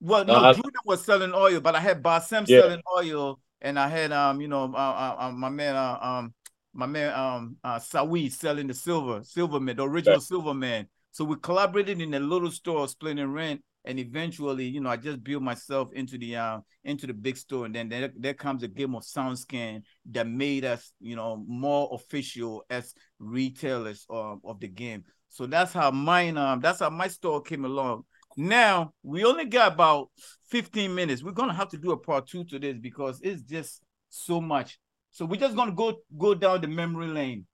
well, 0.00 0.24
no, 0.24 0.34
Uh, 0.36 0.54
was 0.84 1.04
selling 1.04 1.32
oil, 1.34 1.60
but 1.60 1.74
I 1.74 1.80
had 1.80 2.02
Bassem 2.02 2.46
Yeah. 2.46 2.60
selling 2.60 2.80
oil, 2.96 3.40
and 3.60 3.78
I 3.78 3.88
had 3.88 4.12
um, 4.12 4.40
you 4.40 4.48
know, 4.48 4.64
uh, 4.64 4.76
uh, 4.76 5.16
uh, 5.18 5.32
my 5.32 5.48
man, 5.48 5.76
uh, 5.76 5.98
um, 6.00 6.34
my 6.72 6.86
man, 6.86 7.12
um, 7.14 7.56
uh, 7.62 7.78
Sawi 7.78 8.30
selling 8.32 8.66
the 8.66 8.74
silver, 8.74 9.22
silver 9.24 9.60
man, 9.60 9.76
the 9.76 9.84
original 9.84 10.20
silver 10.20 10.54
man. 10.54 10.88
So 11.12 11.24
we 11.24 11.36
collaborated 11.36 12.00
in 12.00 12.14
a 12.14 12.20
little 12.20 12.50
store, 12.50 12.86
splitting 12.88 13.32
rent, 13.32 13.62
and 13.84 13.98
eventually, 13.98 14.66
you 14.66 14.80
know, 14.80 14.90
I 14.90 14.96
just 14.96 15.24
built 15.24 15.42
myself 15.42 15.92
into 15.92 16.18
the 16.18 16.36
uh, 16.36 16.58
into 16.84 17.06
the 17.06 17.14
big 17.14 17.36
store, 17.36 17.66
and 17.66 17.74
then 17.74 17.88
there, 17.88 18.10
there 18.16 18.34
comes 18.34 18.62
a 18.62 18.68
game 18.68 18.94
of 18.94 19.02
SoundScan 19.02 19.82
that 20.10 20.26
made 20.28 20.64
us, 20.64 20.92
you 21.00 21.16
know, 21.16 21.42
more 21.48 21.88
official 21.92 22.62
as 22.68 22.94
retailers 23.18 24.06
um, 24.10 24.40
of 24.44 24.60
the 24.60 24.68
game. 24.68 25.04
So 25.30 25.46
that's 25.46 25.72
how 25.72 25.90
mine, 25.90 26.36
um, 26.36 26.60
that's 26.60 26.80
how 26.80 26.90
my 26.90 27.08
store 27.08 27.40
came 27.40 27.64
along. 27.64 28.04
Now 28.36 28.92
we 29.02 29.24
only 29.24 29.46
got 29.46 29.72
about 29.72 30.10
15 30.50 30.94
minutes. 30.94 31.22
We're 31.22 31.32
gonna 31.32 31.54
have 31.54 31.70
to 31.70 31.78
do 31.78 31.92
a 31.92 31.96
part 31.96 32.26
two 32.26 32.44
to 32.44 32.58
this 32.58 32.76
because 32.78 33.20
it's 33.22 33.42
just 33.42 33.82
so 34.10 34.40
much. 34.40 34.78
So 35.10 35.24
we're 35.24 35.40
just 35.40 35.56
gonna 35.56 35.72
go 35.72 35.96
go 36.16 36.34
down 36.34 36.60
the 36.60 36.68
memory 36.68 37.08
lane. 37.08 37.46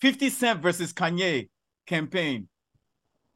50 0.00 0.30
Cent 0.30 0.62
versus 0.62 0.92
Kanye 0.92 1.48
campaign. 1.88 2.48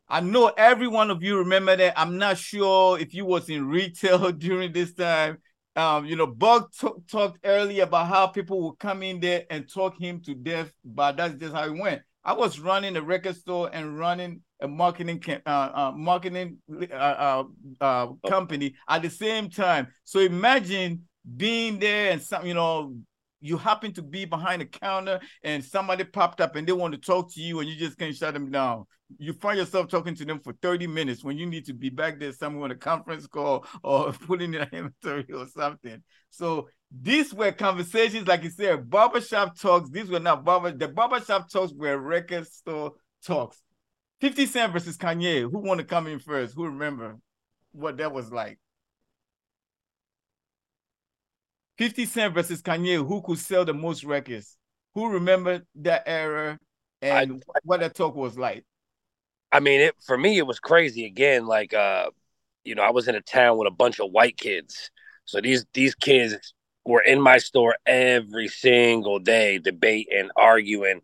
I 0.09 0.21
know 0.21 0.53
every 0.57 0.89
one 0.89 1.11
of 1.11 1.23
you 1.23 1.39
remember 1.39 1.75
that. 1.75 1.99
I'm 1.99 2.19
not 2.19 2.37
sure 2.37 2.99
if 2.99 3.15
you 3.15 3.25
was 3.25 3.49
in 3.49 3.67
retail 3.67 4.31
during 4.47 4.73
this 4.73 4.93
time. 4.93 5.39
Um, 5.75 6.05
you 6.05 6.17
know, 6.17 6.27
Buck 6.27 6.71
talk- 6.77 7.07
talked 7.11 7.39
earlier 7.45 7.85
about 7.85 8.09
how 8.09 8.27
people 8.27 8.61
would 8.63 8.79
come 8.79 9.03
in 9.03 9.21
there 9.21 9.45
and 9.49 9.67
talk 9.73 9.99
him 9.99 10.21
to 10.25 10.35
death, 10.35 10.71
but 10.85 11.17
that's 11.17 11.35
just 11.37 11.55
how 11.55 11.65
it 11.65 11.71
went. 11.79 12.03
I 12.25 12.35
was 12.35 12.61
running 12.61 12.95
a 12.97 13.03
record 13.03 13.37
store 13.37 13.71
and 13.73 13.99
running 13.99 14.43
a 14.61 14.69
marketing 14.69 15.23
uh, 15.45 15.49
uh, 15.49 15.93
marketing 15.97 16.59
uh, 16.71 16.95
uh, 16.95 17.45
uh, 17.81 18.07
company 18.29 18.75
at 18.89 19.03
the 19.03 19.11
same 19.11 19.49
time. 19.49 19.89
So 20.05 20.21
imagine 20.21 21.05
being 21.37 21.79
there 21.79 22.13
and 22.13 22.23
some, 22.23 22.47
you 22.47 22.55
know, 22.55 22.95
you 23.43 23.59
happen 23.59 23.93
to 23.93 24.03
be 24.03 24.25
behind 24.25 24.63
the 24.63 24.67
counter 24.67 25.21
and 25.43 25.65
somebody 25.65 26.05
popped 26.05 26.41
up 26.41 26.57
and 26.57 26.67
they 26.67 26.73
want 26.73 26.95
to 26.95 27.01
talk 27.01 27.33
to 27.35 27.41
you 27.41 27.61
and 27.61 27.69
you 27.69 27.77
just 27.77 27.99
can't 27.99 28.15
shut 28.15 28.33
them 28.33 28.51
down. 28.51 28.85
You 29.19 29.35
find 29.35 29.59
yourself 29.59 29.89
talking 29.89 30.15
to 30.15 30.25
them 30.25 30.41
for 30.41 30.55
30 30.63 30.87
minutes 30.87 31.23
when 31.23 31.37
you 31.37 31.45
need 31.45 31.67
to 31.67 31.75
be 31.75 31.91
back 31.91 32.19
there 32.19 32.33
somewhere 32.33 32.65
on 32.65 32.71
a 32.71 32.77
conference 32.77 33.27
call 33.27 33.67
or 33.83 34.13
putting 34.13 34.55
in 34.55 34.63
an 34.63 34.69
inventory 34.73 35.27
or 35.35 35.47
something. 35.49 36.03
So 36.31 36.69
these 36.91 37.35
were 37.35 37.53
conversations, 37.53 38.29
like 38.29 38.45
you 38.45 38.51
said, 38.51 38.89
barbershop 38.89 39.59
talks. 39.59 39.91
These 39.91 40.09
were 40.09 40.21
not 40.21 40.45
barber, 40.45 40.73
the 40.73 40.89
barbershop 40.89 41.51
talks 41.51 41.73
were 41.73 41.99
record 41.99 42.47
store 42.47 42.93
talks. 43.27 43.61
50 44.21 44.47
Cent 44.47 44.73
versus 44.73 44.97
Kanye. 44.97 45.43
Who 45.43 45.59
want 45.59 45.81
to 45.81 45.85
come 45.85 46.07
in 46.07 46.21
first? 46.21 46.55
Who 46.55 46.67
remember 46.67 47.19
what 47.73 47.97
that 47.97 48.13
was 48.13 48.31
like? 48.31 48.61
50 51.83 52.07
Cent 52.07 52.33
versus 52.33 52.63
Kanye. 52.63 53.05
Who 53.05 53.21
could 53.23 53.41
sell 53.41 53.65
the 53.65 53.75
most 53.75 54.05
records? 54.05 54.57
Who 54.95 55.09
remember 55.09 55.63
that 55.75 56.05
era 56.07 56.61
and 57.01 57.43
what 57.65 57.81
that 57.81 57.97
talk 57.97 58.15
was 58.15 58.39
like? 58.39 58.65
I 59.51 59.59
mean, 59.59 59.81
it 59.81 59.97
for 60.07 60.17
me 60.17 60.39
it 60.39 60.47
was 60.47 60.61
crazy. 60.61 61.07
Again, 61.07 61.49
like 61.49 61.75
uh, 61.75 62.11
you 62.63 62.77
know, 62.77 62.83
I 62.83 62.91
was 62.91 63.09
in 63.09 63.17
a 63.17 63.21
town 63.21 63.59
with 63.59 63.67
a 63.67 63.73
bunch 63.73 63.99
of 63.99 64.13
white 64.13 64.37
kids. 64.37 64.93
So 65.25 65.41
these 65.41 65.67
these 65.75 65.97
kids 65.97 66.55
were 66.85 67.01
in 67.01 67.21
my 67.21 67.39
store 67.39 67.75
every 67.85 68.47
single 68.47 69.19
day, 69.19 69.59
debating, 69.59 70.31
arguing, 70.37 71.01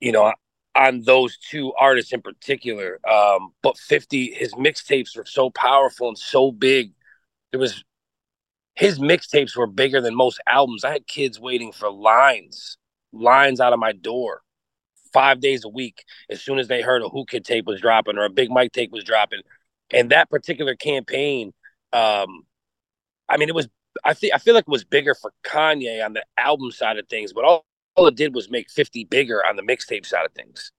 you 0.00 0.10
know, 0.10 0.32
on 0.74 1.02
those 1.02 1.38
two 1.38 1.74
artists 1.74 2.12
in 2.12 2.22
particular. 2.22 2.98
Um, 3.08 3.52
but 3.62 3.78
50, 3.78 4.32
his 4.32 4.52
mixtapes 4.54 5.16
were 5.16 5.26
so 5.26 5.50
powerful 5.50 6.08
and 6.08 6.18
so 6.18 6.50
big. 6.50 6.90
There 7.52 7.60
was 7.60 7.84
his 8.74 8.98
mixtapes 8.98 9.56
were 9.56 9.66
bigger 9.66 10.00
than 10.00 10.14
most 10.14 10.40
albums. 10.46 10.84
I 10.84 10.92
had 10.92 11.06
kids 11.06 11.38
waiting 11.38 11.72
for 11.72 11.90
lines, 11.90 12.78
lines 13.12 13.60
out 13.60 13.72
of 13.72 13.78
my 13.78 13.92
door 13.92 14.42
five 15.12 15.40
days 15.40 15.64
a 15.64 15.68
week 15.68 16.04
as 16.30 16.42
soon 16.42 16.58
as 16.58 16.68
they 16.68 16.80
heard 16.80 17.02
a 17.02 17.08
Whoo 17.08 17.26
Kid 17.26 17.44
tape 17.44 17.66
was 17.66 17.80
dropping 17.80 18.16
or 18.16 18.24
a 18.24 18.30
Big 18.30 18.50
Mike 18.50 18.72
tape 18.72 18.90
was 18.90 19.04
dropping. 19.04 19.40
And 19.90 20.10
that 20.10 20.30
particular 20.30 20.74
campaign, 20.74 21.52
um, 21.92 22.44
I 23.28 23.36
mean, 23.36 23.48
it 23.48 23.54
was 23.54 23.68
I 24.04 24.14
think 24.14 24.34
I 24.34 24.38
feel 24.38 24.54
like 24.54 24.64
it 24.66 24.70
was 24.70 24.84
bigger 24.84 25.14
for 25.14 25.32
Kanye 25.44 26.04
on 26.04 26.14
the 26.14 26.24
album 26.38 26.70
side 26.70 26.98
of 26.98 27.06
things, 27.08 27.32
but 27.32 27.44
all, 27.44 27.66
all 27.94 28.06
it 28.06 28.16
did 28.16 28.34
was 28.34 28.50
make 28.50 28.70
50 28.70 29.04
bigger 29.04 29.44
on 29.46 29.56
the 29.56 29.62
mixtape 29.62 30.06
side 30.06 30.24
of 30.24 30.32
things. 30.32 30.72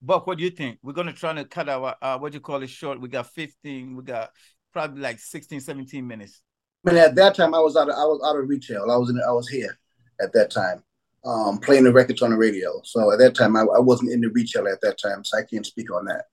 Buck, 0.00 0.26
what 0.26 0.38
do 0.38 0.44
you 0.44 0.50
think? 0.50 0.78
We're 0.82 0.92
gonna 0.92 1.12
try 1.12 1.34
to 1.34 1.44
cut 1.44 1.68
our 1.68 1.94
uh, 2.00 2.18
what 2.18 2.32
do 2.32 2.36
you 2.36 2.40
call 2.40 2.62
it 2.62 2.70
short. 2.70 3.00
We 3.00 3.08
got 3.08 3.26
15, 3.32 3.96
we 3.96 4.02
got 4.02 4.30
probably 4.72 5.02
like 5.02 5.18
16, 5.18 5.60
17 5.60 6.06
minutes. 6.06 6.40
I 6.88 6.92
mean, 6.92 7.02
at 7.02 7.14
that 7.16 7.34
time, 7.34 7.54
I 7.54 7.60
was 7.60 7.76
out. 7.76 7.88
Of, 7.88 7.96
I 7.96 8.04
was 8.04 8.20
out 8.26 8.40
of 8.40 8.48
retail. 8.48 8.90
I 8.90 8.96
was 8.96 9.10
in. 9.10 9.20
I 9.26 9.32
was 9.32 9.48
here 9.48 9.78
at 10.20 10.32
that 10.32 10.50
time, 10.50 10.82
um, 11.24 11.58
playing 11.58 11.84
the 11.84 11.92
records 11.92 12.22
on 12.22 12.30
the 12.30 12.36
radio. 12.36 12.80
So 12.82 13.12
at 13.12 13.18
that 13.18 13.34
time, 13.34 13.56
I, 13.56 13.60
I 13.60 13.78
wasn't 13.78 14.12
in 14.12 14.20
the 14.20 14.28
retail 14.28 14.66
at 14.68 14.80
that 14.80 14.98
time, 14.98 15.22
so 15.24 15.38
I 15.38 15.42
can't 15.42 15.66
speak 15.66 15.92
on 15.92 16.06
that. 16.06 16.24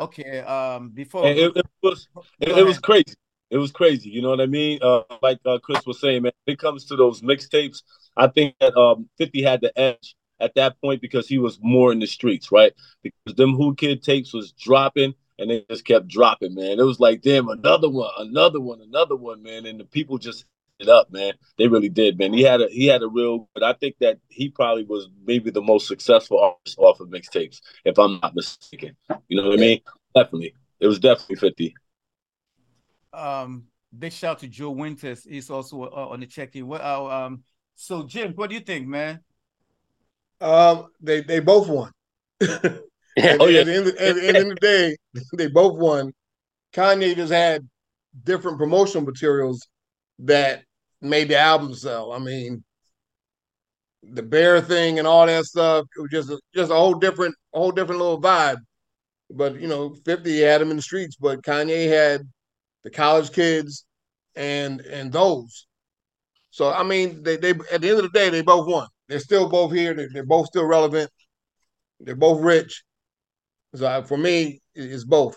Okay. 0.00 0.40
Um 0.40 0.90
before 0.90 1.26
And 1.26 1.38
it, 1.38 1.56
it 1.56 1.66
was 1.82 2.08
it, 2.40 2.56
it 2.56 2.64
was 2.64 2.78
crazy. 2.78 3.14
It 3.50 3.58
was 3.58 3.72
crazy. 3.72 4.10
You 4.10 4.22
know 4.22 4.30
what 4.30 4.40
I 4.40 4.46
mean? 4.46 4.78
Uh, 4.80 5.02
like 5.22 5.40
uh, 5.44 5.58
Chris 5.58 5.84
was 5.86 6.00
saying, 6.00 6.22
man, 6.22 6.32
when 6.44 6.54
it 6.54 6.58
comes 6.58 6.84
to 6.86 6.96
those 6.96 7.22
mixtapes, 7.22 7.82
I 8.16 8.28
think 8.28 8.54
that 8.60 8.76
um, 8.76 9.08
50 9.16 9.42
had 9.42 9.60
the 9.60 9.76
edge 9.78 10.14
at 10.38 10.54
that 10.54 10.80
point 10.80 11.00
because 11.00 11.26
he 11.26 11.38
was 11.38 11.58
more 11.60 11.90
in 11.90 11.98
the 11.98 12.06
streets, 12.06 12.52
right? 12.52 12.72
Because 13.02 13.34
them 13.36 13.58
Whoo 13.58 13.74
Kid 13.74 14.02
tapes 14.02 14.34
was 14.34 14.52
dropping 14.52 15.14
and 15.38 15.50
they 15.50 15.64
just 15.70 15.84
kept 15.84 16.08
dropping, 16.08 16.54
man. 16.54 16.78
It 16.78 16.84
was 16.84 17.00
like, 17.00 17.22
damn, 17.22 17.48
another 17.48 17.88
one, 17.88 18.10
another 18.18 18.60
one, 18.60 18.80
another 18.80 19.16
one, 19.16 19.42
man. 19.42 19.66
And 19.66 19.80
the 19.80 19.84
people 19.84 20.18
just 20.18 20.44
it 20.78 20.88
up, 20.88 21.10
man. 21.10 21.34
They 21.56 21.68
really 21.68 21.88
did, 21.88 22.18
man. 22.18 22.32
He 22.32 22.42
had 22.42 22.60
a 22.60 22.68
he 22.68 22.86
had 22.86 23.02
a 23.02 23.08
real, 23.08 23.48
but 23.54 23.62
I 23.62 23.72
think 23.72 23.96
that 24.00 24.18
he 24.28 24.48
probably 24.48 24.84
was 24.84 25.08
maybe 25.26 25.50
the 25.50 25.62
most 25.62 25.88
successful 25.88 26.38
artist 26.38 26.78
off 26.78 27.00
of 27.00 27.08
mixtapes, 27.08 27.60
if 27.84 27.98
I'm 27.98 28.20
not 28.20 28.34
mistaken. 28.34 28.96
You 29.28 29.36
know 29.40 29.48
what 29.48 29.58
I 29.58 29.60
mean? 29.60 29.80
Definitely. 30.14 30.54
It 30.80 30.86
was 30.86 31.00
definitely 31.00 31.36
50. 31.36 31.74
um 33.12 33.64
big 33.96 34.12
shout 34.12 34.32
out 34.32 34.38
to 34.40 34.48
Joe 34.48 34.70
Winters. 34.70 35.24
He's 35.24 35.50
also 35.50 35.82
uh, 35.84 36.08
on 36.10 36.20
the 36.20 36.26
check-in. 36.26 36.66
What 36.66 36.80
uh, 36.82 37.06
um 37.06 37.44
so 37.74 38.04
Jim, 38.04 38.32
what 38.34 38.48
do 38.50 38.54
you 38.54 38.60
think, 38.60 38.86
man? 38.86 39.20
Um, 40.40 40.86
they 41.00 41.20
they 41.20 41.40
both 41.40 41.68
won. 41.68 41.92
At, 43.18 43.40
Oh, 43.40 43.46
yeah. 43.46 43.60
at 43.60 43.66
the 43.66 43.74
end, 43.74 43.86
of- 43.88 43.96
at 43.96 44.14
the 44.16 44.28
end 44.28 44.36
of 44.38 44.48
the 44.48 44.54
day, 44.56 44.96
they 45.36 45.48
both 45.48 45.76
won. 45.78 46.12
Kanye 46.72 47.14
just 47.16 47.32
had 47.32 47.68
different 48.24 48.58
promotional 48.58 49.04
materials 49.04 49.66
that 50.20 50.62
made 51.00 51.28
the 51.28 51.38
album 51.38 51.74
sell. 51.74 52.12
I 52.12 52.18
mean, 52.18 52.64
the 54.02 54.22
bear 54.22 54.60
thing 54.60 54.98
and 54.98 55.06
all 55.08 55.26
that 55.26 55.44
stuff. 55.44 55.86
It 55.96 56.00
was 56.00 56.10
just 56.10 56.30
a, 56.30 56.40
just 56.54 56.70
a 56.70 56.74
whole 56.74 56.94
different, 56.94 57.34
a 57.54 57.58
whole 57.58 57.72
different 57.72 58.00
little 58.00 58.20
vibe. 58.20 58.58
But 59.30 59.60
you 59.60 59.68
know, 59.68 59.94
Fifty 60.04 60.40
had 60.40 60.62
him 60.62 60.70
in 60.70 60.76
the 60.76 60.82
streets, 60.82 61.16
but 61.16 61.42
Kanye 61.42 61.88
had 61.88 62.22
the 62.84 62.90
college 62.90 63.32
kids 63.32 63.84
and 64.36 64.80
and 64.82 65.12
those. 65.12 65.66
So 66.50 66.72
I 66.72 66.82
mean, 66.82 67.22
they 67.22 67.36
they 67.36 67.50
at 67.72 67.80
the 67.82 67.88
end 67.90 67.98
of 67.98 68.02
the 68.04 68.10
day, 68.18 68.30
they 68.30 68.42
both 68.42 68.66
won. 68.66 68.86
They're 69.08 69.18
still 69.20 69.48
both 69.48 69.72
here. 69.72 69.94
They're, 69.94 70.08
they're 70.12 70.26
both 70.26 70.46
still 70.46 70.64
relevant. 70.64 71.10
They're 72.00 72.16
both 72.16 72.40
rich. 72.40 72.84
So 73.74 73.86
I, 73.86 74.02
for 74.02 74.16
me, 74.16 74.60
it's 74.74 75.04
both. 75.04 75.36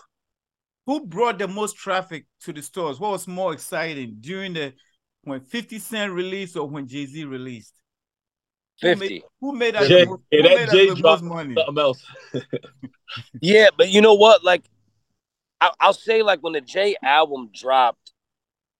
Who 0.86 1.06
brought 1.06 1.38
the 1.38 1.48
most 1.48 1.76
traffic 1.76 2.26
to 2.42 2.52
the 2.52 2.62
stores? 2.62 2.98
What 2.98 3.12
was 3.12 3.28
more 3.28 3.52
exciting 3.52 4.16
during 4.20 4.54
the 4.54 4.72
when 5.22 5.40
50 5.40 5.78
Cent 5.78 6.12
released 6.12 6.56
or 6.56 6.68
when 6.68 6.88
Jay 6.88 7.06
Z 7.06 7.24
released? 7.24 7.74
Who 8.80 8.88
made- 8.88 8.98
50. 8.98 9.24
Who 9.40 9.52
made 9.52 9.76
us 9.76 9.88
Jay- 9.88 10.04
the 10.04 10.10
most, 10.10 10.22
yeah, 10.30 10.42
who 10.42 10.48
that 10.48 10.54
made 10.56 10.68
us 10.68 10.72
Jay 10.72 10.88
the 10.90 11.02
most 11.02 11.22
money? 11.22 11.54
Something 11.56 11.82
else. 11.82 12.04
Yeah, 13.42 13.68
but 13.76 13.90
you 13.90 14.00
know 14.00 14.14
what? 14.14 14.42
Like, 14.42 14.64
I, 15.60 15.70
I'll 15.78 15.92
say, 15.92 16.22
like, 16.22 16.40
when 16.40 16.54
the 16.54 16.62
Jay 16.62 16.96
album 17.02 17.50
dropped, 17.54 18.12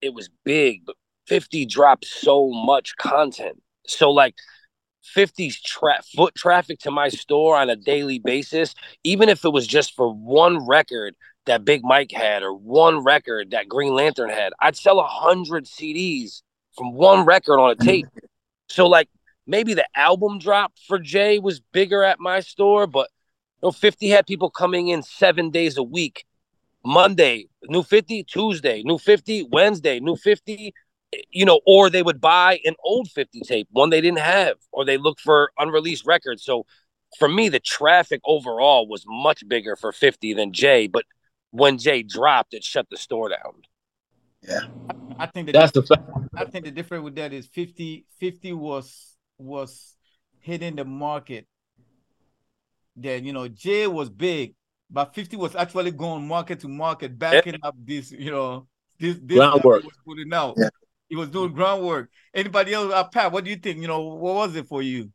it 0.00 0.14
was 0.14 0.30
big, 0.42 0.86
but 0.86 0.96
50 1.26 1.66
dropped 1.66 2.06
so 2.06 2.50
much 2.50 2.96
content. 2.96 3.62
So, 3.86 4.10
like, 4.10 4.34
50's 5.16 5.60
tra- 5.60 6.02
foot 6.14 6.34
traffic 6.34 6.78
to 6.80 6.90
my 6.90 7.08
store 7.08 7.56
on 7.56 7.70
a 7.70 7.76
daily 7.76 8.18
basis, 8.18 8.74
even 9.04 9.28
if 9.28 9.44
it 9.44 9.50
was 9.50 9.66
just 9.66 9.94
for 9.94 10.12
one 10.12 10.66
record 10.66 11.14
that 11.46 11.64
Big 11.64 11.82
Mike 11.82 12.12
had 12.12 12.42
or 12.42 12.54
one 12.54 13.02
record 13.02 13.50
that 13.50 13.68
Green 13.68 13.94
Lantern 13.94 14.30
had, 14.30 14.52
I'd 14.60 14.76
sell 14.76 15.00
a 15.00 15.06
hundred 15.06 15.64
CDs 15.64 16.42
from 16.76 16.92
one 16.94 17.24
record 17.24 17.58
on 17.58 17.70
a 17.72 17.76
mm. 17.76 17.84
tape. 17.84 18.06
So, 18.68 18.86
like, 18.86 19.08
maybe 19.46 19.74
the 19.74 19.86
album 19.96 20.38
drop 20.38 20.72
for 20.86 20.98
Jay 20.98 21.38
was 21.38 21.60
bigger 21.72 22.02
at 22.04 22.20
my 22.20 22.40
store, 22.40 22.86
but 22.86 23.08
you 23.62 23.68
know, 23.68 23.72
50 23.72 24.08
had 24.08 24.26
people 24.26 24.50
coming 24.50 24.88
in 24.88 25.02
seven 25.02 25.50
days 25.50 25.76
a 25.76 25.82
week. 25.82 26.24
Monday, 26.84 27.48
new 27.64 27.82
50, 27.82 28.24
Tuesday, 28.24 28.82
new 28.84 28.98
50, 28.98 29.48
Wednesday, 29.52 30.00
new 30.00 30.16
50, 30.16 30.74
you 31.30 31.44
know, 31.44 31.60
or 31.66 31.90
they 31.90 32.02
would 32.02 32.20
buy 32.20 32.60
an 32.64 32.74
old 32.82 33.10
50 33.10 33.40
tape, 33.40 33.68
one 33.70 33.90
they 33.90 34.00
didn't 34.00 34.20
have, 34.20 34.56
or 34.72 34.84
they 34.84 34.96
look 34.96 35.20
for 35.20 35.52
unreleased 35.58 36.06
records. 36.06 36.44
So 36.44 36.66
for 37.18 37.28
me, 37.28 37.48
the 37.48 37.60
traffic 37.60 38.20
overall 38.24 38.88
was 38.88 39.04
much 39.06 39.46
bigger 39.46 39.76
for 39.76 39.92
50 39.92 40.34
than 40.34 40.52
Jay. 40.52 40.86
But 40.86 41.04
when 41.50 41.78
Jay 41.78 42.02
dropped, 42.02 42.54
it 42.54 42.64
shut 42.64 42.88
the 42.90 42.96
store 42.96 43.28
down. 43.28 43.62
Yeah. 44.42 44.60
I 45.18 45.26
think 45.26 45.46
that 45.46 45.52
That's 45.52 45.72
the 45.72 45.82
fact. 45.82 46.02
I 46.34 46.44
think 46.46 46.64
the 46.64 46.70
difference 46.70 47.04
with 47.04 47.14
that 47.16 47.32
is 47.32 47.46
50, 47.46 48.06
50 48.18 48.52
was 48.54 49.16
was 49.38 49.94
hitting 50.40 50.76
the 50.76 50.84
market. 50.84 51.46
That 52.96 53.22
you 53.22 53.32
know, 53.32 53.48
Jay 53.48 53.86
was 53.86 54.10
big, 54.10 54.54
but 54.90 55.14
50 55.14 55.36
was 55.36 55.54
actually 55.54 55.92
going 55.92 56.26
market 56.26 56.60
to 56.60 56.68
market, 56.68 57.18
backing 57.18 57.58
up 57.62 57.74
this, 57.78 58.10
you 58.10 58.30
know, 58.30 58.66
this 58.98 59.18
this 59.22 59.38
Groundwork. 59.38 59.84
was 59.84 59.94
putting 60.04 60.32
out. 60.32 60.54
Yeah. 60.56 60.68
He 61.12 61.16
was 61.16 61.28
doing 61.28 61.52
groundwork. 61.52 62.08
Anybody 62.32 62.72
else, 62.72 62.90
uh, 62.90 63.04
Pat? 63.04 63.32
What 63.32 63.44
do 63.44 63.50
you 63.50 63.56
think? 63.56 63.82
You 63.82 63.86
know, 63.86 64.00
what 64.00 64.34
was 64.34 64.56
it 64.56 64.66
for 64.66 64.80
you? 64.80 65.10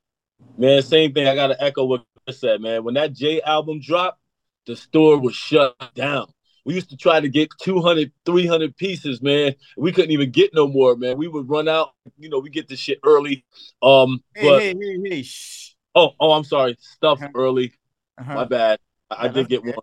Man, 0.55 0.79
same 0.83 1.11
thing. 1.11 1.25
I 1.27 1.33
gotta 1.33 1.59
echo 1.59 1.85
what 1.85 2.03
Chris 2.23 2.39
said, 2.39 2.61
man. 2.61 2.83
When 2.83 2.93
that 2.93 3.13
Jay 3.13 3.41
album 3.41 3.79
dropped, 3.81 4.19
the 4.67 4.75
store 4.75 5.17
was 5.19 5.33
shut 5.33 5.75
down. 5.95 6.27
We 6.65 6.75
used 6.75 6.91
to 6.91 6.97
try 6.97 7.19
to 7.19 7.27
get 7.27 7.49
200, 7.63 8.11
300 8.27 8.77
pieces, 8.77 9.23
man. 9.23 9.55
We 9.75 9.91
couldn't 9.91 10.11
even 10.11 10.29
get 10.29 10.53
no 10.53 10.67
more, 10.67 10.95
man. 10.95 11.17
We 11.17 11.27
would 11.27 11.49
run 11.49 11.67
out, 11.67 11.95
you 12.19 12.29
know, 12.29 12.37
we 12.37 12.51
get 12.51 12.67
the 12.67 12.75
shit 12.75 12.99
early. 13.03 13.43
Um, 13.81 14.23
Hey, 14.35 14.47
but 14.49 14.61
hey, 14.61 14.75
hey, 14.79 15.09
hey, 15.09 15.21
shh. 15.23 15.73
oh, 15.95 16.11
oh, 16.19 16.33
I'm 16.33 16.43
sorry, 16.43 16.77
stuff 16.79 17.23
Uh-huh. 17.23 17.31
early. 17.33 17.73
Uh-huh. 18.19 18.35
My 18.35 18.43
bad. 18.45 18.77
I, 19.09 19.25
I 19.25 19.27
did 19.29 19.49
get 19.49 19.63
one. 19.63 19.73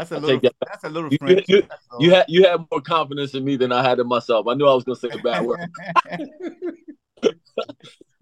That's 0.00 0.12
a 0.12 0.14
I'll 0.14 0.20
little. 0.22 0.40
that 0.40 0.54
That's 0.66 0.84
a 0.84 0.88
little 0.88 1.10
You- 1.12 1.18
French. 1.18 1.44
you-. 1.48 1.62
You 1.98 2.10
had 2.14 2.24
you 2.28 2.44
had 2.48 2.64
more 2.70 2.80
confidence 2.80 3.34
in 3.34 3.44
me 3.44 3.56
than 3.56 3.70
I 3.70 3.82
had 3.86 3.98
in 3.98 4.06
myself. 4.08 4.46
I 4.48 4.54
knew 4.54 4.66
I 4.66 4.72
was 4.74 4.82
gonna 4.84 4.96
say 4.96 5.10
a 5.12 5.18
bad 5.18 5.44
word. 5.44 5.58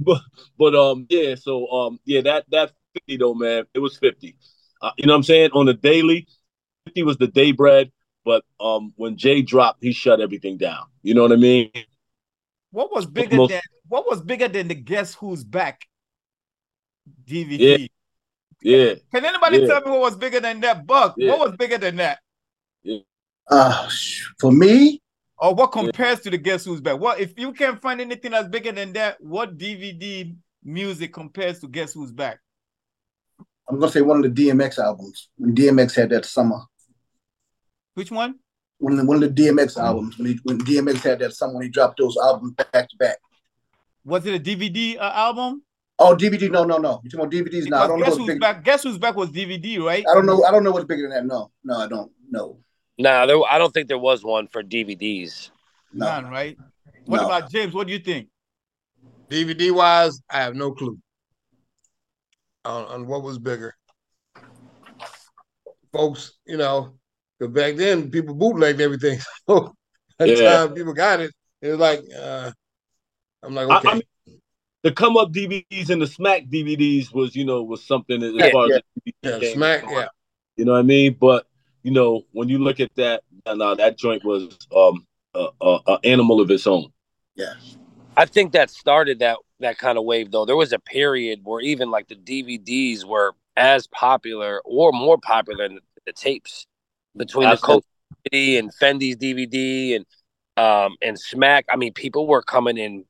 but 0.01 0.21
but 0.59 0.75
um 0.75 1.07
yeah 1.09 1.35
so 1.37 1.69
um 1.71 2.01
yeah 2.05 2.21
that 2.21 2.45
that 2.51 2.73
50 2.95 3.17
though 3.19 3.35
man 3.35 3.65
it 3.75 3.79
was 3.79 3.97
50 3.97 4.35
uh, 4.83 4.91
you 4.97 5.07
know 5.07 5.13
what 5.13 5.19
i'm 5.19 5.23
saying 5.23 5.51
on 5.53 5.67
the 5.67 5.75
daily 5.75 6.27
50 6.87 7.03
was 7.05 7.17
the 7.17 7.27
day 7.29 7.53
bread 7.53 7.93
but 8.25 8.45
um 8.61 8.93
when 8.97 9.17
jay 9.17 9.41
dropped 9.43 9.83
he 9.83 9.93
shut 9.93 10.21
everything 10.21 10.57
down 10.57 10.85
you 11.03 11.15
know 11.15 11.23
what 11.23 11.31
i 11.33 11.37
mean 11.37 11.71
What 12.73 12.93
was 12.93 13.07
bigger 13.07 13.37
most- 13.37 13.51
than 13.51 13.61
what 13.89 14.05
was 14.09 14.21
bigger 14.21 14.49
than 14.49 14.67
the 14.69 14.75
Guess 14.75 15.15
Who's 15.15 15.45
Back 15.45 15.87
DVD? 17.25 17.59
yeah 17.59 17.87
Can 18.63 19.01
anybody 19.25 19.59
Yeah. 19.59 19.67
tell 19.67 19.81
me 19.83 19.91
what 19.93 20.01
was 20.01 20.17
bigger 20.17 20.41
than 20.41 20.61
that? 20.61 20.87
Buck, 20.87 21.15
Yeah. 21.17 21.31
what 21.31 21.41
was 21.51 21.57
bigger 21.57 21.79
than 21.79 21.97
that? 21.97 22.19
Uh, 23.51 23.89
for 24.39 24.53
me, 24.53 25.01
Or 25.39 25.55
what 25.55 25.69
compares 25.69 26.21
to 26.21 26.31
the 26.31 26.37
Guess 26.37 26.65
Who's 26.65 26.81
Back? 26.81 26.99
What 26.99 27.21
if 27.21 27.39
you 27.39 27.53
can't 27.53 27.81
find 27.81 28.01
anything 28.01 28.33
that's 28.33 28.49
bigger 28.49 28.73
than 28.73 28.93
that? 28.95 29.21
What 29.21 29.57
DVD 29.57 30.37
music 30.65 31.13
compares 31.15 31.61
to 31.61 31.69
Guess 31.69 31.93
Who's 31.95 32.11
Back? 32.13 32.41
I'm 33.69 33.79
gonna 33.79 33.93
say 33.93 34.01
one 34.03 34.25
of 34.25 34.35
the 34.35 34.49
DMX 34.49 34.79
albums 34.79 35.29
when 35.37 35.55
DMX 35.55 35.95
had 35.95 36.11
that 36.11 36.25
summer. 36.25 36.61
Which 37.95 38.11
one? 38.11 38.39
One 38.79 38.95
of 38.95 38.99
the, 38.99 39.05
one 39.05 39.23
of 39.23 39.35
the 39.35 39.43
DMX 39.43 39.77
albums 39.79 40.19
when 40.19 40.27
he 40.29 40.41
when 40.43 40.59
DMX 40.59 41.03
had 41.03 41.21
that 41.21 41.33
summer 41.35 41.55
when 41.55 41.63
he 41.63 41.69
dropped 41.69 41.99
those 41.99 42.17
albums 42.17 42.55
back 42.55 42.89
to 42.89 42.97
back. 42.99 43.19
Was 44.05 44.27
it 44.27 44.35
a 44.35 44.39
DVD 44.41 44.97
uh, 44.99 45.13
album? 45.15 45.63
Oh, 46.01 46.15
DVD? 46.15 46.51
No, 46.51 46.65
no, 46.65 46.79
no. 46.79 47.01
You 47.03 47.11
talking 47.11 47.21
about 47.27 47.33
DVDs? 47.33 47.69
No, 47.69 47.77
I 47.79 47.87
don't. 47.89 47.99
Guess 47.99 48.07
What's 48.11 48.19
Who's 48.19 48.27
big, 48.29 48.41
Back? 48.41 48.63
Guess 48.65 48.83
Who's 48.85 48.99
Back 48.99 49.17
was 49.17 49.31
DVD, 49.31 49.81
right? 49.85 50.05
I 50.09 50.15
don't 50.15 50.27
know. 50.27 50.45
I 50.45 50.51
don't 50.53 50.63
know 50.63 50.71
what's 50.71 50.85
bigger 50.85 51.03
than 51.09 51.11
that. 51.11 51.25
No, 51.27 51.51
no, 51.65 51.77
I 51.79 51.89
don't. 51.89 52.13
Know. 52.31 52.59
Nah, 52.99 53.27
there, 53.27 53.39
I 53.51 53.59
don't 53.59 53.73
think 53.73 53.89
there 53.89 53.99
was 53.99 54.23
one 54.23 54.47
for 54.49 54.63
DVDs. 54.63 55.51
no. 55.93 56.07
None, 56.07 56.31
right? 56.31 56.57
What 57.07 57.23
No. 57.23 57.27
about 57.27 57.51
James? 57.51 57.73
What 57.75 57.87
do 57.87 57.93
you 57.93 57.99
think? 57.99 58.29
DVD 59.31 59.73
wise, 59.75 60.21
I 60.31 60.39
have 60.43 60.55
no 60.55 60.73
clue 60.73 60.99
on, 62.65 62.85
on 62.87 63.07
what 63.07 63.23
was 63.23 63.39
bigger. 63.39 63.75
Folks, 65.93 66.39
you 66.47 66.57
know, 66.59 66.95
because 67.39 67.53
back 67.55 67.77
then 67.77 68.11
people 68.11 68.35
bootlegged 68.35 68.81
everything. 68.81 69.19
So 69.49 69.75
by 70.19 70.27
the 70.27 70.37
Yeah. 70.37 70.57
time 70.67 70.75
people 70.75 70.93
got 70.93 71.21
it, 71.21 71.31
it 71.63 71.69
was 71.71 71.79
like, 71.79 72.01
uh, 72.19 72.51
I'm 73.43 73.55
like, 73.55 73.69
I- 73.69 73.77
okay. 73.79 73.89
I 73.89 73.95
mean, 73.95 74.03
the 74.89 74.95
come 74.95 75.17
up 75.17 75.33
dvds 75.33 75.91
and 75.91 76.03
the 76.03 76.07
smack 76.07 76.45
dvds 76.47 77.13
was 77.15 77.35
you 77.37 77.45
know 77.45 77.63
was 77.63 77.85
something 77.85 78.23
as 78.23 78.33
Yeah, 78.35 78.47
far 78.47 78.67
as 78.67 78.73
yeah. 78.73 78.79
the 79.05 79.13
DVD 79.13 79.33
yeah, 79.33 79.39
game 79.41 79.53
smack, 79.53 79.83
was. 79.83 79.93
yeah. 79.93 80.09
you 80.57 80.65
know 80.65 80.73
what 80.73 80.79
i 80.79 80.83
mean 80.83 81.17
but 81.21 81.47
you 81.83 81.91
know 81.91 82.23
when 82.33 82.49
you 82.49 82.59
look 82.59 82.81
at 82.81 82.91
that 82.97 83.23
no 83.47 83.75
that 83.75 83.99
joint 83.99 84.25
was 84.25 84.57
um 84.77 85.07
a, 85.35 85.49
a, 85.61 85.79
a 85.89 85.99
animal 86.05 86.41
of 86.41 86.51
its 86.51 86.67
own 86.67 86.87
Yeah, 87.37 87.55
I 88.17 88.27
think 88.27 88.53
that 88.53 88.71
started 88.71 89.21
that 89.21 89.39
that 89.61 89.79
kind 89.79 89.99
of 89.99 90.05
wave 90.05 90.31
though. 90.31 90.45
There 90.45 90.57
was 90.57 90.73
a 90.73 90.79
period 90.79 91.41
where 91.45 91.61
even 91.61 91.91
like 91.91 92.09
the 92.09 92.17
DVDs 92.17 93.05
were 93.05 93.35
as 93.57 93.87
popular 93.89 94.61
or 94.65 94.93
more 94.93 95.19
popular 95.19 95.69
than 95.69 95.81
the 96.07 96.13
tapes 96.13 96.67
between 97.17 97.51
the 97.51 97.53
Absolutely. 97.53 97.59
Coke 97.59 97.85
City 98.27 98.57
and 98.59 98.73
Fendi's 98.75 99.17
DVD 99.17 99.97
and 99.97 100.07
um 100.57 100.97
and 101.03 101.19
Smack. 101.19 101.67
I 101.71 101.77
mean, 101.77 101.93
people 101.93 102.27
were 102.27 102.43
coming 102.43 102.79
in 102.79 103.05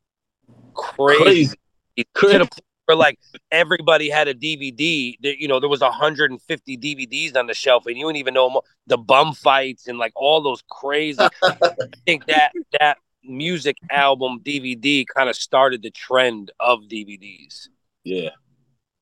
crazy, 0.74 1.46
crazy 1.46 1.56
to 2.04 2.10
crazy 2.14 2.38
the 2.38 2.44
point 2.44 2.64
where 2.86 2.96
like 2.96 3.18
everybody 3.50 4.08
had 4.08 4.28
a 4.28 4.34
DVD. 4.34 5.16
That 5.22 5.40
you 5.40 5.48
know 5.48 5.60
there 5.60 5.68
was 5.68 5.80
150 5.80 6.76
DVDs 6.76 7.36
on 7.36 7.46
the 7.46 7.54
shelf, 7.54 7.86
and 7.86 7.96
you 7.96 8.06
didn't 8.06 8.16
even 8.16 8.34
know 8.34 8.50
mo- 8.50 8.62
the 8.86 8.98
bum 8.98 9.34
fights 9.34 9.88
and 9.88 9.98
like 9.98 10.12
all 10.16 10.42
those 10.42 10.62
crazy. 10.70 11.18
I 11.42 11.60
think 12.06 12.26
that 12.26 12.52
that 12.78 12.98
music 13.24 13.76
album 13.90 14.40
DVD 14.42 15.04
kind 15.14 15.28
of 15.28 15.36
started 15.36 15.82
the 15.82 15.90
trend 15.90 16.50
of 16.60 16.80
DVDs. 16.90 17.68
yeah 18.04 18.30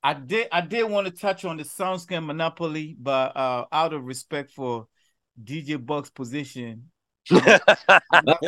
I 0.06 0.14
did 0.14 0.46
I 0.52 0.60
did 0.60 0.84
want 0.84 1.08
to 1.08 1.12
touch 1.12 1.44
on 1.44 1.56
the 1.56 1.64
Soundscan 1.64 2.24
monopoly, 2.24 2.96
but 2.96 3.36
uh, 3.36 3.64
out 3.72 3.92
of 3.92 4.04
respect 4.04 4.52
for 4.52 4.86
DJ 5.42 5.84
Buck's 5.84 6.10
position, 6.10 6.90
I'm 7.30 8.24
not, 8.24 8.40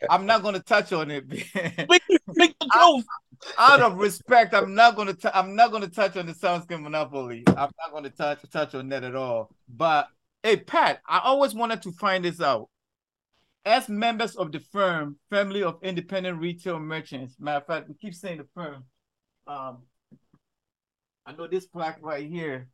not 0.22 0.42
gonna 0.42 0.60
touch 0.60 0.92
on 0.92 1.10
it. 1.10 1.28
make, 1.28 2.02
make 2.34 2.54
joke 2.72 3.04
out 3.56 3.80
of 3.80 3.98
respect, 3.98 4.54
I'm 4.54 4.74
not 4.74 4.96
gonna 4.96 5.14
t- 5.14 5.28
I'm 5.32 5.54
not 5.54 5.72
gonna 5.72 5.88
touch 5.88 6.16
on 6.16 6.26
the 6.26 6.32
Soundscan 6.32 6.82
monopoly. 6.82 7.44
I'm 7.46 7.70
not 7.78 7.92
gonna 7.92 8.10
touch 8.10 8.40
touch 8.50 8.74
on 8.74 8.88
that 8.90 9.04
at 9.04 9.14
all. 9.14 9.50
But 9.68 10.08
hey, 10.42 10.56
Pat, 10.56 11.00
I 11.06 11.20
always 11.20 11.54
wanted 11.54 11.82
to 11.82 11.92
find 11.92 12.24
this 12.24 12.40
out. 12.40 12.68
As 13.64 13.88
members 13.88 14.34
of 14.36 14.52
the 14.52 14.60
firm, 14.60 15.18
family 15.30 15.62
of 15.62 15.78
independent 15.82 16.40
retail 16.40 16.78
merchants, 16.78 17.36
matter 17.38 17.58
of 17.58 17.66
fact, 17.66 17.88
we 17.88 17.94
keep 17.94 18.14
saying 18.14 18.38
the 18.38 18.46
firm. 18.54 18.84
Um, 19.46 19.78
I 21.26 21.32
know 21.32 21.46
this 21.46 21.66
plaque 21.66 21.98
right 22.00 22.26
here. 22.26 22.68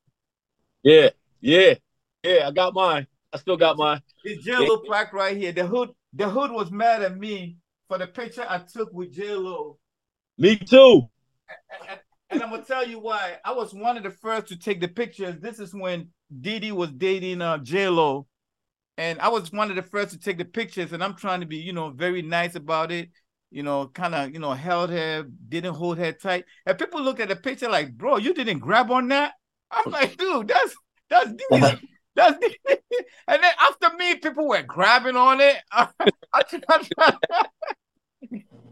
yeah 0.82 1.10
yeah 1.40 1.74
yeah 2.22 2.46
i 2.46 2.50
got 2.52 2.74
mine 2.74 3.06
i 3.34 3.38
still 3.38 3.56
got 3.56 3.76
my. 3.76 4.00
This 4.24 4.38
J 4.44 4.56
Lo 4.56 4.78
plaque 4.78 5.12
right 5.12 5.36
here. 5.36 5.52
The 5.52 5.66
hood, 5.66 5.90
the 6.12 6.28
hood 6.28 6.52
was 6.52 6.70
mad 6.70 7.02
at 7.02 7.18
me 7.18 7.56
for 7.88 7.98
the 7.98 8.06
picture 8.06 8.46
I 8.48 8.58
took 8.58 8.92
with 8.92 9.12
J 9.12 9.34
Lo. 9.34 9.78
me 10.38 10.56
too 10.56 11.08
and, 11.88 11.98
and 12.30 12.42
I'm 12.42 12.50
gonna 12.50 12.64
tell 12.64 12.86
you 12.86 12.98
why. 12.98 13.38
I 13.44 13.52
was 13.52 13.74
one 13.74 13.96
of 13.96 14.02
the 14.02 14.10
first 14.10 14.48
to 14.48 14.58
take 14.58 14.80
the 14.80 14.88
pictures. 14.88 15.36
This 15.40 15.58
is 15.58 15.74
when 15.74 16.08
Diddy 16.40 16.72
was 16.72 16.90
dating 16.92 17.42
uh 17.42 17.58
J 17.58 17.88
Lo, 17.88 18.26
and 18.96 19.20
I 19.20 19.28
was 19.28 19.52
one 19.52 19.70
of 19.70 19.76
the 19.76 19.82
first 19.82 20.12
to 20.12 20.18
take 20.18 20.38
the 20.38 20.44
pictures. 20.44 20.92
And 20.92 21.02
I'm 21.02 21.14
trying 21.14 21.40
to 21.40 21.46
be, 21.46 21.56
you 21.58 21.72
know, 21.72 21.90
very 21.90 22.22
nice 22.22 22.54
about 22.54 22.92
it. 22.92 23.10
You 23.50 23.62
know, 23.62 23.86
kind 23.88 24.14
of, 24.14 24.32
you 24.32 24.40
know, 24.40 24.52
held 24.52 24.90
her, 24.90 25.24
didn't 25.48 25.74
hold 25.74 25.98
her 25.98 26.12
tight. 26.12 26.44
And 26.66 26.78
people 26.78 27.02
look 27.02 27.20
at 27.20 27.28
the 27.28 27.36
picture 27.36 27.68
like, 27.68 27.92
bro, 27.92 28.16
you 28.16 28.34
didn't 28.34 28.58
grab 28.58 28.90
on 28.90 29.08
that. 29.08 29.32
I'm 29.70 29.90
like, 29.92 30.16
dude, 30.16 30.48
that's 30.48 30.74
That's 31.08 31.30
deep. 31.30 31.80
That's 32.14 32.38
deep. 32.38 32.58
And 33.26 33.42
then 33.42 33.52
after 33.60 33.96
me, 33.96 34.16
people 34.16 34.46
were 34.48 34.62
grabbing 34.62 35.16
on 35.16 35.40
it. 35.40 35.56
I, 35.72 35.88
I, 36.32 36.44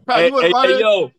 hey, 0.07 0.29
hey, 0.29 0.53
hey, 0.61 0.79
yo, 0.79 1.11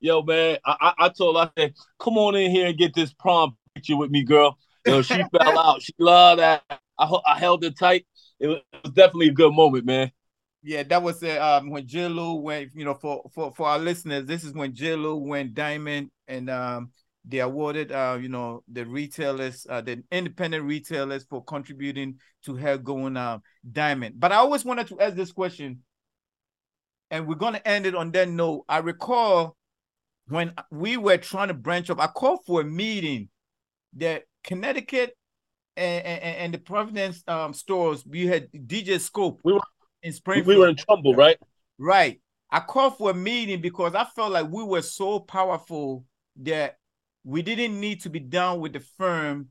yo, 0.00 0.22
man. 0.22 0.58
I, 0.64 0.76
I, 0.80 1.04
I 1.04 1.08
told 1.10 1.36
her, 1.36 1.42
I 1.42 1.60
said, 1.60 1.74
come 1.98 2.16
on 2.16 2.36
in 2.36 2.50
here 2.50 2.66
and 2.66 2.78
get 2.78 2.94
this 2.94 3.12
prom 3.12 3.56
picture 3.74 3.96
with 3.96 4.10
me, 4.10 4.24
girl. 4.24 4.56
Yo, 4.86 5.02
she 5.02 5.22
fell 5.38 5.58
out. 5.58 5.82
She 5.82 5.92
loved 5.98 6.40
that. 6.40 6.62
I, 6.98 7.18
I 7.26 7.38
held 7.38 7.62
her 7.62 7.70
tight. 7.70 8.06
It 8.38 8.46
was, 8.48 8.58
it 8.72 8.80
was 8.84 8.92
definitely 8.94 9.28
a 9.28 9.32
good 9.32 9.52
moment, 9.52 9.84
man. 9.84 10.10
Yeah, 10.62 10.82
that 10.84 11.02
was 11.02 11.22
uh, 11.22 11.38
um 11.40 11.70
when 11.70 11.86
Jill 11.86 12.40
went, 12.40 12.70
you 12.74 12.84
know, 12.84 12.94
for 12.94 13.30
for 13.32 13.52
for 13.54 13.66
our 13.66 13.78
listeners, 13.78 14.26
this 14.26 14.44
is 14.44 14.52
when 14.52 14.74
Jill 14.74 15.18
went 15.20 15.54
diamond 15.54 16.10
and 16.28 16.50
um 16.50 16.90
they 17.24 17.40
awarded 17.40 17.92
uh 17.92 18.18
you 18.20 18.28
know 18.28 18.62
the 18.72 18.84
retailers 18.86 19.66
uh 19.68 19.80
the 19.80 20.02
independent 20.10 20.64
retailers 20.64 21.24
for 21.24 21.44
contributing 21.44 22.18
to 22.44 22.56
her 22.56 22.78
going 22.78 23.16
uh 23.16 23.38
diamond. 23.70 24.14
But 24.18 24.32
I 24.32 24.36
always 24.36 24.64
wanted 24.64 24.86
to 24.88 25.00
ask 25.00 25.14
this 25.14 25.32
question, 25.32 25.82
and 27.10 27.26
we're 27.26 27.34
gonna 27.34 27.62
end 27.64 27.86
it 27.86 27.94
on 27.94 28.10
that 28.12 28.28
note. 28.28 28.64
I 28.68 28.78
recall 28.78 29.56
when 30.28 30.54
we 30.70 30.96
were 30.96 31.18
trying 31.18 31.48
to 31.48 31.54
branch 31.54 31.90
up, 31.90 32.00
I 32.00 32.06
called 32.06 32.40
for 32.46 32.60
a 32.60 32.64
meeting 32.64 33.28
that 33.96 34.22
Connecticut 34.44 35.16
and, 35.76 36.04
and, 36.04 36.36
and 36.36 36.54
the 36.54 36.58
Providence 36.58 37.22
um 37.26 37.52
stores, 37.52 38.04
we 38.06 38.26
had 38.26 38.50
DJ 38.52 39.00
Scope. 39.00 39.40
We 39.44 39.52
were 39.54 39.60
in 40.02 40.12
Springfield. 40.12 40.46
We 40.46 40.58
were 40.58 40.68
in 40.68 40.76
trouble, 40.76 41.14
right? 41.14 41.36
Right. 41.78 42.20
I 42.50 42.60
called 42.60 42.96
for 42.96 43.10
a 43.10 43.14
meeting 43.14 43.60
because 43.60 43.94
I 43.94 44.04
felt 44.04 44.32
like 44.32 44.50
we 44.50 44.64
were 44.64 44.82
so 44.82 45.20
powerful 45.20 46.04
that 46.42 46.76
we 47.30 47.42
didn't 47.42 47.78
need 47.78 48.00
to 48.00 48.10
be 48.10 48.18
down 48.18 48.58
with 48.58 48.72
the 48.72 48.80
firm 48.98 49.48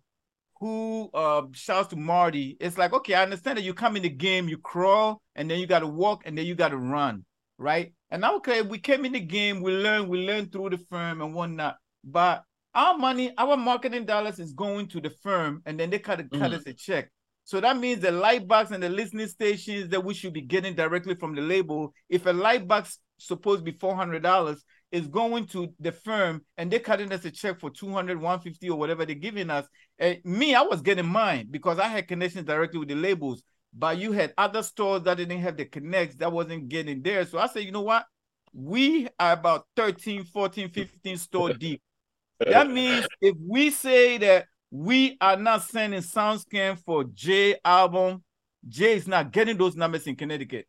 who 0.60 1.10
uh 1.14 1.44
shouts 1.54 1.88
to 1.88 1.96
Marty. 1.96 2.58
It's 2.60 2.78
like, 2.78 2.92
okay, 2.92 3.14
I 3.14 3.24
understand 3.24 3.58
that 3.58 3.64
you 3.64 3.74
come 3.74 3.96
in 3.96 4.04
the 4.04 4.10
game, 4.10 4.50
you 4.50 4.58
crawl, 4.58 5.22
and 5.36 5.50
then 5.50 5.60
you 5.60 5.66
gotta 5.66 5.88
walk, 5.88 6.24
and 6.26 6.38
then 6.38 6.46
you 6.46 6.56
gotta 6.56 6.76
run, 6.76 7.24
right? 7.58 7.94
And 8.12 8.26
okay, 8.26 8.62
we 8.64 8.80
came 8.80 9.06
in 9.06 9.14
the 9.14 9.22
game, 9.22 9.62
we 9.62 9.72
learned, 9.72 10.10
we 10.10 10.28
learned 10.28 10.52
through 10.52 10.72
the 10.72 10.78
firm 10.90 11.22
and 11.22 11.34
whatnot. 11.34 11.78
But 12.04 12.44
our 12.76 12.98
money, 12.98 13.34
our 13.38 13.56
marketing 13.56 14.06
dollars 14.06 14.40
is 14.40 14.52
going 14.52 14.88
to 14.90 15.00
the 15.00 15.12
firm, 15.24 15.62
and 15.66 15.80
then 15.80 15.90
they 15.90 16.00
cut, 16.00 16.20
mm-hmm. 16.20 16.38
cut 16.38 16.54
us 16.54 16.64
a 16.66 16.74
check. 16.74 17.10
So 17.46 17.62
that 17.62 17.78
means 17.78 18.02
the 18.02 18.12
light 18.12 18.46
box 18.46 18.72
and 18.72 18.84
the 18.84 18.90
listening 18.90 19.28
stations 19.28 19.90
that 19.90 20.04
we 20.04 20.14
should 20.14 20.34
be 20.34 20.42
getting 20.42 20.76
directly 20.76 21.16
from 21.16 21.34
the 21.34 21.42
label. 21.42 21.94
If 22.10 22.26
a 22.26 22.34
light 22.34 22.68
box 22.68 23.00
supposed 23.18 23.66
to 23.66 23.72
be 23.72 23.78
four 23.80 23.96
hundred 23.96 24.22
dollars, 24.24 24.64
is 24.92 25.08
going 25.08 25.46
to 25.46 25.74
the 25.80 25.92
firm 25.92 26.42
and 26.58 26.72
they're 26.72 26.80
cutting 26.80 27.12
us 27.12 27.26
a 27.26 27.32
check 27.32 27.60
for 27.60 27.70
200 27.70 28.18
150 28.18 28.70
or 28.70 28.78
whatever 28.78 29.06
they're 29.06 29.16
giving 29.16 29.50
us 29.50 29.68
and 30.00 30.20
me 30.24 30.56
i 30.56 30.62
was 30.62 30.82
getting 30.82 31.06
mine 31.06 31.48
because 31.52 31.80
i 31.80 31.88
had 31.88 32.08
connections 32.08 32.46
directly 32.46 32.80
with 32.80 32.90
the 32.90 32.96
labels 32.96 33.44
but 33.74 33.98
you 33.98 34.12
had 34.12 34.34
other 34.38 34.64
stores 34.64 35.04
that 35.04 35.18
didn't 35.18 35.40
have 35.40 35.58
the 35.58 35.66
connects 35.66 36.16
that 36.16 36.32
wasn't 36.32 36.68
getting 36.68 37.02
there 37.02 37.26
so 37.26 37.38
i 37.38 37.48
said 37.48 37.64
you 37.64 37.72
know 37.72 37.82
what 37.82 38.06
we 38.54 39.08
are 39.20 39.34
about 39.34 39.66
13 39.76 40.24
14 40.24 40.70
15 40.70 41.18
store 41.18 41.54
deep 41.54 41.82
that 42.40 42.70
means 42.70 43.06
if 43.22 43.36
we 43.48 43.70
say 43.70 44.18
that 44.18 44.46
we 44.72 45.18
are 45.20 45.36
not 45.36 45.64
sending 45.64 46.02
SoundScan 46.02 46.78
for 46.84 47.04
Jay 47.04 47.56
album. 47.66 48.24
Jay 48.68 48.96
is 48.96 49.08
not 49.08 49.32
getting 49.32 49.58
those 49.58 49.76
numbers 49.76 50.06
in 50.06 50.16
Connecticut. 50.16 50.68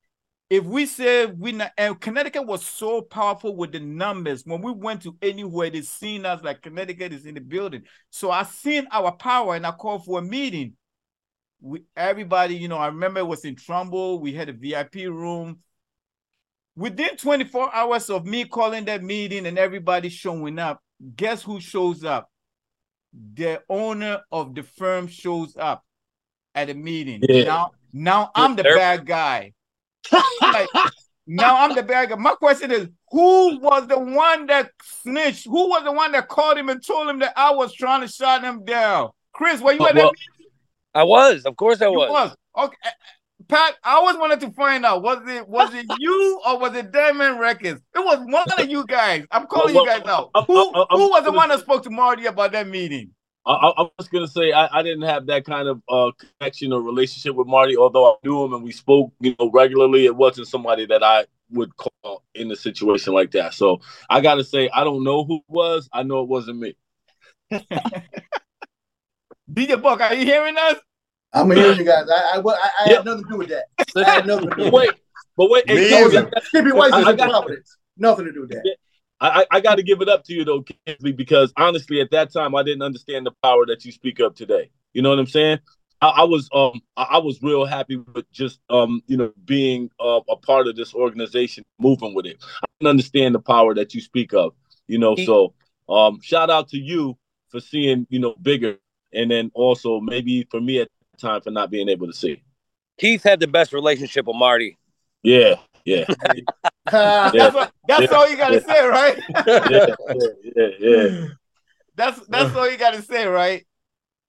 If 0.51 0.64
we 0.64 0.84
say 0.84 1.26
we 1.26 1.53
not, 1.53 1.72
and 1.78 2.01
Connecticut 2.01 2.44
was 2.44 2.64
so 2.64 3.03
powerful 3.03 3.55
with 3.55 3.72
the 3.72 3.80
numbers 3.80 4.42
when 4.44 4.61
we 4.61 4.72
went 4.72 5.03
to 5.03 5.16
anywhere, 5.22 5.70
they 5.70 5.82
seen 5.82 6.26
us 6.26 6.42
like 6.42 6.61
Connecticut 6.61 7.12
is 7.12 7.24
in 7.24 7.34
the 7.34 7.40
building. 7.40 7.84
So 8.11 8.32
I 8.32 8.42
seen 8.42 8.88
our 8.90 9.12
power 9.12 9.55
and 9.55 9.64
I 9.64 9.70
called 9.70 10.05
for 10.05 10.18
a 10.18 10.22
meeting. 10.22 10.74
We 11.61 11.84
everybody, 11.96 12.57
you 12.57 12.68
know, 12.68 12.78
I 12.78 12.86
remember 12.86 13.20
it 13.20 13.26
was 13.26 13.44
in 13.44 13.55
Trumbull. 13.55 14.18
We 14.18 14.32
had 14.32 14.48
a 14.48 14.53
VIP 14.53 15.07
room. 15.07 15.61
Within 16.76 17.16
24 17.16 17.74
hours 17.74 18.11
of 18.11 18.26
me 18.26 18.44
calling 18.44 18.86
that 18.86 19.05
meeting 19.05 19.46
and 19.46 19.59
everybody 19.59 20.09
showing 20.09 20.59
up, 20.59 20.80
guess 21.16 21.42
who 21.42 21.61
shows 21.61 22.05
up? 22.05 22.30
the 23.12 23.62
owner 23.68 24.20
of 24.30 24.55
the 24.55 24.62
firm 24.62 25.07
shows 25.07 25.57
up 25.57 25.84
at 26.55 26.70
a 26.70 26.74
meeting. 26.74 27.20
Yeah. 27.28 27.44
Now, 27.44 27.70
now 27.92 28.30
I'm 28.34 28.57
the 28.57 28.62
bad 28.62 29.07
guy. 29.07 29.53
like, 30.42 30.68
now 31.26 31.64
I'm 31.64 31.74
the 31.74 31.82
bad 31.82 32.09
guy. 32.09 32.16
My 32.16 32.34
question 32.34 32.70
is, 32.70 32.88
who 33.11 33.59
was 33.59 33.86
the 33.86 33.98
one 33.98 34.46
that 34.46 34.70
snitched? 34.82 35.46
Who 35.46 35.68
was 35.68 35.84
the 35.84 35.92
one 35.92 36.12
that 36.12 36.28
called 36.28 36.59
him 36.59 36.68
and 36.68 36.84
told 36.84 37.09
him 37.09 37.18
that 37.20 37.32
I 37.36 37.53
was 37.53 37.72
trying 37.72 38.01
to 38.01 38.09
shut 38.09 38.42
him 38.42 38.64
down? 38.64 39.11
Chris, 39.32 39.61
were 39.61 39.72
you 39.72 39.80
uh, 39.80 39.88
at 39.88 39.94
that 39.94 40.05
meeting? 40.05 40.53
I 40.94 41.05
was. 41.05 41.44
Of 41.44 41.57
course 41.57 41.80
I 41.82 41.88
was. 41.88 42.11
Was. 42.11 42.36
Okay. 42.57 42.76
Eh, 42.84 42.88
eh, 42.88 43.11
Pat, 43.48 43.74
I 43.82 43.94
always 43.94 44.16
wanted 44.16 44.40
to 44.40 44.51
find 44.53 44.84
out 44.84 45.03
was 45.03 45.18
it 45.26 45.48
was 45.48 45.74
it 45.74 45.86
you 45.98 46.40
or 46.46 46.59
was 46.59 46.74
it 46.76 46.92
Diamond 46.92 47.40
Records? 47.40 47.80
It 47.94 47.98
was 47.98 48.18
one 48.26 48.46
of 48.57 48.70
you 48.70 48.86
guys. 48.86 49.24
I'm 49.30 49.46
calling 49.46 49.74
well, 49.74 49.86
well, 49.86 49.98
you 49.98 50.05
guys 50.05 50.09
out. 50.09 50.30
Who 50.46 50.70
who 50.72 51.11
was 51.11 51.24
the 51.24 51.32
one 51.32 51.48
that 51.48 51.61
spoke 51.61 51.82
to 51.84 51.90
Marty 51.90 52.26
about 52.26 52.53
that 52.53 52.68
meeting? 52.68 53.11
I, 53.47 53.53
I, 53.53 53.88
was 53.97 54.09
gonna 54.09 54.28
say 54.28 54.53
I, 54.53 54.78
I, 54.78 54.82
didn't 54.82 55.03
have 55.03 55.26
that 55.26 55.47
kind 55.47 55.66
of 55.66 55.82
uh, 55.88 56.11
connection 56.18 56.72
or 56.72 56.82
relationship 56.82 57.34
with 57.34 57.47
Marty, 57.47 57.76
although 57.76 58.12
I 58.12 58.14
knew 58.22 58.45
him 58.45 58.53
and 58.53 58.62
we 58.62 58.72
spoke, 58.72 59.12
you 59.18 59.34
know, 59.38 59.51
regularly. 59.51 60.05
It 60.05 60.14
wasn't 60.14 60.49
somebody 60.49 60.84
that 60.86 61.03
I 61.03 61.24
would 61.51 61.74
call 61.76 62.22
in 62.34 62.51
a 62.53 62.57
situation 62.57 63.14
like 63.14 63.30
that. 63.32 63.55
So 63.55 63.80
I 64.11 64.20
gotta 64.20 64.45
say 64.45 64.68
I 64.72 64.84
don't 64.84 65.05
know 65.05 65.24
who 65.24 65.36
it 65.36 65.45
was. 65.49 65.88
I 65.93 66.03
know 66.03 66.22
it 66.22 66.28
wasn't 66.28 66.59
me. 66.59 66.76
DJ 69.53 69.82
Buck, 69.82 70.01
are 70.01 70.14
you 70.14 70.26
hearing 70.26 70.57
us? 70.59 70.76
I'm 71.32 71.51
hearing 71.51 71.78
you 71.78 71.84
guys. 71.84 72.09
I 72.11 72.36
I, 72.36 72.41
I, 72.41 72.41
I 72.43 72.86
yep. 72.86 72.97
had 72.97 73.05
nothing 73.07 73.24
to 73.24 73.30
do 73.30 73.36
with 73.38 73.49
that. 73.49 73.64
I 73.97 74.11
had 74.11 74.26
nothing 74.26 74.51
to 74.51 74.57
do 74.57 74.64
with 74.64 74.72
wait, 74.72 74.91
but 75.36 75.51
wait, 75.51 75.66
Me 75.66 75.88
hey, 75.88 76.09
Skippy 76.43 76.72
Weiss 76.72 76.95
is 76.95 77.09
in 77.09 77.16
Providence. 77.16 77.76
Nothing 77.97 78.26
to 78.26 78.32
do 78.32 78.43
with 78.43 78.51
that. 78.51 78.76
I, 79.20 79.44
I 79.50 79.60
got 79.60 79.76
to 79.76 79.82
give 79.82 80.00
it 80.00 80.08
up 80.08 80.24
to 80.24 80.32
you 80.32 80.44
though, 80.44 80.64
Kingsley, 80.86 81.12
because 81.12 81.52
honestly, 81.56 82.00
at 82.00 82.10
that 82.12 82.32
time, 82.32 82.54
I 82.54 82.62
didn't 82.62 82.82
understand 82.82 83.26
the 83.26 83.32
power 83.42 83.66
that 83.66 83.84
you 83.84 83.92
speak 83.92 84.18
of 84.18 84.34
today. 84.34 84.70
You 84.94 85.02
know 85.02 85.10
what 85.10 85.18
I'm 85.18 85.26
saying? 85.26 85.58
I, 86.00 86.08
I 86.08 86.24
was 86.24 86.48
um 86.54 86.80
I, 86.96 87.02
I, 87.02 87.18
was 87.18 87.42
real 87.42 87.66
happy 87.66 87.96
with 87.96 88.30
just 88.32 88.60
um 88.70 89.02
you 89.06 89.16
know 89.16 89.32
being 89.44 89.90
uh, 90.00 90.20
a 90.28 90.36
part 90.36 90.66
of 90.66 90.76
this 90.76 90.94
organization, 90.94 91.64
moving 91.78 92.14
with 92.14 92.26
it. 92.26 92.42
I 92.62 92.66
didn't 92.78 92.90
understand 92.90 93.34
the 93.34 93.40
power 93.40 93.74
that 93.74 93.94
you 93.94 94.00
speak 94.00 94.32
of. 94.32 94.54
You 94.86 94.98
know, 94.98 95.16
so 95.16 95.54
um 95.88 96.20
shout 96.22 96.50
out 96.50 96.68
to 96.68 96.78
you 96.78 97.18
for 97.48 97.60
seeing 97.60 98.06
you 98.08 98.18
know 98.18 98.34
bigger, 98.40 98.78
and 99.12 99.30
then 99.30 99.50
also 99.54 100.00
maybe 100.00 100.46
for 100.50 100.60
me 100.60 100.80
at 100.80 100.88
the 101.12 101.18
time 101.18 101.42
for 101.42 101.50
not 101.50 101.70
being 101.70 101.88
able 101.88 102.06
to 102.06 102.14
see. 102.14 102.42
Keith 102.98 103.22
had 103.22 103.40
the 103.40 103.46
best 103.46 103.72
relationship 103.72 104.26
with 104.26 104.36
Marty. 104.36 104.78
Yeah, 105.22 105.56
yeah. 105.84 106.06
uh, 106.93 107.30
yeah. 107.34 107.43
That's, 107.43 107.55
what, 107.55 107.72
that's 107.88 108.03
yeah. 108.03 108.18
all 108.18 108.28
you 108.28 108.36
gotta 108.36 108.62
yeah. 108.66 108.74
say, 108.74 108.86
right? 108.86 109.22
yeah, 109.47 109.86
yeah, 110.57 110.68
yeah. 110.78 111.26
That's 111.97 112.26
that's 112.26 112.55
all 112.55 112.70
you 112.70 112.78
gotta 112.78 113.03
say, 113.03 113.26
right? 113.26 113.66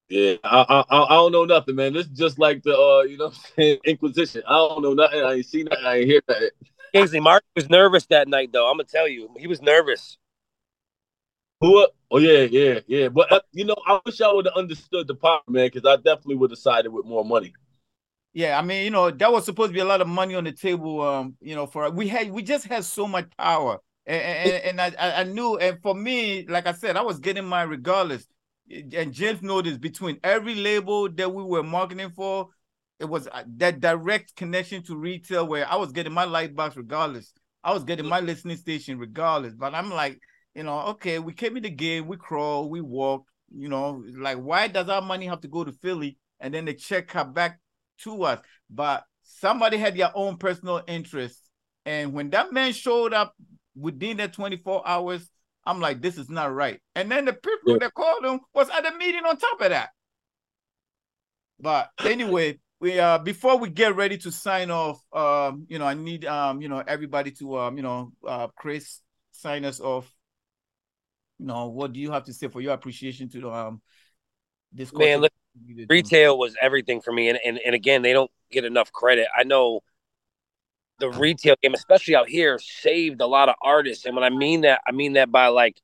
Yeah, 0.09 0.35
I, 0.43 0.83
I 0.89 1.03
I 1.03 1.13
don't 1.15 1.31
know 1.31 1.45
nothing, 1.45 1.75
man. 1.75 1.93
This 1.93 2.05
is 2.05 2.17
just 2.17 2.37
like 2.37 2.63
the 2.63 2.77
uh, 2.77 3.03
you 3.03 3.17
know, 3.17 3.31
Inquisition. 3.85 4.43
I 4.45 4.53
don't 4.53 4.81
know 4.81 4.93
nothing. 4.93 5.21
I 5.21 5.35
ain't 5.35 5.45
seen 5.45 5.65
nothing. 5.65 5.85
I 5.85 5.97
ain't 5.99 6.07
hear 6.07 6.21
nothing. 6.27 6.49
Kingsley 6.93 7.21
Mark 7.21 7.43
was 7.55 7.69
nervous 7.69 8.05
that 8.07 8.27
night, 8.27 8.51
though. 8.51 8.69
I'm 8.69 8.75
gonna 8.75 8.83
tell 8.83 9.07
you, 9.07 9.29
he 9.37 9.47
was 9.47 9.61
nervous. 9.61 10.17
Who? 11.61 11.87
Oh 12.09 12.17
yeah, 12.17 12.41
yeah, 12.41 12.79
yeah. 12.87 13.07
But 13.07 13.31
uh, 13.31 13.39
you 13.53 13.63
know, 13.63 13.75
I 13.87 14.01
wish 14.05 14.19
I 14.19 14.33
would 14.33 14.47
have 14.47 14.57
understood 14.57 15.07
the 15.07 15.15
power, 15.15 15.39
man, 15.47 15.69
because 15.71 15.85
I 15.85 15.95
definitely 15.95 16.35
would 16.35 16.51
have 16.51 16.59
sided 16.59 16.91
with 16.91 17.05
more 17.05 17.23
money. 17.23 17.53
Yeah, 18.33 18.57
I 18.57 18.61
mean, 18.61 18.85
you 18.85 18.91
know, 18.91 19.11
that 19.11 19.31
was 19.31 19.45
supposed 19.45 19.69
to 19.69 19.73
be 19.73 19.81
a 19.81 19.85
lot 19.85 19.99
of 20.01 20.07
money 20.07 20.35
on 20.35 20.45
the 20.45 20.53
table. 20.53 21.01
Um, 21.01 21.35
you 21.41 21.53
know, 21.55 21.67
for 21.67 21.89
we 21.91 22.07
had 22.07 22.31
we 22.31 22.41
just 22.43 22.65
had 22.65 22.85
so 22.85 23.05
much 23.07 23.29
power, 23.37 23.77
and 24.05 24.21
and, 24.21 24.79
and 24.79 24.95
I 24.97 25.19
I 25.21 25.23
knew, 25.23 25.57
and 25.57 25.81
for 25.81 25.93
me, 25.93 26.45
like 26.47 26.65
I 26.65 26.71
said, 26.71 26.95
I 26.95 27.01
was 27.01 27.19
getting 27.19 27.45
mine 27.45 27.67
regardless. 27.69 28.25
And 28.69 29.11
James 29.11 29.41
noticed 29.41 29.81
between 29.81 30.17
every 30.23 30.55
label 30.55 31.09
that 31.11 31.33
we 31.33 31.43
were 31.43 31.61
marketing 31.63 32.11
for, 32.11 32.47
it 32.99 33.05
was 33.05 33.27
uh, 33.27 33.43
that 33.57 33.81
direct 33.81 34.33
connection 34.37 34.81
to 34.83 34.95
retail 34.95 35.45
where 35.45 35.69
I 35.69 35.75
was 35.75 35.91
getting 35.91 36.13
my 36.13 36.23
light 36.23 36.55
box 36.55 36.77
regardless. 36.77 37.33
I 37.65 37.73
was 37.73 37.83
getting 37.83 38.05
my 38.07 38.21
listening 38.21 38.55
station 38.55 38.97
regardless. 38.97 39.55
But 39.55 39.75
I'm 39.75 39.89
like, 39.91 40.19
you 40.55 40.63
know, 40.63 40.79
okay, 40.91 41.19
we 41.19 41.33
came 41.33 41.57
in 41.57 41.63
the 41.63 41.69
game, 41.69 42.07
we 42.07 42.15
crawl, 42.15 42.69
we 42.69 42.79
walk. 42.79 43.25
You 43.53 43.67
know, 43.67 44.01
like 44.17 44.37
why 44.37 44.69
does 44.69 44.87
our 44.87 45.01
money 45.01 45.25
have 45.25 45.41
to 45.41 45.49
go 45.49 45.65
to 45.65 45.73
Philly 45.73 46.17
and 46.39 46.53
then 46.53 46.63
the 46.63 46.73
check 46.73 47.09
come 47.09 47.33
back 47.33 47.59
to 48.03 48.23
us, 48.23 48.39
but 48.69 49.03
somebody 49.23 49.77
had 49.77 49.95
their 49.95 50.11
own 50.15 50.37
personal 50.37 50.81
interest. 50.87 51.39
And 51.85 52.13
when 52.13 52.29
that 52.31 52.53
man 52.53 52.73
showed 52.73 53.13
up 53.13 53.33
within 53.75 54.17
that 54.17 54.33
24 54.33 54.87
hours, 54.87 55.27
I'm 55.65 55.79
like, 55.79 56.01
this 56.01 56.17
is 56.17 56.29
not 56.29 56.53
right. 56.53 56.79
And 56.95 57.09
then 57.11 57.25
the 57.25 57.33
people 57.33 57.73
yeah. 57.73 57.77
that 57.81 57.93
called 57.93 58.25
him 58.25 58.39
was 58.53 58.69
at 58.69 58.83
the 58.83 58.97
meeting 58.97 59.23
on 59.25 59.37
top 59.37 59.61
of 59.61 59.69
that. 59.69 59.89
But 61.59 61.89
anyway, 62.03 62.59
we 62.79 62.99
uh 62.99 63.19
before 63.19 63.57
we 63.57 63.69
get 63.69 63.95
ready 63.95 64.17
to 64.19 64.31
sign 64.31 64.71
off, 64.71 64.99
um, 65.13 65.67
you 65.69 65.77
know, 65.77 65.85
I 65.85 65.93
need 65.93 66.25
um, 66.25 66.61
you 66.61 66.67
know, 66.67 66.83
everybody 66.85 67.31
to 67.31 67.59
um, 67.59 67.77
you 67.77 67.83
know, 67.83 68.11
uh 68.27 68.47
Chris 68.57 68.99
sign 69.31 69.65
us 69.65 69.79
off. 69.79 70.11
You 71.37 71.45
know, 71.45 71.67
what 71.67 71.93
do 71.93 71.99
you 71.99 72.11
have 72.11 72.25
to 72.25 72.33
say 72.33 72.47
for 72.47 72.61
your 72.61 72.73
appreciation 72.73 73.29
to 73.29 73.51
um 73.51 73.81
this 74.71 74.91
man? 74.91 75.21
Look, 75.21 75.33
retail 75.89 76.37
was 76.37 76.55
everything 76.61 77.01
for 77.01 77.11
me. 77.11 77.29
And, 77.29 77.39
and 77.45 77.59
and 77.65 77.75
again, 77.75 78.01
they 78.01 78.13
don't 78.13 78.31
get 78.51 78.65
enough 78.65 78.91
credit. 78.91 79.27
I 79.35 79.43
know 79.43 79.81
the 80.99 81.09
retail 81.09 81.55
game, 81.61 81.73
especially 81.73 82.15
out 82.15 82.29
here, 82.29 82.59
saved 82.59 83.21
a 83.21 83.27
lot 83.27 83.49
of 83.49 83.55
artists. 83.61 84.05
And 84.05 84.15
when 84.15 84.23
I 84.23 84.29
mean 84.29 84.61
that, 84.61 84.81
I 84.87 84.91
mean 84.91 85.13
that 85.13 85.31
by 85.31 85.47
like 85.47 85.81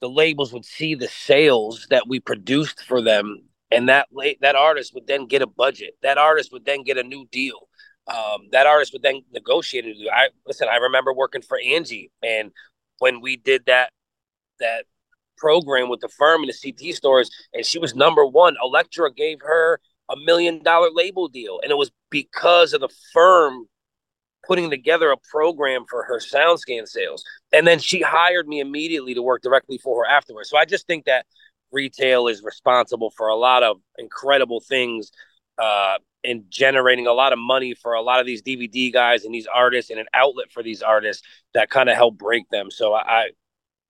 the 0.00 0.08
labels 0.08 0.52
would 0.52 0.64
see 0.64 0.94
the 0.94 1.08
sales 1.08 1.86
that 1.90 2.08
we 2.08 2.20
produced 2.20 2.84
for 2.84 3.00
them, 3.00 3.44
and 3.70 3.88
that 3.88 4.08
that 4.40 4.56
artist 4.56 4.94
would 4.94 5.06
then 5.06 5.26
get 5.26 5.42
a 5.42 5.46
budget. 5.46 5.94
That 6.02 6.18
artist 6.18 6.52
would 6.52 6.64
then 6.64 6.82
get 6.82 6.98
a 6.98 7.02
new 7.02 7.26
deal. 7.30 7.68
Um, 8.06 8.48
that 8.52 8.66
artist 8.66 8.92
would 8.92 9.02
then 9.02 9.22
negotiate 9.32 9.84
a. 9.84 10.10
I 10.12 10.28
listen. 10.46 10.68
I 10.70 10.76
remember 10.76 11.12
working 11.12 11.42
for 11.42 11.58
Angie, 11.58 12.10
and 12.22 12.52
when 12.98 13.20
we 13.20 13.36
did 13.36 13.66
that 13.66 13.90
that 14.60 14.84
program 15.38 15.88
with 15.88 16.00
the 16.00 16.08
firm 16.08 16.42
and 16.42 16.52
the 16.52 16.72
CT 16.72 16.94
stores, 16.94 17.30
and 17.52 17.64
she 17.64 17.78
was 17.78 17.94
number 17.94 18.26
one. 18.26 18.56
Elektra 18.62 19.12
gave 19.12 19.38
her 19.40 19.80
a 20.10 20.16
million 20.16 20.62
dollar 20.62 20.90
label 20.92 21.28
deal, 21.28 21.60
and 21.62 21.70
it 21.70 21.76
was 21.76 21.90
because 22.10 22.72
of 22.72 22.80
the 22.80 22.88
firm 23.12 23.66
putting 24.46 24.70
together 24.70 25.10
a 25.10 25.16
program 25.30 25.84
for 25.88 26.04
her 26.04 26.18
SoundScan 26.18 26.88
sales. 26.88 27.24
And 27.52 27.66
then 27.66 27.78
she 27.78 28.00
hired 28.00 28.48
me 28.48 28.60
immediately 28.60 29.14
to 29.14 29.22
work 29.22 29.42
directly 29.42 29.78
for 29.78 30.04
her 30.04 30.10
afterwards. 30.10 30.48
So 30.48 30.56
I 30.56 30.64
just 30.64 30.86
think 30.86 31.04
that 31.04 31.26
retail 31.70 32.28
is 32.28 32.42
responsible 32.42 33.10
for 33.10 33.28
a 33.28 33.36
lot 33.36 33.62
of 33.62 33.78
incredible 33.98 34.60
things 34.60 35.10
uh, 35.58 35.98
and 36.24 36.44
generating 36.48 37.06
a 37.06 37.12
lot 37.12 37.32
of 37.32 37.38
money 37.38 37.74
for 37.74 37.92
a 37.92 38.00
lot 38.00 38.20
of 38.20 38.26
these 38.26 38.42
DVD 38.42 38.92
guys 38.92 39.24
and 39.24 39.34
these 39.34 39.46
artists 39.46 39.90
and 39.90 40.00
an 40.00 40.06
outlet 40.14 40.50
for 40.50 40.62
these 40.62 40.82
artists 40.82 41.22
that 41.54 41.68
kind 41.68 41.88
of 41.88 41.96
help 41.96 42.16
break 42.16 42.48
them. 42.48 42.70
So 42.70 42.94
I, 42.94 43.30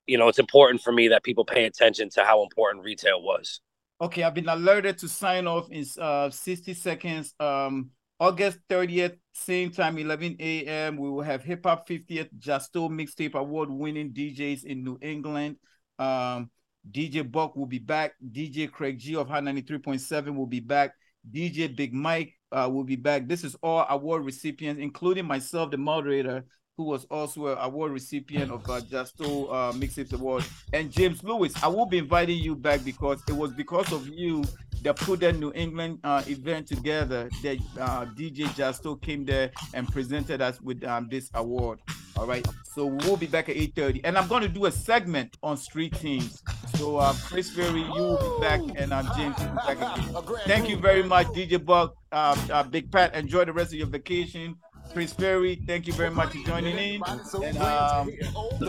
you 0.09 0.17
know, 0.17 0.27
it's 0.27 0.39
important 0.39 0.81
for 0.81 0.91
me 0.91 1.09
that 1.09 1.23
people 1.23 1.45
pay 1.45 1.65
attention 1.65 2.09
to 2.09 2.23
how 2.23 2.41
important 2.41 2.83
retail 2.83 3.21
was. 3.21 3.61
Okay, 4.01 4.23
I've 4.23 4.33
been 4.33 4.49
alerted 4.49 4.97
to 4.99 5.07
sign 5.07 5.45
off 5.45 5.69
in 5.69 5.85
uh, 5.99 6.29
60 6.31 6.73
seconds. 6.73 7.35
Um, 7.39 7.91
August 8.19 8.59
30th, 8.69 9.17
same 9.33 9.69
time, 9.69 9.97
11 9.97 10.37
a.m. 10.39 10.97
We 10.97 11.09
will 11.09 11.21
have 11.21 11.43
Hip 11.43 11.63
Hop 11.65 11.87
50th 11.87 12.29
Justo 12.39 12.89
Mixtape 12.89 13.35
Award 13.35 13.69
winning 13.69 14.11
DJs 14.11 14.63
in 14.63 14.83
New 14.83 14.97
England. 15.01 15.57
Um, 15.99 16.49
DJ 16.89 17.29
Buck 17.29 17.55
will 17.55 17.67
be 17.67 17.79
back. 17.79 18.13
DJ 18.25 18.71
Craig 18.71 18.97
G 18.97 19.15
of 19.15 19.29
High 19.29 19.41
93.7 19.41 20.35
will 20.35 20.47
be 20.47 20.59
back. 20.59 20.93
DJ 21.29 21.73
Big 21.73 21.93
Mike 21.93 22.33
uh, 22.51 22.67
will 22.71 22.83
be 22.83 22.95
back. 22.95 23.27
This 23.27 23.43
is 23.43 23.55
all 23.61 23.85
award 23.89 24.25
recipients, 24.25 24.81
including 24.81 25.25
myself, 25.25 25.69
the 25.69 25.77
moderator, 25.77 26.45
who 26.79 26.85
was 26.85 27.03
also 27.11 27.47
an 27.47 27.57
award 27.59 27.91
recipient 27.91 28.49
of 28.49 28.67
uh, 28.69 28.79
Justo 28.79 29.47
uh, 29.47 29.73
Mixtapes 29.73 30.13
Award, 30.13 30.45
and 30.71 30.89
James 30.89 31.21
Lewis. 31.25 31.51
I 31.61 31.67
will 31.67 31.85
be 31.85 31.97
inviting 31.97 32.37
you 32.37 32.55
back 32.55 32.85
because 32.85 33.21
it 33.27 33.35
was 33.35 33.51
because 33.51 33.91
of 33.91 34.07
you 34.07 34.45
that 34.83 34.95
put 34.95 35.19
that 35.19 35.35
New 35.35 35.51
England 35.55 35.99
uh, 36.05 36.23
event 36.27 36.67
together 36.67 37.27
that 37.43 37.57
uh, 37.77 38.05
DJ 38.05 38.47
Justo 38.55 38.95
came 38.95 39.25
there 39.25 39.51
and 39.73 39.89
presented 39.89 40.41
us 40.41 40.61
with 40.61 40.81
um, 40.85 41.09
this 41.11 41.29
award. 41.33 41.81
All 42.15 42.25
right, 42.25 42.47
so 42.63 42.85
we'll 42.85 43.17
be 43.17 43.27
back 43.27 43.49
at 43.49 43.57
8:30, 43.57 43.99
and 44.05 44.17
I'm 44.17 44.29
going 44.29 44.43
to 44.43 44.47
do 44.47 44.65
a 44.65 44.71
segment 44.71 45.37
on 45.43 45.57
street 45.57 45.93
teams. 45.95 46.41
So 46.75 46.95
uh, 46.95 47.13
Chris 47.25 47.49
Fury, 47.49 47.81
you 47.81 47.91
will 47.91 48.37
be 48.37 48.41
back, 48.41 48.61
and 48.77 48.93
um, 48.93 49.09
James 49.17 49.35
will 49.37 49.47
be 49.47 49.55
back 49.67 49.77
again. 49.77 50.23
Thank 50.45 50.69
you 50.69 50.77
very 50.77 51.03
much, 51.03 51.27
DJ 51.27 51.63
Buck, 51.63 51.95
uh, 52.13 52.37
uh, 52.49 52.63
Big 52.63 52.89
Pat. 52.89 53.15
Enjoy 53.15 53.43
the 53.43 53.51
rest 53.51 53.73
of 53.73 53.79
your 53.79 53.87
vacation. 53.87 54.55
Chris 54.93 55.13
Fury, 55.13 55.61
thank 55.67 55.87
you 55.87 55.93
very 55.93 56.09
much 56.11 56.31
for 56.33 56.43
joining 56.47 56.77
in. 56.77 57.01
And 57.43 57.57
um, 57.57 58.11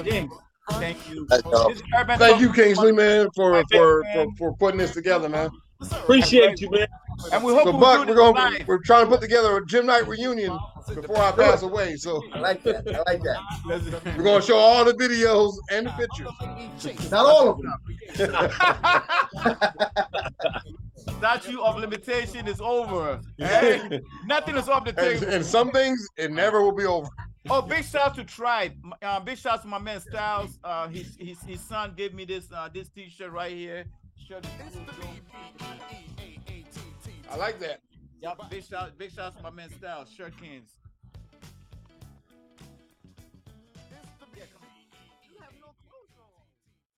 James, 0.05 0.31
thank 0.73 1.11
you. 1.11 1.27
That's 1.29 1.43
dope. 1.43 1.69
This 1.73 1.79
is 1.79 1.85
Urban 1.97 2.19
Thank 2.19 2.41
you, 2.41 2.53
Kingsley, 2.53 2.93
man, 2.93 3.29
for 3.35 3.63
for, 3.71 4.05
for 4.13 4.27
for 4.37 4.57
putting 4.57 4.79
this 4.79 4.93
together, 4.93 5.29
man. 5.29 5.51
Appreciate 5.93 6.61
you, 6.61 6.71
man. 6.71 6.87
And 7.33 7.43
we 7.43 7.53
hope 7.55 7.65
So, 7.65 7.71
we'll 7.73 7.81
Buck, 7.81 8.07
do 8.07 8.11
we're 8.13 8.17
going 8.17 8.35
live. 8.35 8.69
we're 8.69 8.79
trying 8.83 9.05
to 9.05 9.11
put 9.11 9.21
together 9.23 9.57
a 9.57 9.65
gym 9.67 9.87
night 9.87 10.07
reunion 10.07 10.59
before 10.95 11.19
I 11.19 11.33
pass 11.33 11.63
away. 11.63 11.97
So 11.97 12.23
I 12.35 12.39
like 12.39 12.63
that. 12.65 12.87
I 12.87 13.13
like 13.13 13.23
that. 13.23 14.17
we're 14.17 14.25
gonna 14.25 14.43
show 14.43 14.57
all 14.59 14.85
the 14.85 14.93
videos 14.93 15.55
and 15.71 15.87
the 15.87 15.93
pictures. 15.93 17.11
Not 17.11 17.25
all 17.27 17.49
of 17.49 17.61
them. 17.63 17.75
Statute 21.19 21.61
of 21.61 21.77
limitation 21.79 22.47
is 22.49 22.61
over. 22.61 23.21
Hey, 23.39 24.01
nothing 24.27 24.57
is 24.57 24.69
off 24.69 24.85
the 24.85 24.91
And, 24.99 25.21
table. 25.21 25.33
and 25.33 25.45
some 25.45 25.71
things 25.71 26.07
it 26.17 26.31
never 26.33 26.63
will 26.63 26.73
be 26.73 26.85
over. 26.87 27.09
Oh, 27.49 27.63
big 27.63 27.85
shout 27.85 28.09
out 28.09 28.15
to 28.17 28.25
Tribe. 28.25 28.73
Uh, 29.03 29.21
big 29.21 29.39
shout 29.39 29.55
out 29.55 29.63
to 29.63 29.69
my 29.69 29.79
man 29.79 30.01
Styles. 30.01 30.59
Uh, 30.65 30.89
his, 30.89 31.17
his 31.19 31.41
his 31.43 31.61
son 31.61 31.95
gave 31.97 32.15
me 32.15 32.25
this 32.25 32.47
uh 32.53 32.69
this 32.73 32.89
T-shirt 32.89 33.33
right 33.33 33.53
here. 33.53 33.85
Shirt 34.27 34.45
is 34.45 34.51
cool, 34.75 34.85
too. 34.85 35.65
I 37.31 37.37
like 37.37 37.59
that. 37.61 37.81
Yep, 38.23 38.39
big 38.51 38.65
shout 38.65 38.99
big 38.99 39.11
shout 39.13 39.27
out 39.27 39.37
to 39.39 39.43
my 39.43 39.51
man 39.51 39.71
Styles. 39.79 40.11
Shirt 40.13 40.33
cans. 40.41 40.71